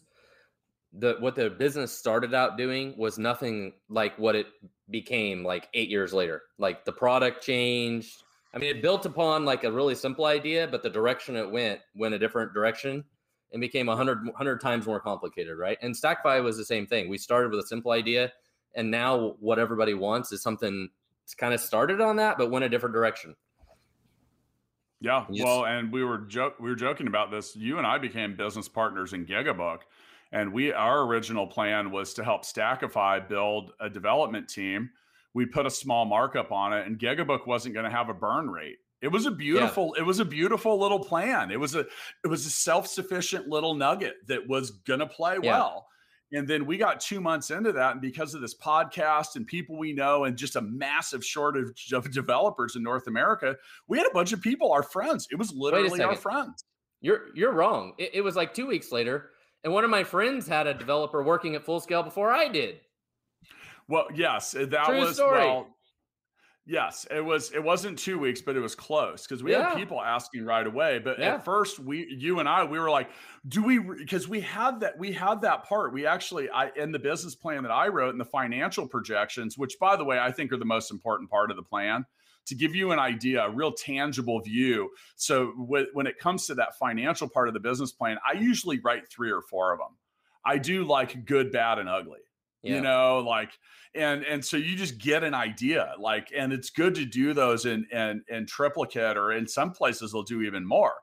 the 0.93 1.17
what 1.19 1.35
the 1.35 1.49
business 1.49 1.91
started 1.91 2.33
out 2.33 2.57
doing 2.57 2.95
was 2.97 3.17
nothing 3.17 3.73
like 3.89 4.17
what 4.17 4.35
it 4.35 4.47
became 4.89 5.43
like 5.43 5.67
eight 5.73 5.89
years 5.89 6.13
later. 6.13 6.43
Like 6.57 6.85
the 6.85 6.91
product 6.91 7.43
changed. 7.43 8.23
I 8.53 8.59
mean, 8.59 8.75
it 8.75 8.81
built 8.81 9.05
upon 9.05 9.45
like 9.45 9.63
a 9.63 9.71
really 9.71 9.95
simple 9.95 10.25
idea, 10.25 10.67
but 10.67 10.83
the 10.83 10.89
direction 10.89 11.35
it 11.35 11.49
went 11.49 11.81
went 11.95 12.13
a 12.13 12.19
different 12.19 12.53
direction 12.53 13.03
and 13.51 13.61
became 13.61 13.87
100, 13.87 14.25
100 14.25 14.61
times 14.61 14.85
more 14.85 14.99
complicated, 14.99 15.57
right? 15.57 15.77
And 15.81 15.93
Stackify 15.93 16.43
was 16.43 16.57
the 16.57 16.65
same 16.65 16.87
thing. 16.87 17.07
We 17.09 17.17
started 17.17 17.51
with 17.51 17.59
a 17.59 17.67
simple 17.67 17.91
idea, 17.91 18.31
and 18.75 18.89
now 18.89 19.35
what 19.39 19.59
everybody 19.59 19.93
wants 19.93 20.31
is 20.31 20.41
something 20.41 20.89
it's 21.23 21.33
kind 21.33 21.53
of 21.53 21.61
started 21.61 22.01
on 22.01 22.17
that, 22.17 22.37
but 22.37 22.51
went 22.51 22.65
a 22.65 22.69
different 22.69 22.93
direction. 22.93 23.35
Yeah, 25.03 25.25
well, 25.29 25.65
and 25.65 25.91
we 25.91 26.01
were 26.03 26.19
joke 26.19 26.55
we 26.61 26.69
were 26.69 26.75
joking 26.75 27.07
about 27.07 27.29
this. 27.29 27.57
You 27.57 27.77
and 27.77 27.85
I 27.85 27.97
became 27.97 28.37
business 28.37 28.69
partners 28.69 29.11
in 29.11 29.25
Gigabook, 29.25 29.79
and 30.31 30.53
we 30.53 30.71
our 30.71 31.01
original 31.01 31.45
plan 31.45 31.91
was 31.91 32.13
to 32.13 32.23
help 32.23 32.43
Stackify 32.43 33.27
build 33.27 33.73
a 33.81 33.89
development 33.89 34.47
team. 34.47 34.89
We 35.33 35.45
put 35.45 35.65
a 35.65 35.69
small 35.69 36.05
markup 36.05 36.53
on 36.53 36.71
it, 36.71 36.87
and 36.87 36.97
Gigabook 36.97 37.45
wasn't 37.45 37.73
going 37.73 37.83
to 37.83 37.91
have 37.91 38.07
a 38.07 38.13
burn 38.13 38.49
rate. 38.49 38.77
It 39.01 39.09
was 39.11 39.25
a 39.25 39.31
beautiful, 39.31 39.93
yeah. 39.97 40.03
it 40.03 40.05
was 40.05 40.19
a 40.19 40.25
beautiful 40.25 40.79
little 40.79 40.99
plan. 40.99 41.51
It 41.51 41.59
was 41.59 41.75
a 41.75 41.81
it 42.23 42.27
was 42.27 42.45
a 42.45 42.49
self-sufficient 42.49 43.49
little 43.49 43.73
nugget 43.73 44.15
that 44.27 44.47
was 44.47 44.71
gonna 44.71 45.07
play 45.07 45.37
yeah. 45.43 45.51
well. 45.51 45.87
And 46.33 46.47
then 46.47 46.65
we 46.65 46.77
got 46.77 46.99
two 46.99 47.21
months 47.21 47.51
into 47.51 47.71
that, 47.73 47.91
and 47.91 48.01
because 48.01 48.33
of 48.33 48.41
this 48.41 48.55
podcast 48.55 49.35
and 49.35 49.45
people 49.45 49.77
we 49.77 49.93
know, 49.93 50.23
and 50.23 50.35
just 50.35 50.55
a 50.55 50.61
massive 50.61 51.23
shortage 51.23 51.93
of 51.93 52.11
developers 52.11 52.75
in 52.75 52.81
North 52.81 53.05
America, 53.07 53.55
we 53.87 53.99
had 53.99 54.07
a 54.07 54.13
bunch 54.13 54.33
of 54.33 54.41
people, 54.41 54.71
our 54.71 54.81
friends. 54.81 55.27
It 55.31 55.37
was 55.37 55.53
literally 55.53 56.01
our 56.01 56.15
friends. 56.15 56.65
You're 57.01 57.27
you're 57.35 57.51
wrong. 57.51 57.93
It, 57.99 58.11
it 58.15 58.21
was 58.21 58.35
like 58.35 58.53
two 58.53 58.65
weeks 58.65 58.91
later, 58.91 59.29
and 59.63 59.71
one 59.71 59.83
of 59.83 59.91
my 59.91 60.03
friends 60.03 60.47
had 60.47 60.65
a 60.65 60.73
developer 60.73 61.21
working 61.21 61.53
at 61.55 61.63
full 61.63 61.79
scale 61.79 62.01
before 62.01 62.31
I 62.31 62.47
did. 62.47 62.79
Well, 63.87 64.07
yes, 64.15 64.51
that 64.53 64.85
True 64.85 64.99
was 64.99 65.15
story. 65.15 65.39
well. 65.39 65.67
Yes, 66.65 67.05
it 67.11 67.19
was. 67.19 67.51
It 67.51 67.61
wasn't 67.61 67.99
two 67.99 68.17
weeks, 68.17 68.41
but 68.41 68.55
it 68.55 68.61
was 68.61 68.73
close 68.73 69.27
because 69.27 69.43
we 69.43 69.51
yeah. 69.51 69.69
had 69.69 69.77
people 69.77 70.01
asking 70.01 70.45
right 70.45 70.65
away. 70.65 70.97
But 70.97 71.19
yeah. 71.19 71.35
at 71.35 71.43
first, 71.43 71.77
we, 71.77 72.07
you 72.17 72.39
and 72.39 72.47
I, 72.47 72.63
we 72.63 72.79
were 72.79 72.89
like, 72.89 73.09
"Do 73.45 73.61
we?" 73.61 73.79
Because 73.79 74.29
we 74.29 74.39
had 74.39 74.79
that. 74.79 74.97
We 74.97 75.11
had 75.11 75.41
that 75.41 75.65
part. 75.65 75.91
We 75.91 76.05
actually, 76.05 76.49
I 76.49 76.71
in 76.77 76.93
the 76.93 76.99
business 76.99 77.35
plan 77.35 77.63
that 77.63 77.71
I 77.71 77.89
wrote 77.89 78.11
and 78.11 78.19
the 78.19 78.25
financial 78.25 78.87
projections, 78.87 79.57
which, 79.57 79.77
by 79.77 79.97
the 79.97 80.05
way, 80.05 80.19
I 80.19 80.31
think 80.31 80.53
are 80.53 80.57
the 80.57 80.63
most 80.63 80.89
important 80.89 81.29
part 81.29 81.51
of 81.51 81.57
the 81.57 81.63
plan 81.63 82.05
to 82.45 82.55
give 82.55 82.75
you 82.75 82.91
an 82.91 82.99
idea, 82.99 83.43
a 83.43 83.49
real 83.49 83.73
tangible 83.73 84.39
view. 84.41 84.89
So 85.15 85.47
when 85.57 86.07
it 86.07 86.17
comes 86.17 86.47
to 86.47 86.55
that 86.55 86.77
financial 86.77 87.27
part 87.27 87.47
of 87.47 87.53
the 87.53 87.59
business 87.59 87.91
plan, 87.91 88.17
I 88.27 88.37
usually 88.37 88.79
write 88.79 89.09
three 89.09 89.31
or 89.31 89.41
four 89.41 89.73
of 89.73 89.79
them. 89.79 89.97
I 90.45 90.57
do 90.57 90.83
like 90.83 91.25
good, 91.25 91.51
bad, 91.51 91.79
and 91.79 91.87
ugly. 91.87 92.19
Yeah. 92.63 92.75
You 92.75 92.81
know, 92.81 93.23
like 93.25 93.51
and 93.95 94.23
and 94.23 94.43
so 94.43 94.57
you 94.57 94.75
just 94.75 94.97
get 94.97 95.23
an 95.23 95.33
idea 95.33 95.93
like 95.99 96.31
and 96.35 96.51
it's 96.51 96.69
good 96.69 96.95
to 96.95 97.05
do 97.05 97.33
those 97.33 97.65
in 97.65 97.85
in, 97.91 98.23
in 98.27 98.45
triplicate 98.45 99.17
or 99.17 99.31
in 99.31 99.47
some 99.47 99.71
places 99.71 100.11
they'll 100.11 100.23
do 100.23 100.41
even 100.41 100.65
more 100.65 100.93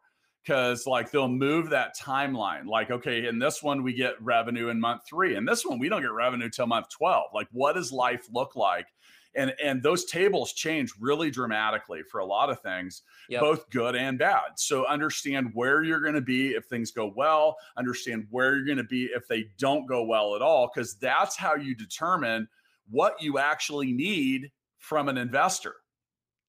because 0.44 0.86
like 0.86 1.10
they'll 1.10 1.28
move 1.28 1.70
that 1.70 1.94
timeline 1.98 2.66
like 2.66 2.90
okay 2.90 3.26
in 3.26 3.38
this 3.38 3.62
one 3.62 3.82
we 3.82 3.92
get 3.92 4.20
revenue 4.20 4.68
in 4.68 4.80
month 4.80 5.02
three 5.08 5.36
and 5.36 5.46
this 5.46 5.64
one 5.64 5.78
we 5.78 5.88
don't 5.88 6.02
get 6.02 6.12
revenue 6.12 6.48
till 6.48 6.66
month 6.66 6.86
12 6.96 7.26
like 7.32 7.46
what 7.52 7.74
does 7.74 7.92
life 7.92 8.26
look 8.32 8.56
like 8.56 8.86
and 9.34 9.54
and 9.62 9.82
those 9.82 10.04
tables 10.06 10.52
change 10.52 10.92
really 10.98 11.30
dramatically 11.30 12.02
for 12.02 12.20
a 12.20 12.24
lot 12.24 12.50
of 12.50 12.60
things 12.60 13.02
yep. 13.28 13.40
both 13.40 13.68
good 13.70 13.94
and 13.94 14.18
bad 14.18 14.50
so 14.56 14.86
understand 14.86 15.50
where 15.54 15.82
you're 15.82 16.00
going 16.00 16.14
to 16.14 16.20
be 16.20 16.48
if 16.48 16.66
things 16.66 16.90
go 16.90 17.12
well 17.16 17.56
understand 17.76 18.26
where 18.30 18.56
you're 18.56 18.64
going 18.64 18.76
to 18.76 18.84
be 18.84 19.04
if 19.06 19.26
they 19.28 19.46
don't 19.58 19.86
go 19.86 20.02
well 20.02 20.34
at 20.34 20.42
all 20.42 20.70
because 20.72 20.94
that's 20.96 21.36
how 21.36 21.54
you 21.54 21.74
determine 21.74 22.48
what 22.90 23.20
you 23.20 23.38
actually 23.38 23.92
need 23.92 24.50
from 24.78 25.08
an 25.08 25.16
investor 25.16 25.76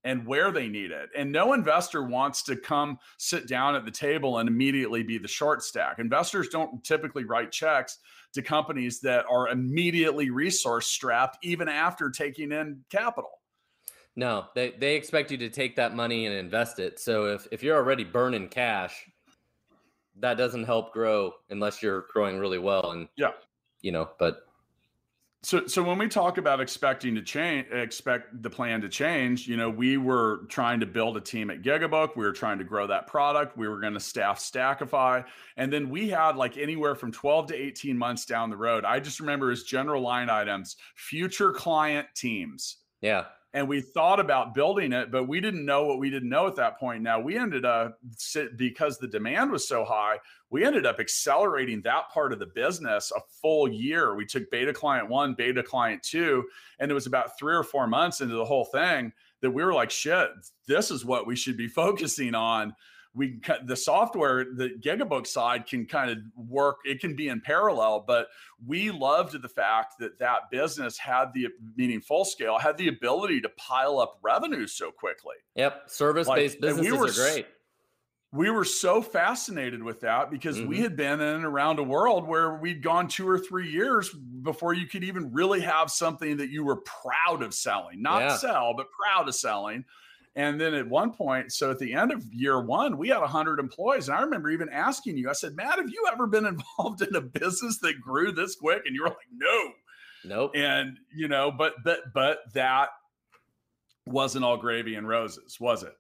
and 0.04 0.26
where 0.26 0.52
they 0.52 0.68
need 0.68 0.92
it. 0.92 1.10
And 1.16 1.32
no 1.32 1.54
investor 1.54 2.04
wants 2.04 2.42
to 2.44 2.56
come 2.56 2.98
sit 3.18 3.48
down 3.48 3.76
at 3.76 3.86
the 3.86 3.92
table 3.92 4.40
and 4.40 4.50
immediately 4.50 5.04
be 5.04 5.18
the 5.18 5.28
short 5.28 5.64
stack. 5.64 6.00
Investors 6.00 6.50
don't 6.50 6.84
typically 6.84 7.24
write 7.24 7.52
checks 7.52 8.00
to 8.34 8.42
companies 8.42 9.00
that 9.02 9.26
are 9.30 9.50
immediately 9.50 10.30
resource 10.30 10.88
strapped 10.88 11.38
even 11.44 11.68
after 11.68 12.10
taking 12.10 12.52
in 12.52 12.80
capital. 12.90 13.42
No, 14.16 14.46
they, 14.56 14.72
they 14.72 14.96
expect 14.96 15.32
you 15.32 15.38
to 15.38 15.50
take 15.50 15.76
that 15.78 15.96
money 15.96 16.26
and 16.26 16.36
invest 16.36 16.80
it. 16.80 17.00
So 17.00 17.26
if, 17.26 17.48
if 17.52 17.64
you're 17.64 17.78
already 17.78 18.04
burning 18.04 18.50
cash, 18.50 19.08
that 20.20 20.38
doesn't 20.38 20.66
help 20.66 20.92
grow 20.94 21.34
unless 21.50 21.82
you're 21.82 22.06
growing 22.12 22.38
really 22.38 22.60
well. 22.60 22.92
And 22.92 23.08
yeah, 23.16 23.32
you 23.82 23.92
know, 23.92 24.10
but 24.20 24.48
so, 25.44 25.66
so 25.66 25.82
when 25.82 25.98
we 25.98 26.08
talk 26.08 26.38
about 26.38 26.62
expecting 26.62 27.16
to 27.16 27.22
change, 27.22 27.68
expect 27.72 28.44
the 28.44 28.50
plan 28.50 28.82
to 28.82 28.90
change, 28.90 29.48
you 29.48 29.58
know, 29.58 29.72
we 29.72 29.98
were 29.98 30.42
trying 30.50 30.80
to 30.82 30.86
build 30.86 31.18
a 31.18 31.22
team 31.22 31.50
at 31.50 31.64
Gigabook. 31.64 32.16
We 32.16 32.24
were 32.24 32.32
trying 32.32 32.60
to 32.60 32.64
grow 32.64 32.86
that 32.88 33.08
product. 33.08 33.58
We 33.58 33.68
were 33.68 33.80
going 33.80 33.94
to 33.94 34.00
staff 34.00 34.40
Stackify. 34.40 35.26
And 35.58 35.74
then 35.74 35.90
we 35.90 36.10
had 36.10 36.36
like 36.36 36.58
anywhere 36.58 36.94
from 36.94 37.12
12 37.12 37.48
to 37.48 37.56
18 37.56 37.98
months 37.98 38.26
down 38.26 38.52
the 38.52 38.58
road. 38.58 38.86
I 38.86 39.00
just 39.00 39.20
remember 39.20 39.50
as 39.50 39.64
general 39.64 40.04
line 40.04 40.30
items, 40.30 40.76
future 40.96 41.52
client 41.52 42.08
teams. 42.16 42.78
Yeah 43.02 43.26
and 43.54 43.68
we 43.68 43.82
thought 43.82 44.20
about 44.20 44.54
building 44.54 44.94
it, 44.94 45.12
but 45.12 45.28
we 45.28 45.42
didn't 45.42 45.66
know 45.66 45.86
what 45.86 46.00
we 46.00 46.10
didn't 46.10 46.30
know 46.30 46.48
at 46.48 46.56
that 46.56 46.80
point. 46.80 47.04
Now 47.04 47.20
we 47.20 47.38
ended 47.38 47.66
up 47.66 48.00
because 48.56 48.98
the 48.98 49.08
demand 49.08 49.52
was 49.52 49.68
so 49.68 49.84
high, 49.84 50.20
we 50.50 50.64
ended 50.64 50.86
up 50.86 51.00
accelerating 51.00 51.82
that 51.82 52.10
part 52.14 52.34
of 52.34 52.40
the 52.40 52.46
business 52.46 53.12
a 53.16 53.20
full 53.42 53.68
year. 53.68 54.16
We 54.16 54.26
took 54.26 54.50
beta 54.52 54.74
client 54.74 55.10
one, 55.10 55.34
beta 55.34 55.64
client 55.64 56.04
two, 56.04 56.46
and 56.80 56.90
it 56.90 56.94
was 56.94 57.08
about 57.08 57.38
three 57.38 57.56
or 57.56 57.64
four 57.64 57.88
months 57.88 58.22
into 58.22 58.36
the 58.36 58.46
whole 58.46 58.66
thing 58.66 59.12
that 59.42 59.52
we 59.52 59.64
were 59.64 59.74
like, 59.74 59.92
shit, 59.92 60.30
this 60.68 60.92
is 60.92 61.04
what 61.04 61.28
we 61.28 61.36
should 61.36 61.58
be 61.58 61.68
focusing 61.68 62.36
on 62.36 62.76
we 63.14 63.40
the 63.66 63.76
software 63.76 64.46
the 64.56 64.70
gigabook 64.80 65.28
side 65.28 65.68
can 65.68 65.86
kind 65.86 66.12
of 66.12 66.18
work 66.36 66.78
it 66.86 67.00
can 67.00 67.16
be 67.16 67.28
in 67.28 67.42
parallel 67.42 68.04
but 68.06 68.28
we 68.66 68.90
loved 68.90 69.40
the 69.42 69.50
fact 69.50 69.96
that 70.00 70.18
that 70.20 70.50
business 70.50 70.98
had 70.98 71.26
the 71.34 71.48
meaning 71.76 72.00
full 72.00 72.24
scale 72.24 72.58
had 72.58 72.78
the 72.78 72.88
ability 72.88 73.42
to 73.42 73.50
pile 73.50 74.00
up 74.00 74.18
revenue 74.22 74.66
so 74.66 74.92
quickly 74.92 75.36
yep 75.56 75.84
service 75.88 76.28
based 76.30 76.56
like, 76.56 76.62
businesses 76.62 76.92
we 76.92 76.98
were, 76.98 77.08
are 77.08 77.12
great 77.12 77.46
we 78.34 78.50
were 78.50 78.64
so 78.64 79.02
fascinated 79.02 79.84
with 79.84 80.00
that 80.02 80.32
because 80.32 80.58
mm-hmm. 80.58 80.70
we 80.70 80.78
had 80.78 80.96
been 80.96 81.20
in 81.20 81.36
and 81.36 81.44
around 81.44 81.80
a 81.80 81.84
world 81.84 82.26
where 82.26 82.54
we'd 82.54 82.82
gone 82.82 83.10
two 83.10 83.28
or 83.28 83.38
three 83.38 83.70
years 83.70 84.10
before 84.42 84.74
you 84.74 84.88
could 84.88 85.04
even 85.04 85.34
really 85.34 85.60
have 85.60 85.92
something 85.92 86.38
that 86.38 86.50
you 86.50 86.64
were 86.64 86.78
proud 86.78 87.44
of 87.44 87.54
selling 87.54 88.02
not 88.02 88.22
yeah. 88.22 88.38
sell 88.38 88.74
but 88.76 88.88
proud 88.92 89.28
of 89.28 89.36
selling 89.36 89.84
and 90.36 90.60
then 90.62 90.74
at 90.74 90.88
one 90.88 91.12
point, 91.12 91.52
so 91.52 91.72
at 91.72 91.80
the 91.80 91.94
end 91.94 92.12
of 92.12 92.24
year 92.32 92.62
one, 92.62 92.98
we 92.98 93.10
had 93.10 93.20
100 93.20 93.60
employees. 93.60 94.08
And 94.08 94.18
I 94.18 94.22
remember 94.22 94.50
even 94.50 94.70
asking 94.70 95.18
you, 95.18 95.30
I 95.30 95.34
said, 95.34 95.56
Matt, 95.56 95.78
have 95.78 95.90
you 95.90 96.06
ever 96.12 96.26
been 96.26 96.46
involved 96.78 97.02
in 97.02 97.16
a 97.16 97.22
business 97.22 97.80
that 97.80 98.00
grew 98.02 98.32
this 98.32 98.56
quick? 98.56 98.84
And 98.86 98.96
you 98.96 99.04
were 99.04 99.10
like, 99.10 99.18
no. 99.34 99.72
Nope. 100.24 100.52
And, 100.56 100.98
you 101.14 101.28
know, 101.28 101.52
but, 101.52 101.74
but, 101.84 102.14
but 102.14 102.40
that 102.54 102.90
wasn't 104.06 104.46
all 104.46 104.58
gravy 104.58 104.96
and 104.96 105.08
roses, 105.08 105.58
was 105.60 105.84
it? 105.84 105.94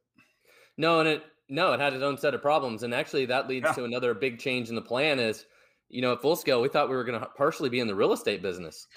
No, 0.77 0.99
and 0.99 1.09
it, 1.09 1.23
no, 1.49 1.73
it 1.73 1.79
had 1.79 1.93
its 1.93 2.03
own 2.03 2.17
set 2.17 2.33
of 2.33 2.41
problems. 2.41 2.83
And 2.83 2.93
actually, 2.93 3.25
that 3.25 3.49
leads 3.49 3.65
yeah. 3.65 3.73
to 3.73 3.83
another 3.83 4.13
big 4.13 4.39
change 4.39 4.69
in 4.69 4.75
the 4.75 4.81
plan 4.81 5.19
is, 5.19 5.45
you 5.89 6.01
know, 6.01 6.13
at 6.13 6.21
full 6.21 6.37
scale, 6.37 6.61
we 6.61 6.69
thought 6.69 6.89
we 6.89 6.95
were 6.95 7.03
going 7.03 7.19
to 7.19 7.27
partially 7.35 7.69
be 7.69 7.81
in 7.81 7.87
the 7.87 7.95
real 7.95 8.13
estate 8.13 8.41
business. 8.41 8.87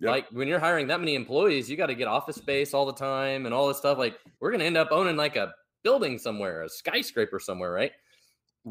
Yep. 0.00 0.10
Like 0.10 0.26
when 0.30 0.48
you're 0.48 0.58
hiring 0.58 0.88
that 0.88 1.00
many 1.00 1.14
employees, 1.14 1.70
you 1.70 1.76
got 1.76 1.86
to 1.86 1.94
get 1.94 2.08
office 2.08 2.36
space 2.36 2.74
all 2.74 2.86
the 2.86 2.94
time 2.94 3.46
and 3.46 3.54
all 3.54 3.68
this 3.68 3.78
stuff. 3.78 3.98
Like 3.98 4.18
we're 4.40 4.50
going 4.50 4.60
to 4.60 4.66
end 4.66 4.76
up 4.76 4.88
owning 4.90 5.16
like 5.16 5.36
a 5.36 5.52
building 5.82 6.18
somewhere, 6.18 6.62
a 6.62 6.68
skyscraper 6.68 7.38
somewhere, 7.38 7.70
right? 7.70 7.92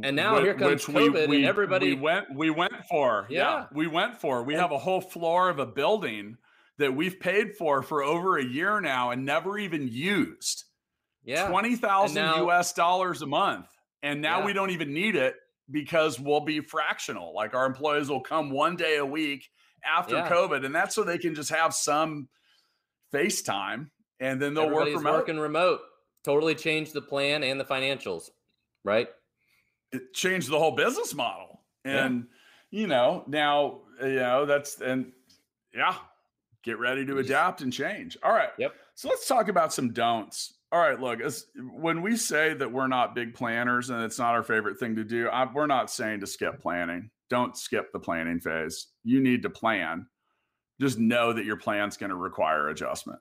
And 0.01 0.15
now 0.15 0.39
here 0.41 0.55
comes 0.55 0.85
COVID, 0.85 1.27
we, 1.27 1.37
and 1.37 1.45
everybody 1.45 1.93
we 1.93 2.01
went 2.01 2.33
we 2.33 2.49
went 2.49 2.73
for 2.89 3.27
yeah. 3.29 3.39
yeah 3.39 3.65
we 3.73 3.85
went 3.85 4.19
for 4.19 4.41
we 4.41 4.55
have 4.55 4.71
a 4.71 4.77
whole 4.77 5.01
floor 5.01 5.49
of 5.49 5.59
a 5.59 5.67
building 5.67 6.35
that 6.79 6.95
we've 6.95 7.19
paid 7.19 7.55
for 7.55 7.83
for 7.83 8.01
over 8.03 8.39
a 8.39 8.43
year 8.43 8.81
now 8.81 9.11
and 9.11 9.23
never 9.23 9.57
even 9.59 9.87
used. 9.87 10.63
Yeah, 11.23 11.47
twenty 11.47 11.75
thousand 11.75 12.25
U.S. 12.37 12.73
dollars 12.73 13.21
a 13.21 13.27
month, 13.27 13.67
and 14.01 14.19
now 14.19 14.39
yeah. 14.39 14.45
we 14.45 14.53
don't 14.53 14.71
even 14.71 14.93
need 14.93 15.15
it 15.15 15.35
because 15.69 16.19
we'll 16.19 16.43
be 16.43 16.59
fractional. 16.59 17.33
Like 17.33 17.53
our 17.53 17.65
employees 17.65 18.09
will 18.09 18.21
come 18.21 18.49
one 18.49 18.75
day 18.75 18.97
a 18.97 19.05
week 19.05 19.47
after 19.85 20.15
yeah. 20.15 20.29
COVID, 20.29 20.65
and 20.65 20.73
that's 20.73 20.95
so 20.95 21.03
they 21.03 21.17
can 21.17 21.35
just 21.35 21.49
have 21.49 21.73
some 21.73 22.27
FaceTime 23.13 23.87
and 24.23 24.41
then 24.41 24.53
they'll 24.53 24.65
Everybody's 24.65 24.95
work 24.95 25.03
remote. 25.03 25.17
Working 25.17 25.39
remote. 25.39 25.79
totally 26.23 26.55
changed 26.55 26.93
the 26.93 27.01
plan 27.01 27.43
and 27.43 27.59
the 27.59 27.65
financials, 27.65 28.29
right? 28.83 29.09
It 29.91 30.13
changed 30.13 30.49
the 30.49 30.57
whole 30.57 30.71
business 30.71 31.13
model. 31.13 31.61
And 31.83 32.27
yeah. 32.71 32.81
you 32.81 32.87
know, 32.87 33.23
now 33.27 33.81
you 34.01 34.15
know 34.15 34.45
that's 34.45 34.79
and 34.79 35.11
yeah, 35.73 35.95
get 36.63 36.79
ready 36.79 37.05
to 37.05 37.17
adapt 37.17 37.61
and 37.61 37.73
change. 37.73 38.17
All 38.23 38.31
right. 38.31 38.51
Yep. 38.57 38.73
So 38.95 39.09
let's 39.09 39.27
talk 39.27 39.49
about 39.49 39.73
some 39.73 39.91
don'ts. 39.91 40.53
All 40.71 40.79
right, 40.79 40.99
look, 40.99 41.21
as, 41.21 41.45
when 41.71 42.01
we 42.01 42.17
say 42.17 42.55
that 42.55 42.71
we're 42.71 42.87
not 42.87 43.13
big 43.13 43.35
planners 43.35 43.91
and 43.91 44.01
it's 44.01 44.17
not 44.17 44.33
our 44.33 44.41
favorite 44.41 44.79
thing 44.79 44.95
to 44.95 45.03
do, 45.03 45.27
I, 45.27 45.47
we're 45.53 45.67
not 45.67 45.91
saying 45.91 46.21
to 46.21 46.27
skip 46.27 46.59
planning. 46.63 47.11
Don't 47.33 47.57
skip 47.57 47.91
the 47.91 47.99
planning 47.99 48.39
phase. 48.39 48.89
You 49.03 49.19
need 49.19 49.41
to 49.41 49.49
plan. 49.49 50.05
Just 50.79 50.99
know 50.99 51.33
that 51.33 51.45
your 51.45 51.57
plan's 51.57 51.97
going 51.97 52.11
to 52.11 52.15
require 52.15 52.69
adjustment. 52.69 53.17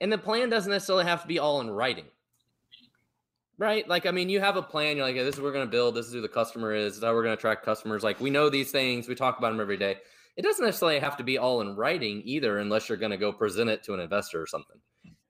And 0.00 0.12
the 0.12 0.16
plan 0.16 0.48
doesn't 0.48 0.70
necessarily 0.70 1.06
have 1.06 1.22
to 1.22 1.26
be 1.26 1.40
all 1.40 1.60
in 1.60 1.68
writing. 1.68 2.04
Right? 3.58 3.88
Like, 3.88 4.06
I 4.06 4.12
mean, 4.12 4.28
you 4.28 4.38
have 4.38 4.54
a 4.54 4.62
plan. 4.62 4.96
You're 4.96 5.06
like, 5.06 5.16
this 5.16 5.34
is 5.34 5.40
what 5.40 5.46
we're 5.46 5.54
going 5.54 5.66
to 5.66 5.70
build. 5.72 5.96
This 5.96 6.06
is 6.06 6.12
who 6.12 6.20
the 6.20 6.28
customer 6.28 6.72
is. 6.72 6.92
This 6.92 6.98
is 6.98 7.02
how 7.02 7.12
we're 7.12 7.24
going 7.24 7.34
to 7.34 7.38
attract 7.40 7.64
customers. 7.64 8.04
Like, 8.04 8.20
we 8.20 8.30
know 8.30 8.48
these 8.48 8.70
things. 8.70 9.08
We 9.08 9.16
talk 9.16 9.38
about 9.38 9.50
them 9.50 9.60
every 9.60 9.76
day. 9.76 9.96
It 10.36 10.42
doesn't 10.42 10.64
necessarily 10.64 11.00
have 11.00 11.16
to 11.16 11.24
be 11.24 11.36
all 11.36 11.60
in 11.60 11.74
writing 11.74 12.22
either, 12.24 12.58
unless 12.58 12.88
you're 12.88 12.96
going 12.96 13.10
to 13.10 13.16
go 13.16 13.32
present 13.32 13.70
it 13.70 13.82
to 13.82 13.94
an 13.94 13.98
investor 13.98 14.40
or 14.40 14.46
something. 14.46 14.76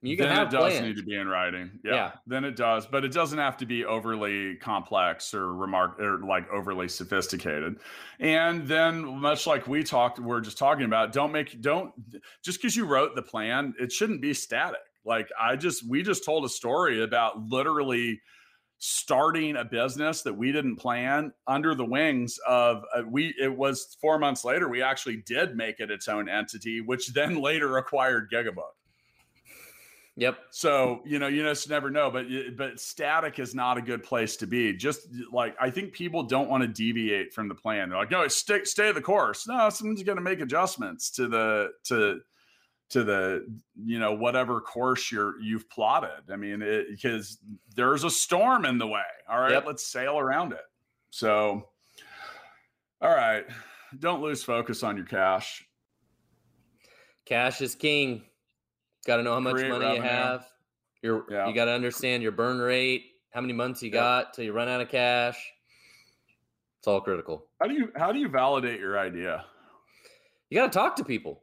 You 0.01 0.15
can 0.15 0.27
then 0.27 0.35
have 0.35 0.47
it 0.47 0.51
does 0.51 0.73
plans. 0.73 0.85
need 0.85 0.95
to 0.97 1.03
be 1.03 1.15
in 1.15 1.27
writing. 1.27 1.71
Yeah, 1.83 1.93
Yeah. 1.93 2.11
Then 2.25 2.45
it 2.45 2.55
does, 2.55 2.85
but 2.85 3.03
it 3.03 3.11
doesn't 3.11 3.37
have 3.37 3.57
to 3.57 3.65
be 3.65 3.83
overly 3.83 4.55
complex 4.55 5.33
or 5.33 5.53
remark 5.53 5.99
or 5.99 6.19
like 6.19 6.49
overly 6.49 6.87
sophisticated. 6.87 7.79
And 8.19 8.65
then 8.65 9.19
much 9.19 9.45
like 9.45 9.67
we 9.67 9.83
talked, 9.83 10.19
we're 10.19 10.39
just 10.39 10.57
talking 10.57 10.85
about, 10.85 11.11
don't 11.11 11.33
make 11.33 11.59
don't 11.61 11.91
just 12.43 12.61
because 12.61 12.77
you 12.77 12.85
wrote 12.85 13.15
the 13.15 13.21
plan, 13.21 13.73
it 13.77 13.91
shouldn't 13.91 14.21
be 14.21 14.33
static. 14.33 14.79
Like 15.03 15.29
I 15.39 15.57
just 15.57 15.87
we 15.87 16.01
just 16.01 16.23
told 16.23 16.45
a 16.45 16.49
story 16.49 17.03
about 17.03 17.49
literally 17.49 18.21
starting 18.77 19.57
a 19.57 19.65
business 19.65 20.21
that 20.21 20.37
we 20.37 20.53
didn't 20.53 20.77
plan 20.77 21.33
under 21.45 21.75
the 21.75 21.83
wings 21.83 22.39
of 22.47 22.83
uh, 22.95 23.01
we 23.05 23.35
it 23.37 23.53
was 23.53 23.97
4 23.99 24.17
months 24.17 24.45
later 24.45 24.69
we 24.69 24.81
actually 24.81 25.17
did 25.25 25.57
make 25.57 25.81
it 25.81 25.91
its 25.91 26.07
own 26.07 26.29
entity 26.29 26.79
which 26.79 27.07
then 27.09 27.41
later 27.41 27.75
acquired 27.77 28.31
Gigabook. 28.31 28.78
Yep. 30.19 30.37
So 30.51 31.01
you 31.05 31.17
know, 31.17 31.27
you 31.27 31.43
just 31.43 31.69
never 31.69 31.89
know. 31.89 32.11
But 32.11 32.25
but 32.57 32.79
static 32.79 33.39
is 33.39 33.55
not 33.55 33.77
a 33.77 33.81
good 33.81 34.03
place 34.03 34.35
to 34.37 34.47
be. 34.47 34.73
Just 34.73 35.07
like 35.31 35.55
I 35.61 35.69
think 35.69 35.93
people 35.93 36.23
don't 36.23 36.49
want 36.49 36.61
to 36.61 36.67
deviate 36.67 37.33
from 37.33 37.47
the 37.47 37.55
plan. 37.55 37.89
They're 37.89 37.97
like, 37.97 38.11
no, 38.11 38.27
stick 38.27 38.65
stay 38.67 38.91
the 38.91 39.01
course. 39.01 39.47
No, 39.47 39.69
someone's 39.69 40.03
going 40.03 40.17
to 40.17 40.21
make 40.21 40.41
adjustments 40.41 41.09
to 41.11 41.27
the 41.29 41.69
to 41.85 42.19
to 42.89 43.03
the 43.05 43.45
you 43.85 43.97
know 43.99 44.11
whatever 44.13 44.59
course 44.59 45.09
you're 45.09 45.39
you've 45.39 45.69
plotted. 45.69 46.29
I 46.31 46.35
mean, 46.35 46.59
because 46.89 47.37
there's 47.75 48.03
a 48.03 48.09
storm 48.09 48.65
in 48.65 48.77
the 48.77 48.87
way. 48.87 49.01
All 49.29 49.39
right, 49.39 49.51
Yep. 49.53 49.65
let's 49.67 49.87
sail 49.87 50.19
around 50.19 50.51
it. 50.51 50.65
So, 51.11 51.69
all 53.01 53.09
right, 53.15 53.45
don't 53.99 54.21
lose 54.21 54.43
focus 54.43 54.83
on 54.83 54.97
your 54.97 55.05
cash. 55.05 55.65
Cash 57.25 57.61
is 57.61 57.73
king. 57.75 58.23
Got 59.09 59.17
to 59.17 59.23
know 59.23 59.33
how 59.33 59.39
much 59.39 59.55
money 59.55 59.65
you 59.65 59.73
revenue. 59.73 60.01
have. 60.01 60.45
Your 61.01 61.25
Yeah. 61.31 61.47
you 61.47 61.55
got 61.55 61.65
to 61.65 61.71
understand 61.71 62.21
your 62.21 62.31
burn 62.31 62.59
rate, 62.59 63.05
how 63.31 63.41
many 63.41 63.53
months 63.53 63.81
you 63.81 63.89
got 63.89 64.35
till 64.35 64.45
you 64.45 64.53
run 64.53 64.69
out 64.69 64.81
of 64.81 64.89
cash. 64.89 65.51
It's 66.77 66.87
all 66.87 67.01
critical. 67.01 67.47
How 67.59 67.67
do 67.67 67.73
you 67.73 67.91
how 67.95 68.11
do 68.11 68.19
you 68.19 68.29
validate 68.29 68.79
your 68.79 68.99
idea? 68.99 69.45
You 70.51 70.59
got 70.59 70.71
to 70.71 70.77
talk 70.77 70.95
to 70.97 71.03
people. 71.03 71.41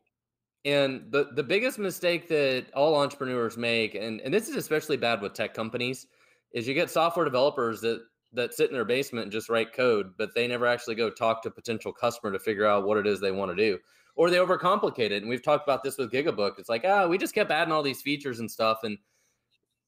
And 0.65 1.11
the 1.11 1.31
the 1.35 1.43
biggest 1.43 1.81
mistake 1.81 2.29
that 2.29 2.67
all 2.73 2.95
entrepreneurs 2.95 3.57
make, 3.57 3.97
and, 3.97 4.21
and 4.21 4.33
this 4.33 4.49
is 4.49 4.55
especially 4.55 4.97
bad 4.97 5.21
with 5.21 5.33
tech 5.33 5.53
companies, 5.53 6.07
is 6.53 6.69
you 6.69 6.75
get 6.75 6.89
software 6.89 7.25
developers 7.25 7.81
that 7.81 8.01
that 8.33 8.55
sit 8.55 8.71
in 8.71 8.75
their 8.77 8.85
basement 8.85 9.25
and 9.25 9.33
just 9.33 9.49
write 9.49 9.73
code, 9.73 10.13
but 10.17 10.33
they 10.37 10.47
never 10.47 10.67
actually 10.67 10.95
go 10.95 11.11
talk 11.11 11.43
to 11.43 11.51
potential 11.51 11.93
customer 11.93 12.31
to 12.31 12.39
figure 12.39 12.65
out 12.65 12.87
what 12.87 12.97
it 12.97 13.09
is 13.09 13.19
they 13.19 13.33
want 13.33 13.51
to 13.51 13.57
do. 13.57 13.77
Or 14.17 14.31
they 14.31 14.39
overcomplicate 14.39 15.11
it. 15.11 15.23
And 15.23 15.29
we've 15.29 15.43
talked 15.43 15.69
about 15.69 15.83
this 15.85 15.99
with 15.99 16.11
Gigabook. 16.11 16.59
It's 16.59 16.69
like, 16.71 16.85
ah, 16.87 17.07
we 17.07 17.19
just 17.19 17.35
kept 17.35 17.51
adding 17.51 17.71
all 17.73 17.83
these 17.83 18.03
features 18.03 18.41
and 18.41 18.51
stuff. 18.51 18.81
And 18.83 18.99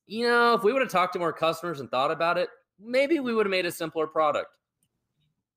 you 0.07 0.27
know, 0.27 0.55
if 0.55 0.63
we 0.63 0.73
would 0.73 0.81
have 0.83 0.91
talked 0.91 1.13
to 1.15 1.19
more 1.19 1.33
customers 1.33 1.81
and 1.81 1.91
thought 1.91 2.11
about 2.11 2.39
it, 2.39 2.49
maybe 2.81 3.21
we 3.21 3.35
would 3.35 3.45
have 3.47 3.51
made 3.51 3.67
a 3.67 3.73
simpler 3.73 4.07
product. 4.07 4.49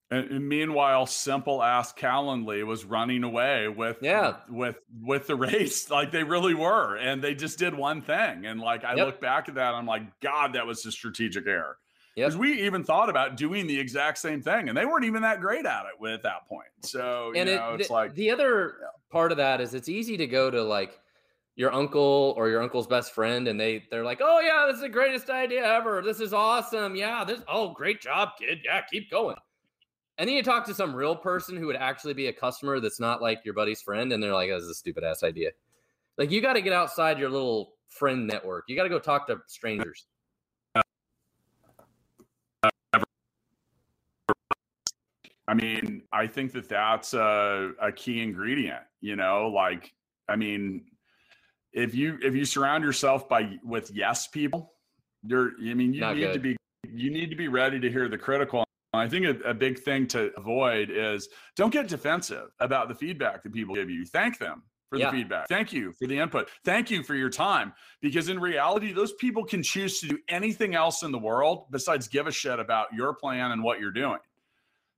And, 0.09 0.30
and 0.30 0.49
meanwhile, 0.49 1.05
simple 1.05 1.63
ass 1.63 1.93
Calendly 1.93 2.65
was 2.65 2.84
running 2.84 3.24
away 3.24 3.69
with 3.69 3.97
Yeah. 4.01 4.38
with 4.49 4.76
with 5.01 5.28
the 5.28 5.36
race, 5.38 5.89
like 5.89 6.11
they 6.11 6.24
really 6.24 6.53
were, 6.53 6.97
and 6.97 7.22
they 7.24 7.34
just 7.34 7.57
did 7.59 7.74
one 7.74 8.01
thing. 8.01 8.45
And 8.45 8.59
like 8.59 8.84
I 8.84 8.95
Yep. 8.95 9.05
look 9.05 9.22
back 9.22 9.47
at 9.47 9.55
that, 9.55 9.74
I'm 9.74 9.86
like, 9.86 10.19
God, 10.19 10.53
that 10.53 10.67
was 10.67 10.86
a 10.86 10.91
strategic 10.91 11.47
error. 11.47 11.78
Yep. 12.16 12.28
Because 12.28 12.38
we 12.38 12.62
even 12.64 12.84
thought 12.84 13.09
about 13.09 13.38
doing 13.38 13.68
the 13.68 13.80
exact 13.80 14.18
same 14.18 14.41
thing, 14.41 14.68
and 14.68 14.78
they 14.78 14.86
weren't 14.86 15.05
even 15.05 15.22
that 15.22 15.39
great 15.39 15.66
at 15.66 15.84
it 15.86 16.09
at 16.09 16.24
that 16.24 16.47
point. 16.47 16.68
So 16.82 17.32
and 17.36 17.47
you 17.47 17.55
know, 17.55 17.74
it, 17.74 17.82
it's 17.82 17.88
the, 17.88 17.93
like 17.93 18.16
the 18.16 18.32
other 18.32 18.76
part 19.09 19.32
of 19.32 19.38
that 19.38 19.62
is 19.62 19.74
it's 19.74 19.88
easy 19.88 20.18
to 20.18 20.28
go 20.28 20.51
to 20.51 20.62
like 20.62 20.99
your 21.55 21.74
uncle 21.74 22.34
or 22.38 22.49
your 22.49 22.62
uncle's 22.62 22.88
best 22.88 23.14
friend 23.14 23.47
and 23.47 23.59
they 23.59 23.84
they're 23.91 24.03
like 24.03 24.20
oh 24.22 24.39
yeah 24.39 24.66
this 24.68 24.76
is 24.76 24.82
the 24.82 24.89
greatest 24.89 25.30
idea 25.30 25.64
ever. 25.64 26.01
This 26.01 26.20
is 26.20 26.34
awesome. 26.34 26.95
Yeah 26.95 27.24
this 27.24 27.41
oh 27.47 27.70
great 27.70 28.01
job 28.01 28.30
kid. 28.38 28.59
Yeah 28.66 28.82
keep 28.91 29.09
going. 29.09 29.38
And 30.18 30.28
then 30.28 30.36
you 30.36 30.43
talk 30.43 30.66
to 30.66 30.74
some 30.74 30.93
real 30.93 31.16
person 31.16 31.55
who 31.55 31.68
would 31.68 31.78
actually 31.78 32.14
be 32.14 32.28
a 32.28 32.34
customer 32.34 32.82
that's 32.82 32.99
not 32.99 33.22
like 33.22 33.39
your 33.45 33.53
buddy's 33.53 33.82
friend 33.82 34.12
and 34.12 34.22
they're 34.22 34.34
like 34.34 34.49
oh, 34.49 34.55
this 34.55 34.64
is 34.64 34.72
a 34.72 34.76
stupid 34.76 35.05
ass 35.05 35.24
idea. 35.24 35.51
Like 36.18 36.30
you 36.30 36.41
got 36.41 36.53
to 36.53 36.62
get 36.62 36.74
outside 36.74 37.18
your 37.18 37.30
little 37.30 37.76
friend 37.88 38.28
network. 38.28 38.66
You 38.68 38.76
got 38.76 38.84
to 38.84 38.89
go 38.89 38.99
talk 38.99 39.28
to 39.28 39.38
strangers 39.47 40.07
I 45.47 45.53
mean, 45.53 46.03
I 46.13 46.27
think 46.27 46.53
that 46.53 46.69
that's 46.69 47.13
a, 47.13 47.71
a 47.81 47.91
key 47.91 48.21
ingredient. 48.21 48.81
You 49.01 49.15
know, 49.15 49.47
like 49.53 49.91
I 50.29 50.35
mean, 50.35 50.85
if 51.73 51.95
you 51.95 52.17
if 52.21 52.35
you 52.35 52.45
surround 52.45 52.83
yourself 52.83 53.27
by 53.27 53.57
with 53.63 53.91
yes 53.93 54.27
people, 54.27 54.73
you're. 55.23 55.51
I 55.59 55.73
mean, 55.73 55.93
you 55.93 56.01
Not 56.01 56.15
need 56.17 56.33
to 56.33 56.39
be 56.39 56.57
you 56.87 57.11
need 57.11 57.29
to 57.29 57.35
be 57.35 57.47
ready 57.47 57.79
to 57.79 57.89
hear 57.89 58.07
the 58.07 58.17
critical. 58.17 58.63
I 58.93 59.07
think 59.07 59.25
a, 59.25 59.49
a 59.49 59.53
big 59.53 59.79
thing 59.79 60.05
to 60.07 60.31
avoid 60.37 60.89
is 60.89 61.29
don't 61.55 61.71
get 61.71 61.87
defensive 61.87 62.49
about 62.59 62.89
the 62.89 62.95
feedback 62.95 63.41
that 63.43 63.53
people 63.53 63.75
give 63.75 63.89
you. 63.89 64.05
Thank 64.05 64.37
them 64.37 64.63
for 64.89 64.99
Yeah. 64.99 65.09
the 65.09 65.17
feedback. 65.17 65.47
Thank 65.47 65.71
you 65.71 65.93
for 65.93 66.07
the 66.07 66.19
input. 66.19 66.49
Thank 66.65 66.91
you 66.91 67.01
for 67.01 67.15
your 67.15 67.29
time. 67.29 67.71
Because 68.01 68.27
in 68.27 68.37
reality, 68.37 68.91
those 68.91 69.13
people 69.13 69.45
can 69.45 69.63
choose 69.63 70.01
to 70.01 70.09
do 70.09 70.17
anything 70.27 70.75
else 70.75 71.03
in 71.03 71.13
the 71.13 71.17
world 71.17 71.67
besides 71.71 72.09
give 72.09 72.27
a 72.27 72.31
shit 72.31 72.59
about 72.59 72.87
your 72.93 73.13
plan 73.13 73.51
and 73.51 73.63
what 73.63 73.79
you're 73.79 73.91
doing. 73.91 74.19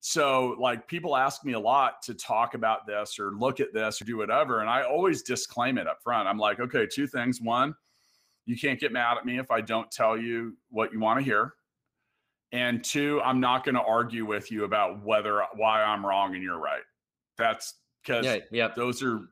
So, 0.06 0.58
like, 0.60 0.86
people 0.86 1.16
ask 1.16 1.46
me 1.46 1.54
a 1.54 1.60
lot 1.60 2.02
to 2.02 2.14
talk 2.14 2.56
about 2.56 2.86
this 2.86 3.18
or 3.18 3.32
look 3.32 3.62
at 3.62 3.74
this 3.74 4.02
or 4.02 4.06
do 4.06 4.18
whatever. 4.18 4.60
And 4.60 4.70
I 4.70 4.84
always 4.84 5.22
disclaim 5.22 5.78
it 5.78 5.88
up 5.88 6.00
front. 6.04 6.28
I'm 6.28 6.38
like, 6.38 6.60
okay, 6.60 6.86
two 6.86 7.08
things. 7.08 7.40
One, 7.40 7.74
you 8.46 8.58
can't 8.58 8.78
get 8.78 8.92
mad 8.92 9.18
at 9.18 9.26
me 9.26 9.40
if 9.40 9.50
I 9.50 9.62
don't 9.62 9.90
tell 9.90 10.18
you 10.18 10.58
what 10.70 10.92
you 10.92 11.00
want 11.00 11.20
to 11.20 11.24
hear. 11.24 11.54
And 12.52 12.84
two, 12.84 13.22
I'm 13.24 13.40
not 13.40 13.64
going 13.64 13.76
to 13.76 13.82
argue 13.82 14.26
with 14.26 14.52
you 14.52 14.66
about 14.66 15.02
whether 15.06 15.42
why 15.56 15.82
I'm 15.82 16.06
wrong 16.06 16.34
and 16.34 16.44
you're 16.44 16.60
right. 16.60 16.84
That's 17.38 17.76
because 18.04 18.26
yeah 18.26 18.40
yeah 18.52 18.68
those 18.76 19.02
are 19.02 19.30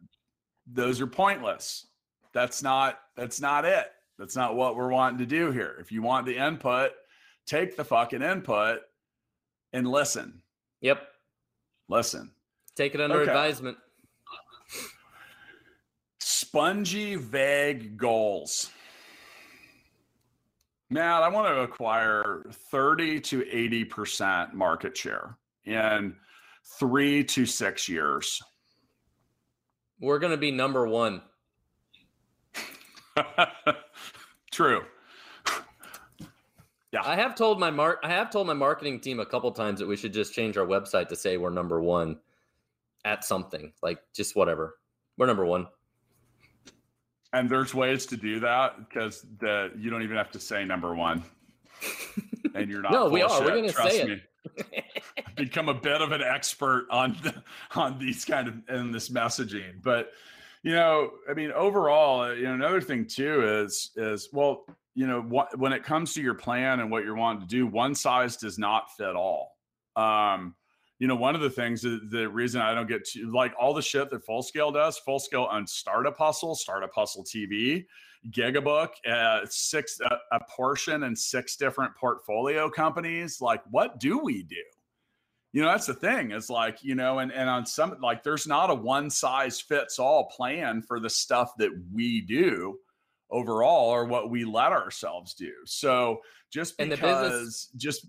those 0.71 1.01
are 1.01 1.07
pointless. 1.07 1.87
That's 2.33 2.63
not 2.63 2.97
that's 3.17 3.41
not 3.41 3.65
it. 3.65 3.87
That's 4.17 4.37
not 4.37 4.55
what 4.55 4.77
we're 4.77 4.87
wanting 4.87 5.19
to 5.19 5.25
do 5.25 5.51
here. 5.51 5.75
If 5.81 5.91
you 5.91 6.01
want 6.01 6.25
the 6.25 6.37
input, 6.37 6.91
take 7.45 7.75
the 7.75 7.83
fucking 7.83 8.21
input 8.21 8.79
and 9.73 9.85
listen. 9.85 10.40
Yep 10.81 11.07
Listen. 11.89 12.31
take 12.75 12.93
it 12.95 13.01
under 13.01 13.21
Okay. 13.21 13.31
advisement 13.31 13.77
Spongy, 16.19 17.15
vague 17.15 17.95
goals. 17.97 18.69
Matt, 20.89 21.23
I 21.23 21.29
want 21.29 21.47
to 21.47 21.61
acquire 21.61 22.43
30 22.69 23.21
to 23.21 23.41
80% 23.43 24.53
market 24.53 24.97
share 24.97 25.37
in 25.63 26.13
three 26.77 27.23
to 27.23 27.45
six 27.45 27.87
years. 27.87 28.41
we're 30.01 30.19
going 30.19 30.31
to 30.31 30.37
be 30.37 30.51
number 30.51 30.85
one 30.87 31.21
True. 34.51 34.83
I 36.99 37.15
have 37.15 37.35
told 37.35 37.59
my 37.59 37.71
mark 37.71 37.99
I 38.03 38.09
have 38.09 38.29
told 38.29 38.47
my 38.47 38.53
marketing 38.53 38.99
team 38.99 39.19
a 39.19 39.25
couple 39.25 39.51
times 39.51 39.79
that 39.79 39.87
we 39.87 39.95
should 39.95 40.13
just 40.13 40.33
change 40.33 40.57
our 40.57 40.65
website 40.65 41.07
to 41.09 41.15
say 41.15 41.37
we're 41.37 41.49
number 41.49 41.81
one 41.81 42.17
at 43.05 43.23
something. 43.23 43.71
Like 43.81 43.99
just 44.13 44.35
whatever. 44.35 44.77
We're 45.17 45.27
number 45.27 45.45
one. 45.45 45.67
And 47.33 47.49
there's 47.49 47.73
ways 47.73 48.05
to 48.07 48.17
do 48.17 48.41
that 48.41 48.77
because 48.77 49.25
the 49.39 49.71
you 49.77 49.89
don't 49.89 50.03
even 50.03 50.17
have 50.17 50.31
to 50.31 50.39
say 50.39 50.65
number 50.65 50.93
one. 50.93 51.23
And 52.53 52.69
you're 52.69 52.81
not. 52.81 52.91
No, 52.91 53.07
we 53.07 53.21
are. 53.21 53.41
We're 53.41 53.55
gonna 53.55 53.71
trust 53.71 53.91
say 53.91 54.19
it. 54.57 54.85
Become 55.35 55.69
a 55.69 55.73
bit 55.73 56.01
of 56.01 56.11
an 56.11 56.21
expert 56.21 56.85
on 56.91 57.17
the, 57.23 57.33
on 57.79 57.97
these 57.97 58.25
kind 58.25 58.47
of 58.49 58.55
in 58.69 58.91
this 58.91 59.07
messaging. 59.07 59.81
But 59.81 60.11
you 60.63 60.73
know, 60.73 61.11
I 61.29 61.33
mean, 61.33 61.53
overall, 61.53 62.23
uh, 62.23 62.33
you 62.33 62.43
know, 62.43 62.53
another 62.53 62.81
thing 62.81 63.05
too 63.05 63.63
is 63.63 63.91
is 63.95 64.27
well, 64.33 64.65
you 64.93 65.07
know, 65.07 65.21
what, 65.21 65.57
when 65.57 65.73
it 65.73 65.83
comes 65.83 66.13
to 66.13 66.21
your 66.21 66.33
plan 66.33 66.79
and 66.79 66.91
what 66.91 67.03
you're 67.03 67.15
wanting 67.15 67.41
to 67.41 67.47
do, 67.47 67.65
one 67.65 67.95
size 67.95 68.37
does 68.37 68.57
not 68.57 68.91
fit 68.97 69.15
all. 69.15 69.51
Um, 69.95 70.55
you 70.99 71.07
know, 71.07 71.15
one 71.15 71.33
of 71.33 71.41
the 71.41 71.49
things 71.49 71.81
the 71.81 72.29
reason 72.31 72.61
I 72.61 72.75
don't 72.75 72.87
get 72.87 73.05
to 73.13 73.31
like 73.31 73.53
all 73.59 73.73
the 73.73 73.81
shit 73.81 74.11
that 74.11 74.23
Full 74.23 74.43
Scale 74.43 74.71
does, 74.71 74.99
Full 74.99 75.19
Scale 75.19 75.45
on 75.45 75.65
Startup 75.65 76.15
Hustle, 76.15 76.53
Startup 76.53 76.91
Hustle 76.93 77.23
TV, 77.23 77.85
Gigabook, 78.29 78.89
uh, 79.09 79.39
six 79.49 79.99
uh, 79.99 80.17
a 80.31 80.39
portion 80.47 81.03
and 81.03 81.17
six 81.17 81.55
different 81.55 81.95
portfolio 81.95 82.69
companies. 82.69 83.41
Like, 83.41 83.63
what 83.71 83.99
do 83.99 84.19
we 84.19 84.43
do? 84.43 84.63
You 85.53 85.63
know, 85.63 85.69
that's 85.69 85.87
the 85.87 85.95
thing. 85.95 86.31
Is 86.31 86.51
like, 86.51 86.83
you 86.83 86.93
know, 86.93 87.17
and 87.17 87.31
and 87.31 87.49
on 87.49 87.65
some 87.65 87.97
like, 87.99 88.21
there's 88.21 88.45
not 88.45 88.69
a 88.69 88.75
one 88.75 89.09
size 89.09 89.59
fits 89.59 89.97
all 89.97 90.29
plan 90.29 90.83
for 90.83 90.99
the 90.99 91.09
stuff 91.09 91.53
that 91.57 91.71
we 91.91 92.21
do 92.21 92.77
overall 93.31 93.89
or 93.89 94.05
what 94.05 94.29
we 94.29 94.43
let 94.43 94.71
ourselves 94.71 95.33
do. 95.33 95.51
So 95.65 96.21
just 96.49 96.77
because, 96.77 96.99
business, 96.99 97.69
just 97.77 98.07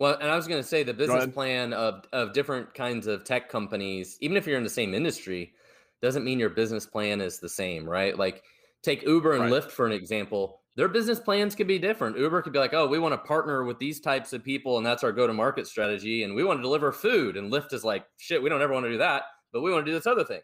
well, 0.00 0.18
and 0.20 0.30
I 0.30 0.36
was 0.36 0.48
going 0.48 0.60
to 0.60 0.68
say 0.68 0.82
the 0.82 0.94
business 0.94 1.26
plan 1.26 1.72
of 1.72 2.04
of 2.12 2.32
different 2.32 2.74
kinds 2.74 3.06
of 3.06 3.24
tech 3.24 3.48
companies, 3.48 4.18
even 4.20 4.36
if 4.36 4.46
you're 4.46 4.58
in 4.58 4.64
the 4.64 4.70
same 4.70 4.94
industry, 4.94 5.54
doesn't 6.02 6.24
mean 6.24 6.38
your 6.38 6.50
business 6.50 6.84
plan 6.86 7.20
is 7.20 7.38
the 7.38 7.48
same, 7.48 7.88
right? 7.88 8.18
Like 8.18 8.42
take 8.82 9.02
Uber 9.04 9.34
and 9.34 9.50
right. 9.50 9.52
Lyft 9.52 9.70
for 9.70 9.86
an 9.86 9.92
example. 9.92 10.60
Their 10.76 10.88
business 10.88 11.20
plans 11.20 11.54
could 11.54 11.68
be 11.68 11.78
different. 11.78 12.18
Uber 12.18 12.42
could 12.42 12.52
be 12.52 12.58
like, 12.58 12.74
"Oh, 12.74 12.88
we 12.88 12.98
want 12.98 13.12
to 13.12 13.26
partner 13.26 13.62
with 13.62 13.78
these 13.78 14.00
types 14.00 14.32
of 14.32 14.42
people, 14.42 14.76
and 14.76 14.84
that's 14.84 15.04
our 15.04 15.12
go-to-market 15.12 15.68
strategy, 15.68 16.24
and 16.24 16.34
we 16.34 16.42
want 16.42 16.58
to 16.58 16.62
deliver 16.62 16.90
food." 16.90 17.36
And 17.36 17.52
Lyft 17.52 17.72
is 17.72 17.84
like, 17.84 18.04
"Shit, 18.16 18.42
we 18.42 18.48
don't 18.48 18.60
ever 18.60 18.72
want 18.72 18.84
to 18.84 18.90
do 18.90 18.98
that, 18.98 19.22
but 19.52 19.62
we 19.62 19.70
want 19.70 19.86
to 19.86 19.90
do 19.90 19.96
this 19.96 20.08
other 20.08 20.24
thing." 20.24 20.40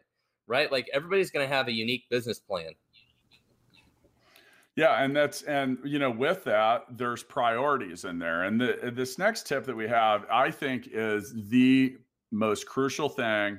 Right? 0.50 0.70
Like 0.70 0.90
everybody's 0.92 1.30
going 1.30 1.48
to 1.48 1.54
have 1.54 1.68
a 1.68 1.72
unique 1.72 2.04
business 2.10 2.40
plan. 2.40 2.72
Yeah, 4.76 5.02
and 5.02 5.14
that's 5.14 5.42
and 5.42 5.78
you 5.84 5.98
know 5.98 6.10
with 6.10 6.44
that 6.44 6.84
there's 6.96 7.22
priorities 7.22 8.04
in 8.04 8.18
there. 8.18 8.44
And 8.44 8.60
the, 8.60 8.90
this 8.92 9.18
next 9.18 9.46
tip 9.46 9.64
that 9.66 9.76
we 9.76 9.86
have 9.88 10.26
I 10.30 10.50
think 10.50 10.88
is 10.92 11.32
the 11.50 11.96
most 12.32 12.66
crucial 12.66 13.08
thing 13.08 13.58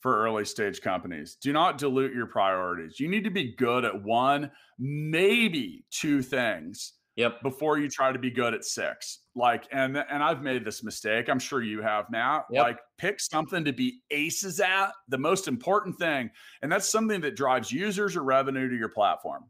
for 0.00 0.22
early 0.24 0.44
stage 0.44 0.80
companies. 0.80 1.36
Do 1.40 1.52
not 1.52 1.78
dilute 1.78 2.14
your 2.14 2.26
priorities. 2.26 3.00
You 3.00 3.08
need 3.08 3.24
to 3.24 3.30
be 3.30 3.56
good 3.56 3.84
at 3.84 4.02
one, 4.02 4.50
maybe 4.78 5.84
two 5.90 6.22
things. 6.22 6.92
Yep. 7.18 7.42
Before 7.42 7.78
you 7.78 7.88
try 7.88 8.12
to 8.12 8.18
be 8.18 8.30
good 8.30 8.54
at 8.54 8.64
six. 8.64 9.20
Like 9.34 9.66
and 9.70 9.96
and 9.96 10.22
I've 10.22 10.42
made 10.42 10.64
this 10.64 10.82
mistake. 10.82 11.28
I'm 11.28 11.38
sure 11.38 11.62
you 11.62 11.82
have 11.82 12.06
now. 12.10 12.44
Yep. 12.50 12.62
Like 12.62 12.78
pick 12.96 13.20
something 13.20 13.64
to 13.64 13.72
be 13.72 14.00
aces 14.10 14.60
at, 14.60 14.92
the 15.08 15.18
most 15.18 15.46
important 15.46 15.98
thing. 15.98 16.30
And 16.62 16.72
that's 16.72 16.88
something 16.88 17.20
that 17.20 17.36
drives 17.36 17.70
users 17.70 18.16
or 18.16 18.22
revenue 18.22 18.68
to 18.70 18.76
your 18.76 18.88
platform 18.88 19.44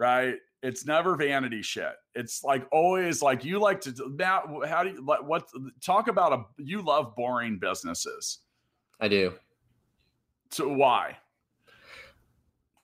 right? 0.00 0.36
It's 0.62 0.84
never 0.84 1.14
vanity 1.14 1.62
shit. 1.62 1.92
It's 2.14 2.42
like 2.42 2.66
always 2.72 3.22
like 3.22 3.44
you 3.44 3.60
like 3.60 3.80
to 3.82 3.94
now. 4.18 4.60
How 4.66 4.82
do 4.82 4.90
you 4.90 5.04
like 5.04 5.22
what? 5.22 5.48
Talk 5.84 6.08
about 6.08 6.32
a 6.32 6.42
you 6.58 6.82
love 6.82 7.14
boring 7.16 7.58
businesses. 7.58 8.40
I 8.98 9.08
do. 9.08 9.34
So 10.50 10.68
why? 10.68 11.16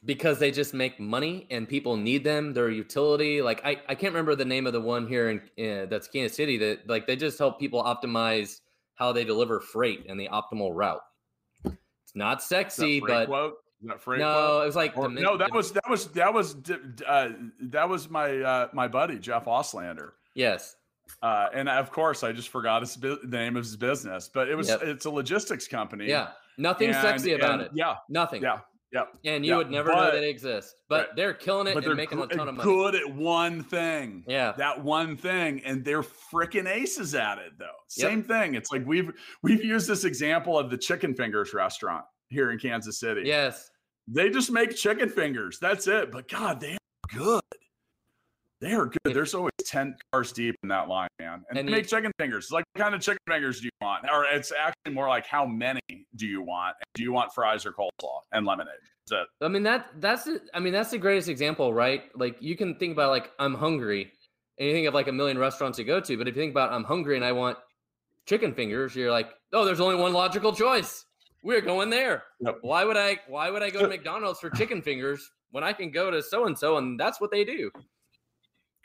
Because 0.07 0.39
they 0.39 0.51
just 0.51 0.73
make 0.73 0.99
money 0.99 1.47
and 1.51 1.69
people 1.69 1.97
need 1.97 2.25
them. 2.25 2.55
Their 2.55 2.71
utility. 2.71 3.43
Like 3.43 3.61
I, 3.65 3.81
I 3.89 3.95
can't 3.95 4.13
remember 4.13 4.35
the 4.35 4.45
name 4.45 4.67
of 4.67 4.73
the 4.73 4.81
one 4.81 5.07
here 5.07 5.31
in 5.31 5.39
uh, 5.39 5.87
that's 5.87 6.09
Kansas 6.09 6.37
City 6.37 6.57
that 6.59 6.89
like 6.89 7.07
they 7.07 7.17
just 7.17 7.39
help 7.39 7.59
people 7.59 7.83
optimize 7.83 8.61
how 8.95 9.13
they 9.13 9.25
deliver 9.25 9.61
freight 9.61 10.07
and 10.09 10.19
the 10.19 10.29
optimal 10.29 10.71
route. 10.75 11.03
It's 11.65 12.15
not 12.15 12.43
sexy, 12.43 13.01
but 13.01 13.27
quote? 13.27 13.55
no, 13.83 13.97
club? 13.97 14.63
it 14.63 14.67
was 14.67 14.77
like 14.77 14.97
or, 14.97 15.09
no. 15.09 15.37
That 15.37 15.53
was 15.53 15.73
that 15.73 15.89
was 15.89 16.09
that 16.13 16.33
was 16.33 16.57
uh, 17.07 17.29
that 17.61 17.89
was 17.89 18.11
my 18.11 18.39
uh, 18.39 18.69
my 18.73 18.89
buddy 18.89 19.19
Jeff 19.19 19.47
Oslander. 19.47 20.15
Yes, 20.35 20.77
uh, 21.23 21.49
and 21.53 21.69
of 21.69 21.91
course 21.91 22.25
I 22.25 22.33
just 22.33 22.49
forgot 22.49 22.83
his 22.83 22.95
the 22.97 23.19
name 23.25 23.57
of 23.57 23.65
his 23.65 23.77
business, 23.77 24.31
but 24.33 24.49
it 24.49 24.55
was 24.55 24.69
yep. 24.69 24.83
it's 24.83 25.05
a 25.05 25.11
logistics 25.11 25.69
company. 25.69 26.07
Yeah, 26.09 26.29
nothing 26.59 26.91
and, 26.91 26.97
sexy 26.97 27.33
about 27.35 27.53
and, 27.53 27.63
it. 27.63 27.71
Yeah, 27.75 27.97
nothing. 28.09 28.43
Yeah, 28.43 28.61
yeah. 29.23 29.33
And 29.35 29.45
you 29.45 29.53
yeah, 29.53 29.59
would 29.59 29.71
never 29.71 29.91
but, 29.91 30.15
know 30.15 30.21
they 30.21 30.29
exist, 30.29 30.75
but 30.89 31.09
right. 31.09 31.17
they're 31.17 31.35
killing 31.35 31.67
it 31.67 31.75
but 31.75 31.85
and 31.85 31.97
making 31.97 32.21
a 32.21 32.27
ton 32.27 32.49
of 32.49 32.55
money. 32.55 32.69
Good 32.69 32.95
at 32.95 33.15
one 33.15 33.63
thing. 33.63 34.25
Yeah, 34.27 34.53
that 34.59 34.83
one 34.83 35.17
thing, 35.17 35.63
and 35.65 35.85
they're 35.85 36.03
freaking 36.03 36.69
aces 36.69 37.15
at 37.15 37.39
it 37.39 37.53
though. 37.59 37.67
Same 37.89 38.19
yep. 38.19 38.29
thing. 38.29 38.55
It's 38.55 38.71
like 38.73 38.87
we've 38.87 39.13
we've 39.43 39.65
used 39.65 39.89
this 39.89 40.05
example 40.05 40.59
of 40.59 40.71
the 40.71 40.79
chicken 40.79 41.15
fingers 41.15 41.55
restaurant 41.55 42.05
here 42.29 42.51
in 42.51 42.59
Kansas 42.59 42.99
City. 42.99 43.23
Yes 43.25 43.71
they 44.09 44.31
just 44.31 44.51
make 44.51 44.75
chicken 44.77 45.09
fingers. 45.09 45.59
That's 45.59 45.87
it. 45.87 46.11
But 46.13 46.29
God, 46.29 46.61
they 46.61 46.75
are 46.75 46.79
good. 47.15 47.41
They 48.61 48.73
are 48.73 48.87
good. 48.87 49.15
There's 49.15 49.35
always 49.35 49.53
10 49.67 49.97
cars 50.13 50.33
deep 50.33 50.57
in 50.63 50.69
that 50.71 50.89
line, 50.89 51.09
man. 51.19 51.45
And, 51.51 51.59
and 51.59 51.69
they 51.69 51.73
make 51.73 51.89
chicken 51.89 52.11
fingers. 52.19 52.51
like, 52.51 52.65
what 52.73 52.83
kind 52.83 52.95
of 52.95 53.01
chicken 53.01 53.19
fingers 53.29 53.61
do 53.61 53.67
you 53.67 53.71
want? 53.81 54.07
Or 54.11 54.25
it's 54.25 54.53
actually 54.53 54.95
more 54.95 55.09
like, 55.09 55.27
how 55.27 55.45
many 55.45 55.81
do 56.17 56.27
you 56.27 56.43
want? 56.43 56.75
Do 56.95 57.03
you 57.03 57.13
want 57.13 57.33
fries 57.35 57.67
or 57.67 57.73
coleslaw 57.73 58.21
and 58.33 58.47
lemonade? 58.47 58.75
That's 59.09 59.23
it. 59.23 59.45
I 59.45 59.49
mean, 59.49 59.63
that 59.65 59.89
that's. 60.01 60.29
I 60.55 60.61
mean, 60.61 60.73
that's 60.73 60.91
the 60.91 60.99
greatest 60.99 61.29
example, 61.29 61.73
right? 61.73 62.05
Like, 62.15 62.37
you 62.41 62.57
can 62.57 62.75
think 62.77 62.93
about, 62.93 63.11
like, 63.11 63.31
I'm 63.39 63.55
hungry, 63.55 64.11
and 64.59 64.69
you 64.69 64.75
think 64.75 64.89
of 64.89 64.95
like 64.95 65.09
a 65.09 65.13
million 65.13 65.39
restaurants 65.39 65.77
to 65.77 65.85
go 65.85 66.01
to. 66.01 66.17
But 66.17 66.29
if 66.29 66.35
you 66.35 66.43
think 66.43 66.53
about, 66.53 66.73
I'm 66.73 66.85
hungry 66.85 67.17
and 67.17 67.25
I 67.25 67.33
want 67.33 67.59
chicken 68.27 68.55
fingers, 68.55 68.97
you're 68.97 69.11
like, 69.11 69.31
oh, 69.53 69.65
there's 69.65 69.81
only 69.81 69.97
one 69.97 70.13
logical 70.13 70.53
choice 70.53 71.05
we're 71.43 71.61
going 71.61 71.91
there. 71.91 72.25
Yep. 72.41 72.59
Why 72.63 72.85
would 72.85 72.97
I 72.97 73.19
why 73.29 73.51
would 73.51 73.63
I 73.63 73.71
go 73.71 73.83
to 73.83 73.89
McDonald's 73.89 74.41
for 74.41 74.51
chicken 74.51 74.83
fingers 74.83 75.31
when 75.51 75.63
I 75.63 75.73
can 75.73 75.91
go 75.91 76.11
to 76.11 76.23
so 76.23 76.47
and 76.47 76.59
so 76.59 76.79
and 76.79 76.99
that's 76.99 77.21
what 77.21 77.31
they 77.31 77.45
do? 77.45 77.71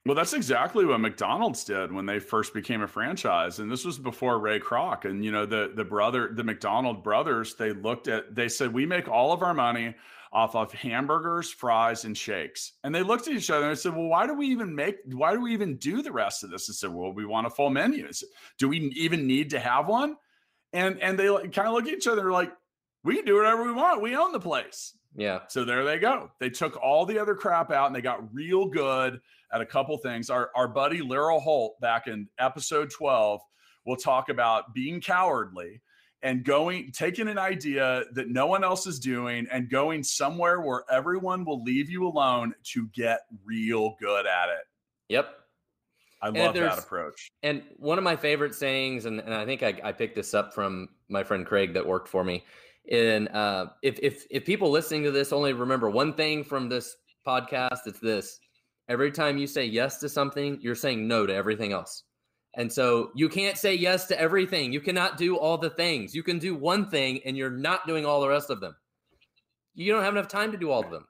Well, 0.05 0.15
that's 0.15 0.33
exactly 0.33 0.83
what 0.83 0.99
McDonald's 0.99 1.63
did 1.63 1.91
when 1.91 2.07
they 2.07 2.19
first 2.19 2.55
became 2.55 2.81
a 2.81 2.87
franchise, 2.87 3.59
and 3.59 3.71
this 3.71 3.85
was 3.85 3.99
before 3.99 4.39
Ray 4.39 4.59
Kroc. 4.59 5.05
And 5.05 5.23
you 5.23 5.31
know, 5.31 5.45
the 5.45 5.71
the 5.75 5.85
brother, 5.85 6.31
the 6.33 6.43
McDonald 6.43 7.03
brothers, 7.03 7.55
they 7.55 7.71
looked 7.71 8.07
at, 8.07 8.33
they 8.33 8.49
said, 8.49 8.73
we 8.73 8.85
make 8.85 9.07
all 9.07 9.31
of 9.31 9.43
our 9.43 9.53
money 9.53 9.95
off 10.33 10.55
of 10.55 10.71
hamburgers, 10.71 11.51
fries, 11.51 12.05
and 12.05 12.17
shakes. 12.17 12.73
And 12.83 12.95
they 12.95 13.03
looked 13.03 13.27
at 13.27 13.33
each 13.33 13.51
other 13.51 13.69
and 13.69 13.77
said, 13.77 13.93
well, 13.93 14.07
why 14.07 14.25
do 14.25 14.33
we 14.33 14.47
even 14.47 14.73
make? 14.73 14.95
Why 15.05 15.33
do 15.33 15.41
we 15.41 15.53
even 15.53 15.77
do 15.77 16.01
the 16.01 16.11
rest 16.11 16.43
of 16.43 16.49
this? 16.49 16.67
And 16.67 16.75
said, 16.75 16.91
well, 16.91 17.13
we 17.13 17.25
want 17.25 17.47
a 17.47 17.51
full 17.51 17.69
menu. 17.69 18.11
Said, 18.11 18.29
do 18.57 18.69
we 18.69 18.79
even 18.95 19.27
need 19.27 19.51
to 19.51 19.59
have 19.59 19.87
one? 19.87 20.15
and 20.73 21.01
and 21.01 21.17
they 21.17 21.27
kind 21.49 21.67
of 21.67 21.73
look 21.73 21.87
at 21.87 21.93
each 21.93 22.07
other 22.07 22.31
like 22.31 22.51
we 23.03 23.15
can 23.15 23.25
do 23.25 23.35
whatever 23.35 23.63
we 23.63 23.73
want. 23.73 24.01
We 24.01 24.15
own 24.15 24.31
the 24.31 24.39
place. 24.39 24.95
Yeah. 25.15 25.39
So 25.47 25.65
there 25.65 25.83
they 25.83 25.99
go. 25.99 26.31
They 26.39 26.49
took 26.49 26.77
all 26.81 27.05
the 27.05 27.19
other 27.19 27.35
crap 27.35 27.71
out 27.71 27.87
and 27.87 27.95
they 27.95 28.01
got 28.01 28.33
real 28.33 28.65
good 28.65 29.19
at 29.53 29.61
a 29.61 29.65
couple 29.65 29.97
things. 29.97 30.29
Our 30.29 30.49
our 30.55 30.67
buddy 30.67 31.01
Laryl 31.01 31.41
Holt 31.41 31.79
back 31.81 32.07
in 32.07 32.27
episode 32.39 32.89
12 32.89 33.41
will 33.85 33.95
talk 33.95 34.29
about 34.29 34.73
being 34.73 35.01
cowardly 35.01 35.81
and 36.23 36.43
going 36.43 36.91
taking 36.91 37.27
an 37.27 37.37
idea 37.37 38.03
that 38.13 38.29
no 38.29 38.45
one 38.45 38.63
else 38.63 38.85
is 38.85 38.99
doing 38.99 39.47
and 39.51 39.69
going 39.69 40.03
somewhere 40.03 40.61
where 40.61 40.83
everyone 40.91 41.43
will 41.45 41.63
leave 41.63 41.89
you 41.89 42.07
alone 42.07 42.53
to 42.63 42.87
get 42.93 43.21
real 43.43 43.95
good 43.99 44.25
at 44.25 44.49
it. 44.49 44.65
Yep. 45.09 45.37
I 46.21 46.29
love 46.29 46.53
that 46.53 46.77
approach. 46.77 47.31
And 47.41 47.63
one 47.77 47.97
of 47.97 48.03
my 48.03 48.15
favorite 48.15 48.53
sayings, 48.53 49.05
and, 49.05 49.19
and 49.21 49.33
I 49.33 49.43
think 49.43 49.63
I, 49.63 49.73
I, 49.83 49.91
picked 49.91 50.15
this 50.15 50.35
up 50.35 50.53
from 50.53 50.89
my 51.09 51.23
friend 51.23 51.47
Craig 51.47 51.73
that 51.73 51.85
worked 51.85 52.07
for 52.07 52.23
me. 52.23 52.43
And 52.91 53.27
uh, 53.29 53.67
if 53.81 53.99
if 54.03 54.25
if 54.29 54.45
people 54.45 54.69
listening 54.69 55.03
to 55.03 55.11
this 55.11 55.33
only 55.33 55.53
remember 55.53 55.89
one 55.89 56.13
thing 56.13 56.43
from 56.43 56.69
this 56.69 56.95
podcast, 57.25 57.87
it's 57.87 57.99
this: 57.99 58.39
every 58.91 59.09
time 59.09 59.37
you 59.37 59.47
say 59.47 59.63
yes 59.65 59.99
to 59.99 60.09
something, 60.09 60.59
you're 60.61 60.75
saying 60.75 61.07
no 61.07 61.25
to 61.25 61.33
everything 61.33 61.71
else. 61.71 62.03
And 62.55 62.71
so 62.71 63.11
you 63.15 63.29
can't 63.29 63.57
say 63.57 63.73
yes 63.73 64.05
to 64.07 64.19
everything. 64.19 64.73
You 64.73 64.81
cannot 64.81 65.17
do 65.17 65.37
all 65.37 65.57
the 65.57 65.69
things. 65.69 66.13
You 66.13 66.23
can 66.23 66.37
do 66.37 66.53
one 66.53 66.89
thing, 66.89 67.21
and 67.25 67.37
you're 67.37 67.49
not 67.49 67.87
doing 67.87 68.05
all 68.05 68.19
the 68.19 68.27
rest 68.27 68.49
of 68.49 68.59
them. 68.59 68.75
You 69.73 69.93
don't 69.93 70.03
have 70.03 70.13
enough 70.13 70.27
time 70.27 70.51
to 70.51 70.57
do 70.57 70.69
all 70.69 70.83
of 70.83 70.91
them. 70.91 71.05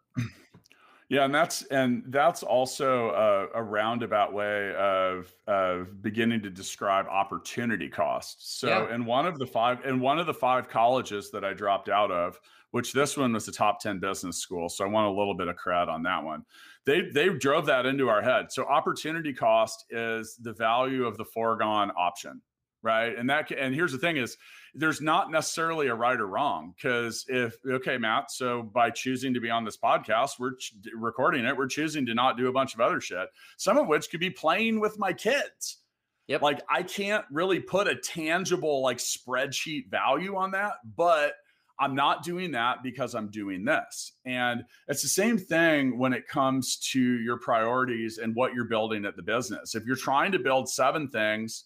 Yeah, 1.12 1.26
and 1.26 1.36
that's 1.36 1.64
and 1.64 2.04
that's 2.08 2.42
also 2.42 3.10
a, 3.10 3.60
a, 3.60 3.62
roundabout 3.62 4.32
way 4.32 4.74
of 4.76 5.30
of 5.46 6.02
beginning 6.02 6.42
to 6.44 6.50
describe 6.50 7.06
opportunity 7.08 7.90
costs. 7.90 8.60
So, 8.60 8.70
yeah. 8.70 8.96
in 8.96 9.04
one 9.04 9.26
of 9.26 9.38
the 9.38 9.46
five 9.46 9.84
in 9.84 10.00
one 10.00 10.20
of 10.20 10.26
the 10.26 10.34
five 10.34 10.70
colleges 10.70 11.30
that 11.32 11.44
I 11.44 11.52
dropped 11.52 11.90
out 11.90 12.12
of, 12.12 12.40
which 12.72 12.94
this 12.94 13.18
one 13.18 13.34
was 13.34 13.46
a 13.50 13.52
top 13.52 13.82
ten 13.82 14.00
business 14.00 14.38
school, 14.38 14.70
so 14.70 14.86
I 14.86 14.88
want 14.88 15.06
a 15.06 15.12
little 15.12 15.34
bit 15.34 15.50
of 15.50 15.58
cred 15.58 15.90
on 15.90 16.02
that 16.04 16.24
one. 16.24 16.46
They 16.86 17.02
they 17.14 17.28
drove 17.28 17.66
that 17.66 17.86
into 17.86 18.08
our 18.08 18.22
head. 18.22 18.46
So, 18.50 18.64
opportunity 18.64 19.34
cost 19.34 19.88
is 19.90 20.38
the 20.42 20.54
value 20.54 21.06
of 21.06 21.18
the 21.18 21.26
foregone 21.26 21.92
option, 21.98 22.42
right? 22.84 23.18
And 23.18 23.30
that 23.30 23.52
and 23.52 23.76
here's 23.76 23.92
the 23.92 23.98
thing 23.98 24.16
is 24.16 24.38
there's 24.74 25.02
not 25.02 25.32
necessarily 25.32 25.88
a 25.88 25.96
right 25.96 26.20
or 26.20 26.28
wrong 26.28 26.74
because 26.76 27.26
if 27.28 27.56
okay 27.68 27.98
matt 27.98 28.32
so 28.32 28.64
by 28.64 28.90
choosing 28.90 29.34
to 29.34 29.40
be 29.40 29.50
on 29.50 29.66
this 29.66 29.78
podcast 29.78 30.40
we're 30.40 30.56
ch- 30.56 30.74
recording 30.96 31.46
it 31.46 31.56
we're 31.56 31.68
choosing 31.68 32.06
to 32.06 32.14
not 32.14 32.38
do 32.38 32.48
a 32.48 32.54
bunch 32.54 32.74
of 32.74 32.80
other 32.80 33.02
shit 33.02 33.28
some 33.58 33.78
of 33.78 33.88
which 33.88 34.10
could 34.10 34.20
be 34.20 34.30
playing 34.30 34.80
with 34.80 34.98
my 34.98 35.12
kids 35.14 35.80
Yep. 36.28 36.42
Like 36.44 36.62
I 36.70 36.84
can't 36.84 37.26
really 37.30 37.60
put 37.60 37.90
a 37.90 37.96
tangible 37.96 38.82
like 38.82 39.00
spreadsheet 39.00 39.90
value 39.90 40.38
on 40.38 40.52
that, 40.52 40.76
but 40.96 41.34
I'm 41.78 41.96
not 41.96 42.24
doing 42.24 42.52
that 42.52 42.84
because 42.84 43.16
I'm 43.16 43.30
doing 43.30 43.66
this. 43.66 44.14
And 44.24 44.64
it's 44.88 45.02
the 45.02 45.10
same 45.10 45.38
thing 45.38 45.98
when 45.98 46.14
it 46.14 46.28
comes 46.28 46.78
to 46.92 47.02
your 47.02 47.38
priorities 47.38 48.20
and 48.20 48.36
what 48.36 48.54
you're 48.54 48.70
building 48.70 49.04
at 49.04 49.16
the 49.16 49.24
business. 49.24 49.74
If 49.74 49.84
you're 49.86 49.96
trying 49.96 50.32
to 50.34 50.40
build 50.40 50.70
seven 50.70 51.08
things, 51.10 51.66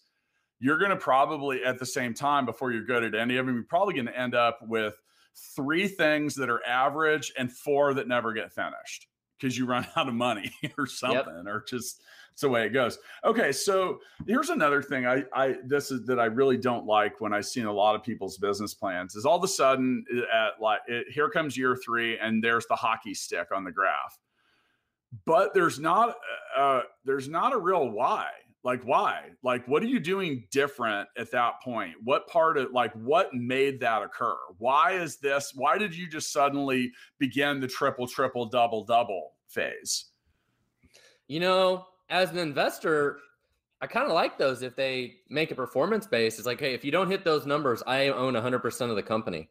you're 0.58 0.78
going 0.78 0.90
to 0.90 0.96
probably 0.96 1.64
at 1.64 1.78
the 1.78 1.86
same 1.86 2.14
time 2.14 2.46
before 2.46 2.72
you're 2.72 2.84
good 2.84 3.04
at 3.04 3.14
any 3.14 3.36
of 3.36 3.46
them, 3.46 3.54
you're 3.54 3.64
probably 3.64 3.94
going 3.94 4.06
to 4.06 4.18
end 4.18 4.34
up 4.34 4.58
with 4.62 4.94
three 5.54 5.86
things 5.86 6.34
that 6.36 6.48
are 6.48 6.64
average 6.66 7.32
and 7.38 7.52
four 7.52 7.94
that 7.94 8.08
never 8.08 8.32
get 8.32 8.52
finished 8.52 9.06
because 9.38 9.56
you 9.56 9.66
run 9.66 9.86
out 9.96 10.08
of 10.08 10.14
money 10.14 10.50
or 10.78 10.86
something 10.86 11.44
yep. 11.44 11.46
or 11.46 11.64
just 11.68 12.02
it's 12.36 12.42
the 12.42 12.50
way 12.50 12.66
it 12.66 12.74
goes. 12.74 12.98
Okay, 13.24 13.50
so 13.50 13.98
here's 14.26 14.50
another 14.50 14.82
thing 14.82 15.06
I, 15.06 15.24
I 15.32 15.56
this 15.64 15.90
is 15.90 16.04
that 16.04 16.20
I 16.20 16.26
really 16.26 16.58
don't 16.58 16.84
like 16.84 17.18
when 17.18 17.32
I 17.32 17.40
see 17.40 17.60
in 17.60 17.66
a 17.66 17.72
lot 17.72 17.94
of 17.94 18.02
people's 18.02 18.36
business 18.36 18.74
plans 18.74 19.16
is 19.16 19.24
all 19.24 19.38
of 19.38 19.42
a 19.42 19.48
sudden 19.48 20.04
uh, 20.14 20.20
at 20.36 20.60
like 20.60 20.80
it, 20.86 21.06
here 21.10 21.30
comes 21.30 21.56
year 21.56 21.74
three 21.82 22.18
and 22.18 22.44
there's 22.44 22.66
the 22.66 22.76
hockey 22.76 23.14
stick 23.14 23.48
on 23.54 23.64
the 23.64 23.72
graph, 23.72 24.18
but 25.24 25.54
there's 25.54 25.80
not 25.80 26.14
uh, 26.54 26.60
uh 26.60 26.82
there's 27.06 27.26
not 27.26 27.54
a 27.54 27.58
real 27.58 27.88
why. 27.88 28.28
Like 28.66 28.82
why? 28.82 29.30
Like 29.44 29.64
what 29.68 29.80
are 29.84 29.86
you 29.86 30.00
doing 30.00 30.44
different 30.50 31.08
at 31.16 31.30
that 31.30 31.62
point? 31.62 31.94
What 32.02 32.26
part 32.26 32.58
of 32.58 32.72
like 32.72 32.92
what 32.94 33.32
made 33.32 33.78
that 33.78 34.02
occur? 34.02 34.36
Why 34.58 34.94
is 34.94 35.18
this? 35.18 35.52
Why 35.54 35.78
did 35.78 35.94
you 35.94 36.08
just 36.08 36.32
suddenly 36.32 36.90
begin 37.20 37.60
the 37.60 37.68
triple 37.68 38.08
triple 38.08 38.46
double 38.46 38.82
double 38.82 39.34
phase? 39.46 40.06
You 41.28 41.38
know, 41.38 41.86
as 42.10 42.32
an 42.32 42.38
investor, 42.38 43.18
I 43.80 43.86
kind 43.86 44.06
of 44.06 44.14
like 44.14 44.36
those 44.36 44.62
if 44.62 44.74
they 44.74 45.18
make 45.30 45.52
a 45.52 45.54
performance 45.54 46.08
base. 46.08 46.36
It's 46.36 46.46
like, 46.46 46.58
hey, 46.58 46.74
if 46.74 46.84
you 46.84 46.90
don't 46.90 47.08
hit 47.08 47.24
those 47.24 47.46
numbers, 47.46 47.84
I 47.86 48.08
own 48.08 48.34
100% 48.34 48.90
of 48.90 48.96
the 48.96 49.02
company. 49.02 49.48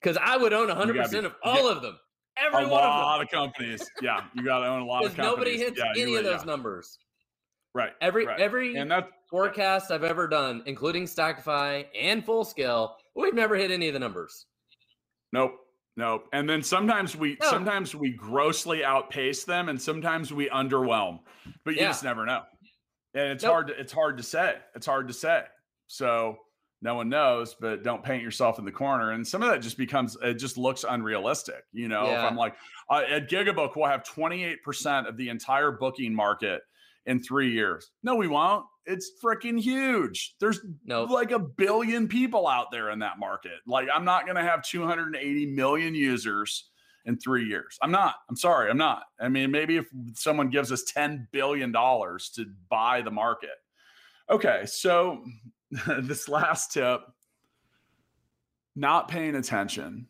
Because 0.00 0.16
I 0.16 0.36
would 0.36 0.52
own 0.52 0.68
100% 0.68 1.10
be, 1.10 1.18
of 1.18 1.34
all 1.42 1.64
yeah, 1.64 1.72
of 1.72 1.82
them. 1.82 1.98
Every 2.36 2.66
a 2.66 2.68
one 2.68 2.82
lot 2.82 3.20
of, 3.20 3.26
of 3.26 3.30
companies. 3.32 3.84
Yeah, 4.00 4.22
you 4.32 4.44
got 4.44 4.60
to 4.60 4.66
own 4.66 4.82
a 4.82 4.84
lot 4.84 5.04
of 5.04 5.16
companies. 5.16 5.36
Nobody 5.36 5.58
hits 5.58 5.78
yeah, 5.78 6.00
any 6.00 6.14
of 6.14 6.22
those 6.22 6.42
yeah. 6.42 6.46
numbers. 6.46 6.98
Right. 7.74 7.92
Every 8.00 8.26
right. 8.26 8.40
every 8.40 8.76
and 8.76 8.90
that, 8.90 9.10
forecast 9.30 9.90
I've 9.90 10.04
ever 10.04 10.26
done, 10.26 10.62
including 10.66 11.04
Stackify 11.04 11.86
and 11.98 12.24
Full 12.24 12.44
Scale, 12.44 12.96
we've 13.14 13.34
never 13.34 13.56
hit 13.56 13.70
any 13.70 13.88
of 13.88 13.94
the 13.94 14.00
numbers. 14.00 14.46
Nope. 15.32 15.54
Nope. 15.96 16.26
And 16.32 16.48
then 16.48 16.62
sometimes 16.62 17.16
we 17.16 17.36
no. 17.40 17.50
sometimes 17.50 17.94
we 17.94 18.10
grossly 18.12 18.84
outpace 18.84 19.44
them 19.44 19.68
and 19.68 19.80
sometimes 19.80 20.32
we 20.32 20.48
underwhelm. 20.48 21.20
But 21.64 21.74
you 21.74 21.82
yeah. 21.82 21.88
just 21.88 22.04
never 22.04 22.24
know. 22.24 22.42
And 23.14 23.32
it's 23.32 23.42
nope. 23.42 23.52
hard 23.52 23.66
to 23.68 23.80
it's 23.80 23.92
hard 23.92 24.16
to 24.16 24.22
say. 24.22 24.56
It's 24.74 24.86
hard 24.86 25.08
to 25.08 25.14
say. 25.14 25.42
So 25.88 26.38
no 26.80 26.94
one 26.94 27.08
knows, 27.08 27.56
but 27.60 27.82
don't 27.82 28.04
paint 28.04 28.22
yourself 28.22 28.60
in 28.60 28.64
the 28.64 28.70
corner. 28.70 29.10
And 29.10 29.26
some 29.26 29.42
of 29.42 29.50
that 29.50 29.60
just 29.60 29.76
becomes 29.76 30.16
it 30.22 30.34
just 30.34 30.56
looks 30.56 30.84
unrealistic. 30.88 31.64
You 31.72 31.88
know, 31.88 32.04
yeah. 32.04 32.24
if 32.24 32.30
I'm 32.30 32.36
like 32.36 32.54
uh, 32.88 33.02
at 33.08 33.28
Gigabook, 33.28 33.74
we'll 33.74 33.88
have 33.88 34.04
28% 34.04 35.08
of 35.08 35.16
the 35.16 35.28
entire 35.28 35.72
booking 35.72 36.14
market 36.14 36.62
in 37.08 37.20
three 37.20 37.50
years. 37.50 37.90
No, 38.02 38.14
we 38.14 38.28
won't. 38.28 38.66
It's 38.84 39.12
freaking 39.22 39.58
huge. 39.58 40.36
There's 40.38 40.60
nope. 40.84 41.10
like 41.10 41.32
a 41.32 41.38
billion 41.38 42.06
people 42.06 42.46
out 42.46 42.70
there 42.70 42.90
in 42.90 42.98
that 43.00 43.18
market. 43.18 43.58
Like, 43.66 43.88
I'm 43.92 44.04
not 44.04 44.26
going 44.26 44.36
to 44.36 44.42
have 44.42 44.62
280 44.62 45.46
million 45.46 45.94
users 45.94 46.70
in 47.06 47.18
three 47.18 47.46
years. 47.46 47.78
I'm 47.82 47.90
not. 47.90 48.16
I'm 48.28 48.36
sorry. 48.36 48.70
I'm 48.70 48.78
not. 48.78 49.04
I 49.18 49.28
mean, 49.28 49.50
maybe 49.50 49.78
if 49.78 49.86
someone 50.14 50.50
gives 50.50 50.70
us 50.70 50.84
$10 50.94 51.26
billion 51.32 51.72
to 51.72 52.46
buy 52.70 53.00
the 53.02 53.10
market. 53.10 53.56
Okay. 54.30 54.64
So, 54.66 55.24
this 56.00 56.28
last 56.28 56.72
tip 56.72 57.00
not 58.76 59.08
paying 59.08 59.34
attention 59.34 60.06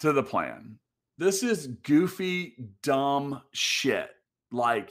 to 0.00 0.12
the 0.12 0.22
plan. 0.22 0.78
This 1.16 1.42
is 1.42 1.66
goofy, 1.66 2.54
dumb 2.82 3.42
shit. 3.52 4.10
Like, 4.52 4.90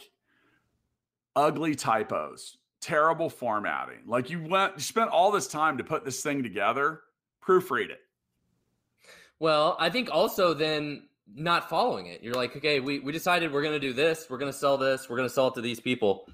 ugly 1.36 1.76
typos, 1.76 2.58
terrible 2.82 3.30
formatting. 3.30 4.00
Like 4.06 4.30
you 4.30 4.44
went, 4.44 4.74
you 4.76 4.82
spent 4.82 5.10
all 5.10 5.32
this 5.32 5.48
time 5.48 5.78
to 5.78 5.84
put 5.84 6.06
this 6.06 6.22
thing 6.22 6.44
together. 6.44 7.02
Proofread 7.46 7.90
it. 7.90 8.00
Well, 9.40 9.76
I 9.80 9.90
think 9.90 10.10
also 10.12 10.54
then 10.54 11.04
not 11.36 11.70
following 11.70 12.08
it. 12.08 12.22
You're 12.24 12.34
like, 12.34 12.56
okay, 12.56 12.80
we, 12.80 13.00
we 13.00 13.12
decided 13.12 13.52
we're 13.52 13.62
going 13.62 13.74
to 13.74 13.80
do 13.80 13.94
this. 13.94 14.28
We're 14.30 14.38
going 14.38 14.52
to 14.52 14.58
sell 14.58 14.78
this. 14.78 15.10
We're 15.10 15.18
going 15.18 15.28
to 15.28 15.34
sell 15.34 15.48
it 15.48 15.56
to 15.56 15.62
these 15.62 15.80
people. 15.80 16.28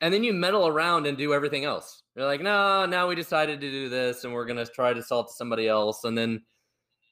And 0.00 0.14
then 0.14 0.24
you 0.24 0.32
meddle 0.32 0.66
around 0.66 1.06
and 1.06 1.18
do 1.18 1.34
everything 1.34 1.64
else. 1.64 2.02
You're 2.16 2.26
like, 2.26 2.40
no, 2.40 2.86
now 2.86 3.06
we 3.06 3.14
decided 3.14 3.60
to 3.60 3.70
do 3.70 3.88
this 3.88 4.24
and 4.24 4.32
we're 4.32 4.46
going 4.46 4.64
to 4.64 4.70
try 4.70 4.92
to 4.94 5.02
sell 5.02 5.20
it 5.20 5.26
to 5.28 5.32
somebody 5.32 5.68
else. 5.68 6.04
And 6.04 6.16
then, 6.16 6.42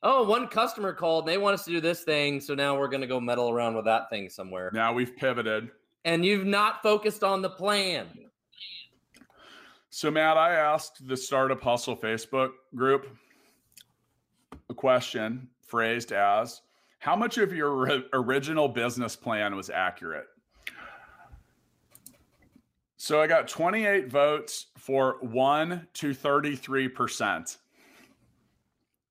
oh, 0.02 0.24
one 0.24 0.48
customer 0.48 0.94
called 0.94 1.24
and 1.24 1.32
they 1.32 1.38
want 1.38 1.54
us 1.54 1.64
to 1.66 1.70
do 1.70 1.80
this 1.80 2.04
thing. 2.04 2.40
So 2.40 2.54
now 2.54 2.78
we're 2.78 2.88
going 2.88 3.02
to 3.02 3.06
go 3.06 3.20
meddle 3.20 3.50
around 3.50 3.76
with 3.76 3.84
that 3.84 4.08
thing 4.08 4.30
somewhere. 4.30 4.70
Now 4.72 4.94
we've 4.94 5.14
pivoted 5.16 5.70
and 6.04 6.24
you've 6.24 6.46
not 6.46 6.82
focused 6.82 7.24
on 7.24 7.42
the 7.42 7.50
plan. 7.50 8.06
So, 9.90 10.10
Matt, 10.10 10.36
I 10.36 10.54
asked 10.54 11.08
the 11.08 11.16
Startup 11.16 11.60
Hustle 11.60 11.96
Facebook 11.96 12.50
group 12.74 13.08
a 14.70 14.74
question 14.74 15.48
phrased 15.66 16.12
as 16.12 16.62
How 16.98 17.16
much 17.16 17.38
of 17.38 17.52
your 17.52 18.02
original 18.12 18.68
business 18.68 19.16
plan 19.16 19.56
was 19.56 19.70
accurate? 19.70 20.26
So, 22.96 23.20
I 23.20 23.26
got 23.26 23.48
28 23.48 24.10
votes 24.10 24.66
for 24.76 25.16
1 25.20 25.88
to 25.94 26.14
33%. 26.14 27.56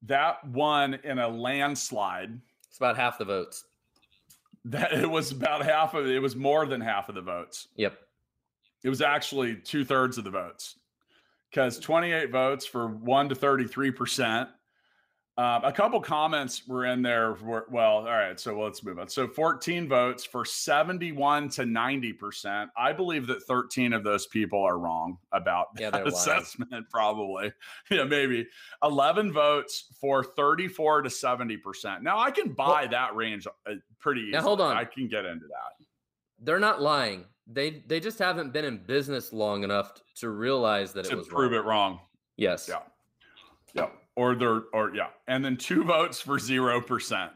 That 0.03 0.47
won 0.47 0.93
in 1.03 1.19
a 1.19 1.27
landslide. 1.27 2.39
It's 2.67 2.77
about 2.77 2.95
half 2.95 3.17
the 3.17 3.25
votes. 3.25 3.65
That 4.71 4.93
it 4.93 5.09
was 5.09 5.31
about 5.31 5.63
half 5.63 5.93
of 5.93 6.07
it 6.07 6.21
was 6.21 6.35
more 6.35 6.65
than 6.65 6.81
half 6.81 7.09
of 7.09 7.15
the 7.15 7.21
votes. 7.21 7.67
Yep. 7.75 7.97
It 8.83 8.89
was 8.89 9.01
actually 9.01 9.55
two 9.55 9.85
thirds 9.85 10.17
of 10.17 10.23
the 10.23 10.29
votes 10.29 10.75
because 11.49 11.79
28 11.79 12.31
votes 12.31 12.65
for 12.65 12.87
one 12.87 13.29
to 13.29 13.35
33 13.35 13.91
percent 13.91 14.49
um, 15.39 15.63
a 15.63 15.71
couple 15.71 16.01
comments 16.01 16.67
were 16.67 16.85
in 16.85 17.03
there. 17.03 17.35
For, 17.35 17.67
well, 17.69 17.97
all 17.97 18.05
right, 18.05 18.39
so 18.39 18.59
let's 18.59 18.83
move 18.83 18.97
on. 18.97 19.07
So 19.07 19.27
14 19.27 19.87
votes 19.87 20.25
for 20.25 20.43
71 20.43 21.49
to 21.49 21.61
90%. 21.61 22.69
I 22.75 22.91
believe 22.91 23.27
that 23.27 23.43
13 23.43 23.93
of 23.93 24.03
those 24.03 24.25
people 24.25 24.63
are 24.63 24.79
wrong 24.79 25.19
about 25.31 25.67
yeah, 25.77 25.91
that 25.91 26.07
assessment, 26.07 26.71
lying. 26.71 26.85
probably. 26.91 27.53
Yeah, 27.91 28.05
maybe. 28.05 28.47
11 28.81 29.31
votes 29.31 29.93
for 30.01 30.23
34 30.23 31.03
to 31.03 31.09
70%. 31.09 32.01
Now, 32.01 32.17
I 32.17 32.31
can 32.31 32.53
buy 32.53 32.81
well, 32.81 32.89
that 32.89 33.15
range 33.15 33.45
uh, 33.45 33.73
pretty 33.99 34.21
easily. 34.21 34.31
Now, 34.31 34.41
hold 34.41 34.59
on. 34.59 34.75
I 34.75 34.85
can 34.85 35.07
get 35.07 35.25
into 35.25 35.45
that. 35.45 35.85
They're 36.39 36.59
not 36.59 36.81
lying. 36.81 37.25
They 37.49 37.83
they 37.87 37.99
just 38.01 38.19
haven't 38.19 38.51
been 38.51 38.65
in 38.65 38.77
business 38.77 39.31
long 39.31 39.63
enough 39.63 39.93
to 40.15 40.29
realize 40.29 40.91
that 40.93 41.05
to 41.05 41.11
it 41.11 41.15
was 41.15 41.27
prove 41.27 41.51
wrong. 41.51 41.59
it 41.59 41.65
wrong. 41.65 41.99
Yes. 42.35 42.67
Yeah. 42.69 42.79
Yeah 43.73 43.87
or 44.17 44.33
they're 44.35 44.63
or 44.73 44.93
yeah, 44.93 45.09
and 45.27 45.45
then 45.45 45.55
two 45.55 45.83
votes 45.83 46.19
for 46.19 46.39
zero 46.39 46.81
percent. 46.81 47.31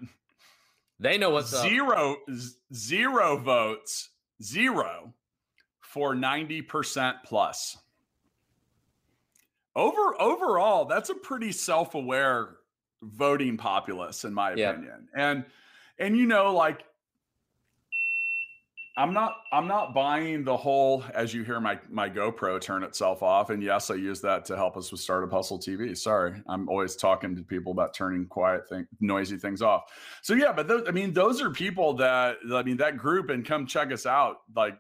They 1.00 1.18
know 1.18 1.30
what's 1.30 1.56
zero 1.62 2.14
up. 2.14 2.36
zero 2.74 3.38
votes 3.38 4.10
zero 4.44 5.14
for 5.80 6.16
ninety 6.16 6.62
percent 6.62 7.18
plus. 7.24 7.78
Over 9.76 10.20
overall, 10.20 10.86
that's 10.86 11.12
a 11.12 11.16
pretty 11.16 11.52
self 11.52 11.94
aware 11.94 12.58
voting 13.04 13.58
populace, 13.58 14.26
in 14.26 14.34
my 14.34 14.52
opinion. 14.52 15.08
And 15.16 15.46
and 16.00 16.18
you 16.18 16.26
know, 16.26 16.54
like 16.54 16.84
I'm 19.02 19.14
not 19.14 19.38
I'm 19.52 19.68
not 19.68 19.96
buying 19.96 20.44
the 20.44 20.56
whole 20.56 21.04
as 21.16 21.34
you 21.34 21.44
hear 21.44 21.60
my 21.60 21.80
my 21.90 22.08
GoPro 22.08 22.62
turn 22.62 22.84
itself 22.84 23.24
off. 23.24 23.50
And 23.50 23.64
yes, 23.64 23.90
I 23.90 23.96
use 23.96 24.22
that 24.22 24.46
to 24.46 24.56
help 24.56 24.78
us 24.78 24.92
with 24.92 25.02
Startup 25.02 25.32
Hustle 25.32 25.58
TV. 25.58 25.98
Sorry. 25.98 26.40
I'm 26.48 26.70
always 26.70 26.96
talking 26.96 27.36
to 27.36 27.42
people 27.42 27.72
about 27.72 27.96
turning 27.96 28.28
quiet 28.28 28.70
thing 28.70 28.86
noisy 29.00 29.38
things 29.38 29.64
off. 29.64 29.92
So 30.22 30.36
yeah, 30.36 30.54
but 30.54 30.68
those, 30.68 30.88
I 30.88 30.92
mean 30.92 31.14
those 31.14 31.42
are 31.42 31.50
people 31.50 31.94
that 31.96 32.38
I 32.54 32.62
mean 32.62 32.78
that 32.78 32.98
group 32.98 33.32
and 33.32 33.44
come 33.44 33.66
check 33.66 33.92
us 33.92 34.06
out. 34.06 34.38
Like 34.56 34.78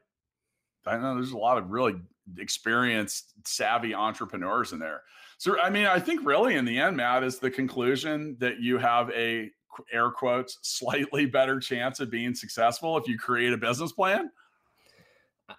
I 0.86 0.98
know 0.98 1.16
there's 1.16 1.32
a 1.32 1.38
lot 1.38 1.58
of 1.58 1.72
really 1.72 1.96
experienced, 2.38 3.34
savvy 3.48 3.96
entrepreneurs 3.96 4.72
in 4.72 4.78
there. 4.78 5.02
So 5.40 5.60
I 5.60 5.72
mean, 5.72 5.88
I 5.88 6.00
think 6.00 6.24
really 6.24 6.58
in 6.58 6.66
the 6.66 6.78
end, 6.78 6.96
Matt, 6.96 7.24
is 7.24 7.40
the 7.40 7.50
conclusion 7.50 8.38
that 8.40 8.60
you 8.60 8.78
have 8.78 9.10
a 9.10 9.50
air 9.92 10.10
quotes 10.10 10.58
slightly 10.62 11.26
better 11.26 11.60
chance 11.60 12.00
of 12.00 12.10
being 12.10 12.34
successful 12.34 12.98
if 12.98 13.08
you 13.08 13.18
create 13.18 13.54
a 13.54 13.58
business 13.58 13.92
plan? 13.92 14.32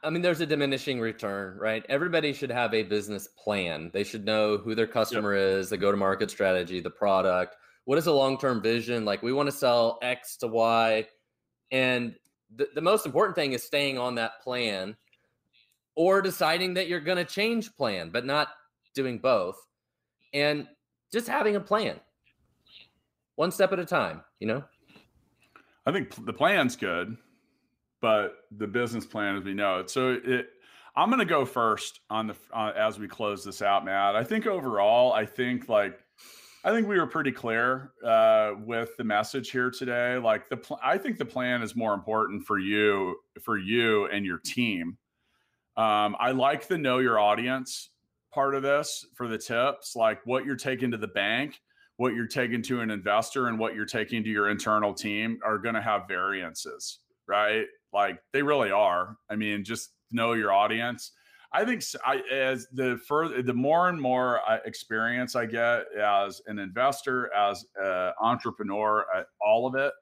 I 0.03 0.11
mean, 0.11 0.23
there's 0.23 0.41
a 0.41 0.47
diminishing 0.47 1.01
return, 1.01 1.59
right? 1.59 1.85
Everybody 1.89 2.33
should 2.33 2.51
have 2.51 2.73
a 2.73 2.83
business 2.83 3.29
plan. 3.29 3.91
They 3.93 4.05
should 4.05 4.25
know 4.25 4.57
who 4.57 4.75
their 4.75 4.87
customer 4.87 5.37
yep. 5.37 5.59
is, 5.59 5.71
the 5.71 5.77
go 5.77 5.91
to 5.91 5.97
market 5.97 6.31
strategy, 6.31 6.81
the 6.81 6.91
product. 6.91 7.57
What 7.85 7.99
is 7.99 8.07
a 8.07 8.13
long 8.13 8.39
term 8.39 8.63
vision? 8.63 9.05
Like, 9.05 9.23
we 9.23 9.33
want 9.33 9.49
to 9.49 9.57
sell 9.57 9.99
X 10.03 10.37
to 10.39 10.47
Y. 10.47 11.07
And 11.71 12.15
the, 12.55 12.69
the 12.75 12.81
most 12.81 13.07
important 13.07 13.35
thing 13.35 13.53
is 13.53 13.63
staying 13.63 13.99
on 13.99 14.15
that 14.15 14.41
plan 14.43 14.97
or 15.95 16.23
deciding 16.23 16.75
that 16.75 16.89
you're 16.89 17.01
going 17.01 17.19
to 17.19 17.25
change 17.25 17.75
plan, 17.77 18.11
but 18.11 18.25
not 18.25 18.49
doing 18.95 19.19
both. 19.19 19.57
And 20.33 20.67
just 21.13 21.29
having 21.29 21.57
a 21.57 21.61
plan 21.61 22.01
one 23.37 23.51
step 23.51 23.73
at 23.73 23.79
a 23.79 23.85
time, 23.85 24.23
you 24.41 24.47
know? 24.47 24.65
I 25.87 25.93
think 25.93 26.25
the 26.25 26.33
plan's 26.33 26.77
good, 26.77 27.17
but 28.01 28.37
the 28.57 28.67
business 28.67 29.07
plan 29.07 29.37
as 29.37 29.45
we 29.45 29.55
know 29.55 29.81
it. 29.81 29.91
So 29.91 30.19
it, 30.25 30.49
I'm 30.95 31.09
going 31.09 31.21
to 31.21 31.25
go 31.25 31.45
first 31.45 32.01
on 32.11 32.29
the 32.29 32.37
uh, 32.53 32.73
as 32.77 32.99
we 32.99 33.09
close 33.09 33.45
this 33.45 33.63
out, 33.63 33.85
Matt. 33.85 34.15
I 34.15 34.25
think 34.25 34.47
overall, 34.47 35.13
I 35.13 35.27
think 35.27 35.69
like 35.69 35.99
I 36.65 36.71
think 36.71 36.87
we 36.87 36.99
were 36.99 37.07
pretty 37.07 37.33
clear 37.33 37.93
uh, 38.05 38.53
with 38.65 38.97
the 38.97 39.05
message 39.05 39.51
here 39.51 39.71
today. 39.71 40.17
Like 40.19 40.49
the, 40.49 40.59
pl- 40.59 40.79
I 40.83 40.97
think 40.97 41.19
the 41.19 41.25
plan 41.25 41.63
is 41.63 41.75
more 41.75 41.93
important 41.93 42.47
for 42.47 42.59
you, 42.59 43.17
for 43.43 43.59
you 43.59 44.07
and 44.07 44.25
your 44.25 44.39
team. 44.39 44.97
Um, 45.77 46.15
I 46.21 46.31
like 46.31 46.69
the 46.69 46.79
know 46.79 46.99
your 46.99 47.19
audience 47.19 47.91
part 48.33 48.55
of 48.55 48.63
this 48.63 49.07
for 49.15 49.27
the 49.27 49.39
tips, 49.39 49.97
like 49.97 50.21
what 50.25 50.45
you're 50.45 50.55
taking 50.55 50.93
to 50.93 50.97
the 50.97 51.09
bank, 51.09 51.61
what 51.97 52.15
you're 52.15 52.27
taking 52.27 52.63
to 52.63 52.81
an 52.81 52.91
investor, 52.91 53.49
and 53.49 53.59
what 53.59 53.75
you're 53.75 53.85
taking 53.87 54.25
to 54.25 54.31
your 54.31 54.51
internal 54.51 54.95
team 54.95 55.39
are 55.45 55.59
going 55.59 55.75
to 55.75 55.83
have 55.83 56.09
variances, 56.09 57.01
right? 57.29 57.67
Like 57.93 58.19
they 58.33 58.43
really 58.43 58.71
are. 58.71 59.17
I 59.31 59.37
mean, 59.37 59.65
just 59.65 59.91
know 60.11 60.33
your 60.33 60.53
audience. 60.53 61.13
I 61.55 61.65
think 61.67 61.83
I, 62.05 62.23
as 62.33 62.67
the 62.73 62.99
further, 63.07 63.43
the 63.43 63.53
more 63.53 63.91
and 63.91 64.01
more 64.01 64.41
uh, 64.49 64.59
experience 64.65 65.37
I 65.37 65.45
get 65.45 65.85
as 66.01 66.41
an 66.47 66.59
investor, 66.59 67.31
as 67.35 67.65
an 67.77 68.13
entrepreneur, 68.23 69.05
uh, 69.15 69.25
all 69.41 69.67
of 69.67 69.75
it 69.75 69.93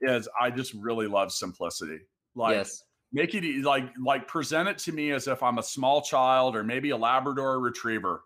is 0.00 0.28
I 0.40 0.50
just 0.50 0.74
really 0.74 1.06
love 1.06 1.30
simplicity. 1.30 2.00
Like, 2.34 2.56
yes. 2.56 2.82
make 3.12 3.34
it 3.34 3.64
like 3.64 3.92
like 4.04 4.26
present 4.26 4.68
it 4.68 4.78
to 4.78 4.92
me 4.92 5.12
as 5.12 5.28
if 5.28 5.42
I'm 5.42 5.58
a 5.58 5.62
small 5.62 6.02
child 6.02 6.56
or 6.56 6.64
maybe 6.64 6.90
a 6.90 6.96
Labrador 6.96 7.60
Retriever, 7.60 8.22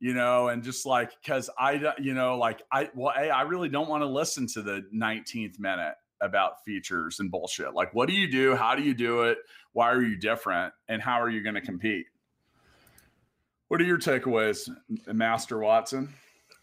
you 0.00 0.14
know, 0.14 0.48
and 0.48 0.62
just 0.62 0.86
like 0.86 1.12
because 1.22 1.50
I, 1.58 1.92
you 2.00 2.14
know, 2.14 2.36
like 2.36 2.62
I 2.72 2.90
well, 2.94 3.12
hey, 3.14 3.30
I 3.30 3.42
really 3.42 3.68
don't 3.68 3.88
want 3.88 4.02
to 4.02 4.06
listen 4.06 4.46
to 4.48 4.62
the 4.62 4.84
19th 4.94 5.60
minute 5.60 5.94
about 6.22 6.64
features 6.64 7.20
and 7.20 7.30
bullshit. 7.30 7.74
Like, 7.74 7.94
what 7.94 8.08
do 8.08 8.14
you 8.14 8.30
do? 8.30 8.56
How 8.56 8.74
do 8.74 8.82
you 8.82 8.94
do 8.94 9.22
it? 9.22 9.38
Why 9.72 9.90
are 9.90 10.02
you 10.02 10.16
different? 10.16 10.72
And 10.88 11.00
how 11.00 11.20
are 11.20 11.30
you 11.30 11.42
going 11.42 11.54
to 11.54 11.60
compete? 11.60 12.06
What 13.68 13.80
are 13.80 13.84
your 13.84 13.98
takeaways, 13.98 14.68
Master 15.06 15.58
Watson? 15.58 16.12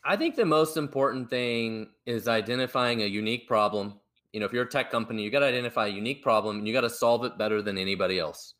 I 0.04 0.16
think 0.16 0.36
the 0.36 0.46
most 0.46 0.78
important 0.78 1.30
thing 1.30 1.90
is 2.06 2.28
identifying 2.28 3.02
a 3.02 3.06
unique 3.06 3.48
problem. 3.48 4.00
You 4.34 4.40
know, 4.40 4.46
if 4.46 4.54
you're 4.54 4.64
a 4.64 4.70
tech 4.70 4.92
company, 4.92 5.24
you 5.24 5.32
got 5.32 5.40
to 5.40 5.46
identify 5.46 5.88
a 5.88 5.90
unique 5.90 6.22
problem 6.22 6.58
and 6.58 6.68
you 6.68 6.74
got 6.74 6.82
to 6.82 6.90
solve 6.90 7.24
it 7.24 7.38
better 7.38 7.62
than 7.62 7.78
anybody 7.78 8.20
else. 8.20 8.56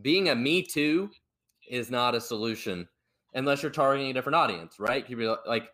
Being 0.00 0.28
a 0.28 0.34
me 0.34 0.62
too 0.62 1.10
is 1.68 1.90
not 1.90 2.14
a 2.14 2.20
solution 2.20 2.88
unless 3.34 3.62
you're 3.62 3.70
targeting 3.70 4.10
a 4.10 4.14
different 4.14 4.36
audience, 4.36 4.78
right? 4.78 5.08
You'd 5.08 5.18
be 5.18 5.34
like, 5.46 5.70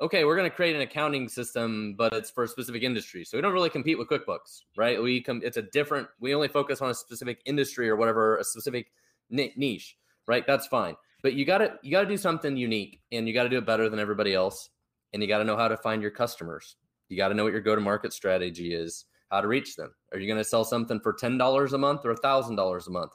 okay, 0.00 0.24
we're 0.24 0.36
going 0.36 0.48
to 0.48 0.54
create 0.54 0.76
an 0.76 0.82
accounting 0.82 1.28
system, 1.28 1.94
but 1.96 2.12
it's 2.12 2.30
for 2.30 2.44
a 2.44 2.48
specific 2.48 2.82
industry. 2.82 3.24
So 3.24 3.36
we 3.36 3.42
don't 3.42 3.52
really 3.52 3.70
compete 3.70 3.98
with 3.98 4.08
QuickBooks, 4.08 4.62
right? 4.76 5.02
We 5.02 5.20
come, 5.20 5.40
it's 5.44 5.56
a 5.56 5.62
different, 5.62 6.08
we 6.20 6.34
only 6.34 6.48
focus 6.48 6.80
on 6.80 6.90
a 6.90 6.94
specific 6.94 7.40
industry 7.46 7.88
or 7.88 7.96
whatever, 7.96 8.36
a 8.38 8.44
specific 8.44 8.92
niche, 9.30 9.96
right? 10.26 10.46
That's 10.46 10.66
fine. 10.66 10.96
But 11.22 11.34
you 11.34 11.44
got 11.44 11.58
to, 11.58 11.74
you 11.82 11.90
got 11.90 12.02
to 12.02 12.08
do 12.08 12.16
something 12.16 12.56
unique 12.56 13.00
and 13.10 13.26
you 13.26 13.34
got 13.34 13.42
to 13.42 13.48
do 13.48 13.58
it 13.58 13.66
better 13.66 13.88
than 13.88 13.98
everybody 13.98 14.34
else. 14.34 14.70
And 15.12 15.22
you 15.22 15.28
got 15.28 15.38
to 15.38 15.44
know 15.44 15.56
how 15.56 15.68
to 15.68 15.76
find 15.76 16.02
your 16.02 16.10
customers. 16.10 16.76
You 17.08 17.16
got 17.16 17.28
to 17.28 17.34
know 17.34 17.44
what 17.44 17.52
your 17.52 17.62
go 17.62 17.74
to 17.74 17.80
market 17.80 18.12
strategy 18.12 18.74
is, 18.74 19.06
how 19.30 19.40
to 19.40 19.48
reach 19.48 19.74
them. 19.74 19.94
Are 20.12 20.18
you 20.18 20.26
going 20.26 20.38
to 20.38 20.44
sell 20.44 20.64
something 20.64 21.00
for 21.00 21.14
$10 21.14 21.72
a 21.72 21.78
month 21.78 22.04
or 22.04 22.14
$1,000 22.14 22.86
a 22.86 22.90
month? 22.90 23.12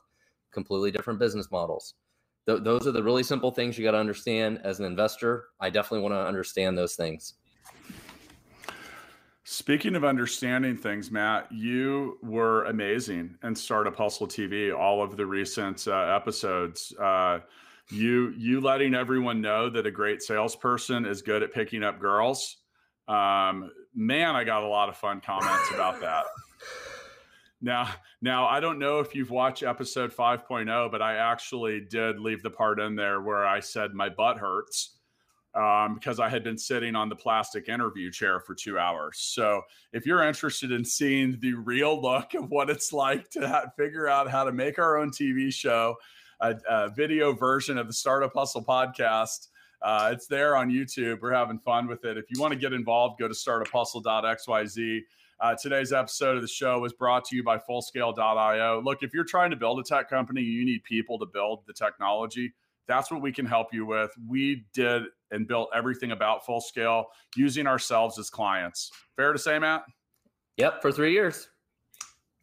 Completely 0.51 0.91
different 0.91 1.19
business 1.19 1.49
models 1.51 1.93
th- 2.47 2.63
those 2.63 2.87
are 2.87 2.91
the 2.91 3.03
really 3.03 3.23
simple 3.23 3.51
things 3.51 3.77
you 3.77 3.83
got 3.83 3.91
to 3.91 3.97
understand 3.97 4.59
as 4.63 4.79
an 4.79 4.85
investor. 4.85 5.45
I 5.59 5.69
definitely 5.69 6.01
want 6.01 6.13
to 6.13 6.25
understand 6.25 6.77
those 6.77 6.95
things. 6.95 7.35
Speaking 9.45 9.95
of 9.95 10.05
understanding 10.05 10.77
things, 10.77 11.11
Matt, 11.11 11.51
you 11.51 12.17
were 12.23 12.63
amazing 12.65 13.35
in 13.43 13.53
Startup 13.53 13.95
Hustle 13.95 14.27
TV. 14.27 14.73
All 14.73 15.03
of 15.03 15.17
the 15.17 15.25
recent 15.25 15.85
uh, 15.85 16.15
episodes, 16.15 16.93
uh, 16.97 17.39
you 17.89 18.33
you 18.37 18.61
letting 18.61 18.95
everyone 18.95 19.41
know 19.41 19.69
that 19.69 19.85
a 19.85 19.91
great 19.91 20.21
salesperson 20.21 21.05
is 21.05 21.21
good 21.21 21.43
at 21.43 21.53
picking 21.53 21.83
up 21.83 21.99
girls. 21.99 22.57
Um, 23.09 23.69
man, 23.93 24.33
I 24.35 24.45
got 24.45 24.63
a 24.63 24.67
lot 24.67 24.87
of 24.87 24.95
fun 24.95 25.19
comments 25.19 25.71
about 25.73 25.99
that. 25.99 26.25
Now, 27.63 27.89
now 28.21 28.45
I 28.45 28.59
don't 28.59 28.77
know 28.77 28.99
if 28.99 29.15
you've 29.15 29.31
watched 29.31 29.63
episode 29.63 30.13
5.0, 30.13 30.91
but 30.91 31.01
I 31.01 31.15
actually 31.15 31.79
did 31.79 32.19
leave 32.19 32.43
the 32.43 32.49
part 32.49 32.79
in 32.79 32.95
there 32.95 33.21
where 33.21 33.45
I 33.45 33.61
said 33.61 33.93
my 33.93 34.09
butt 34.09 34.37
hurts 34.37 34.97
um, 35.55 35.93
because 35.95 36.19
I 36.19 36.27
had 36.27 36.43
been 36.43 36.57
sitting 36.57 36.93
on 36.93 37.07
the 37.07 37.15
plastic 37.15 37.69
interview 37.69 38.11
chair 38.11 38.41
for 38.41 38.53
two 38.53 38.77
hours. 38.77 39.19
So, 39.19 39.61
if 39.93 40.05
you're 40.05 40.23
interested 40.23 40.71
in 40.71 40.83
seeing 40.83 41.37
the 41.39 41.53
real 41.53 42.01
look 42.01 42.33
of 42.33 42.49
what 42.49 42.69
it's 42.69 42.91
like 42.91 43.29
to 43.31 43.47
ha- 43.47 43.67
figure 43.77 44.09
out 44.09 44.29
how 44.29 44.43
to 44.43 44.51
make 44.51 44.77
our 44.77 44.97
own 44.97 45.11
TV 45.11 45.53
show, 45.53 45.95
a, 46.41 46.55
a 46.69 46.89
video 46.89 47.31
version 47.31 47.77
of 47.77 47.87
the 47.87 47.93
Startup 47.93 48.33
Hustle 48.33 48.65
podcast, 48.65 49.47
uh, 49.81 50.09
it's 50.11 50.27
there 50.27 50.57
on 50.57 50.69
YouTube. 50.69 51.19
We're 51.21 51.33
having 51.33 51.59
fun 51.59 51.87
with 51.87 52.03
it. 52.03 52.17
If 52.17 52.25
you 52.29 52.41
want 52.41 52.53
to 52.53 52.59
get 52.59 52.73
involved, 52.73 53.19
go 53.19 53.27
to 53.27 53.33
startuphustle.xyz. 53.33 55.01
Uh, 55.43 55.53
today's 55.53 55.91
episode 55.91 56.37
of 56.37 56.41
the 56.41 56.47
show 56.47 56.79
was 56.79 56.93
brought 56.93 57.25
to 57.25 57.35
you 57.35 57.43
by 57.43 57.57
Fullscale.io. 57.57 58.81
Look, 58.81 59.03
if 59.03 59.13
you're 59.13 59.25
trying 59.25 59.49
to 59.49 59.57
build 59.57 59.77
a 59.77 59.83
tech 59.83 60.09
company, 60.09 60.39
you 60.39 60.63
need 60.63 60.85
people 60.85 61.19
to 61.19 61.25
build 61.25 61.63
the 61.67 61.73
technology. 61.73 62.53
That's 62.87 63.11
what 63.11 63.21
we 63.21 63.33
can 63.33 63.45
help 63.45 63.73
you 63.73 63.85
with. 63.85 64.09
We 64.25 64.63
did 64.73 65.03
and 65.31 65.45
built 65.45 65.69
everything 65.75 66.13
about 66.13 66.45
Fullscale 66.45 67.07
using 67.35 67.67
ourselves 67.67 68.17
as 68.17 68.29
clients. 68.29 68.89
Fair 69.17 69.33
to 69.33 69.37
say, 69.37 69.59
Matt? 69.59 69.83
Yep, 70.55 70.81
for 70.81 70.93
three 70.93 71.11
years. 71.11 71.49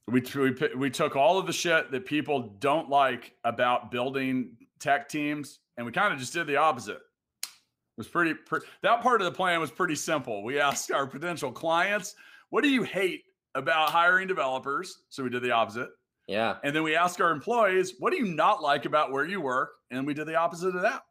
We, 0.06 0.22
we, 0.34 0.54
we 0.76 0.90
took 0.90 1.16
all 1.16 1.38
of 1.38 1.46
the 1.46 1.54
shit 1.54 1.90
that 1.92 2.04
people 2.04 2.54
don't 2.58 2.90
like 2.90 3.32
about 3.44 3.90
building 3.90 4.58
tech 4.78 5.08
teams 5.08 5.60
and 5.78 5.86
we 5.86 5.92
kind 5.92 6.12
of 6.12 6.20
just 6.20 6.34
did 6.34 6.46
the 6.46 6.56
opposite. 6.56 6.98
It 6.98 7.96
was 7.96 8.08
pretty, 8.08 8.34
pretty, 8.34 8.66
that 8.82 9.00
part 9.00 9.22
of 9.22 9.24
the 9.24 9.32
plan 9.32 9.58
was 9.58 9.70
pretty 9.70 9.96
simple. 9.96 10.44
We 10.44 10.60
asked 10.60 10.90
our 10.90 11.06
potential 11.06 11.50
clients 11.50 12.14
what 12.50 12.62
do 12.62 12.70
you 12.70 12.82
hate 12.82 13.22
about 13.54 13.90
hiring 13.90 14.28
developers? 14.28 15.02
So 15.08 15.22
we 15.22 15.30
did 15.30 15.42
the 15.42 15.52
opposite. 15.52 15.88
Yeah. 16.28 16.58
And 16.62 16.74
then 16.74 16.82
we 16.82 16.94
asked 16.94 17.20
our 17.20 17.30
employees, 17.30 17.94
what 17.98 18.12
do 18.12 18.18
you 18.18 18.26
not 18.26 18.62
like 18.62 18.84
about 18.84 19.10
where 19.10 19.24
you 19.24 19.40
work? 19.40 19.70
And 19.90 20.06
we 20.06 20.14
did 20.14 20.26
the 20.26 20.36
opposite 20.36 20.76
of 20.76 20.82
that. 20.82 21.02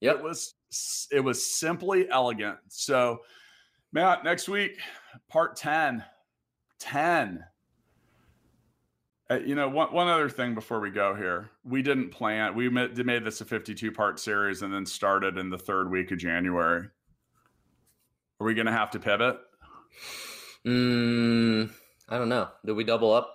Yep. 0.00 0.16
It 0.16 0.22
was 0.22 0.54
it 1.10 1.20
was 1.20 1.44
simply 1.44 2.08
elegant. 2.10 2.58
So 2.68 3.20
Matt, 3.92 4.24
next 4.24 4.48
week, 4.48 4.78
part 5.28 5.56
10. 5.56 6.04
10. 6.80 7.44
Uh, 9.30 9.38
you 9.40 9.54
know, 9.54 9.68
one, 9.68 9.92
one 9.92 10.08
other 10.08 10.28
thing 10.28 10.54
before 10.54 10.80
we 10.80 10.90
go 10.90 11.14
here. 11.14 11.50
We 11.64 11.82
didn't 11.82 12.10
plan, 12.10 12.54
we 12.54 12.68
made, 12.68 13.04
made 13.04 13.24
this 13.24 13.40
a 13.40 13.44
52 13.44 13.92
part 13.92 14.18
series 14.18 14.62
and 14.62 14.72
then 14.72 14.86
started 14.86 15.38
in 15.38 15.50
the 15.50 15.58
third 15.58 15.90
week 15.90 16.10
of 16.10 16.18
January. 16.18 16.88
Are 18.40 18.46
we 18.46 18.54
going 18.54 18.66
to 18.66 18.72
have 18.72 18.90
to 18.92 18.98
pivot? 18.98 19.38
Mm, 20.66 21.70
I 22.08 22.18
don't 22.18 22.28
know. 22.28 22.48
Did 22.64 22.72
we 22.72 22.84
double 22.84 23.12
up? 23.12 23.34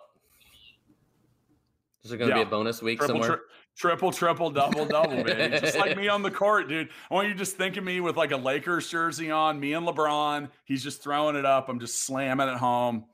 Is 2.03 2.09
there 2.09 2.17
going 2.17 2.31
to 2.31 2.37
yeah. 2.37 2.43
be 2.43 2.47
a 2.47 2.51
bonus 2.51 2.81
week 2.81 2.99
triple, 2.99 3.15
somewhere? 3.15 3.37
Tri- 3.37 3.45
triple, 3.77 4.11
triple, 4.11 4.49
double, 4.49 4.85
double, 4.85 5.23
baby. 5.23 5.57
just 5.59 5.77
like 5.77 5.95
me 5.95 6.07
on 6.09 6.21
the 6.21 6.31
court, 6.43 6.67
dude. 6.67 6.89
I 7.09 7.13
want 7.13 7.29
you 7.29 7.33
just 7.33 7.55
think 7.55 7.77
of 7.77 7.83
me 7.83 8.01
with 8.01 8.17
like 8.17 8.31
a 8.31 8.37
Lakers 8.37 8.89
jersey 8.89 9.31
on, 9.31 9.59
me 9.59 9.73
and 9.73 9.87
LeBron. 9.87 10.49
He's 10.65 10.83
just 10.83 11.01
throwing 11.01 11.35
it 11.35 11.45
up. 11.45 11.69
I'm 11.69 11.79
just 11.79 12.05
slamming 12.05 12.49
it 12.49 12.57
home. 12.57 13.05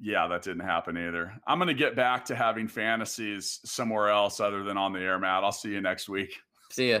Yeah, 0.00 0.26
that 0.26 0.42
didn't 0.42 0.64
happen 0.64 0.96
either. 0.96 1.32
I'm 1.46 1.58
going 1.58 1.68
to 1.68 1.74
get 1.74 1.94
back 1.94 2.24
to 2.24 2.34
having 2.34 2.66
fantasies 2.66 3.60
somewhere 3.64 4.08
else 4.08 4.40
other 4.40 4.64
than 4.64 4.76
on 4.76 4.92
the 4.92 4.98
air, 4.98 5.18
Matt. 5.18 5.44
I'll 5.44 5.52
see 5.52 5.70
you 5.70 5.80
next 5.80 6.08
week. 6.08 6.34
See 6.72 6.90
ya. 6.90 7.00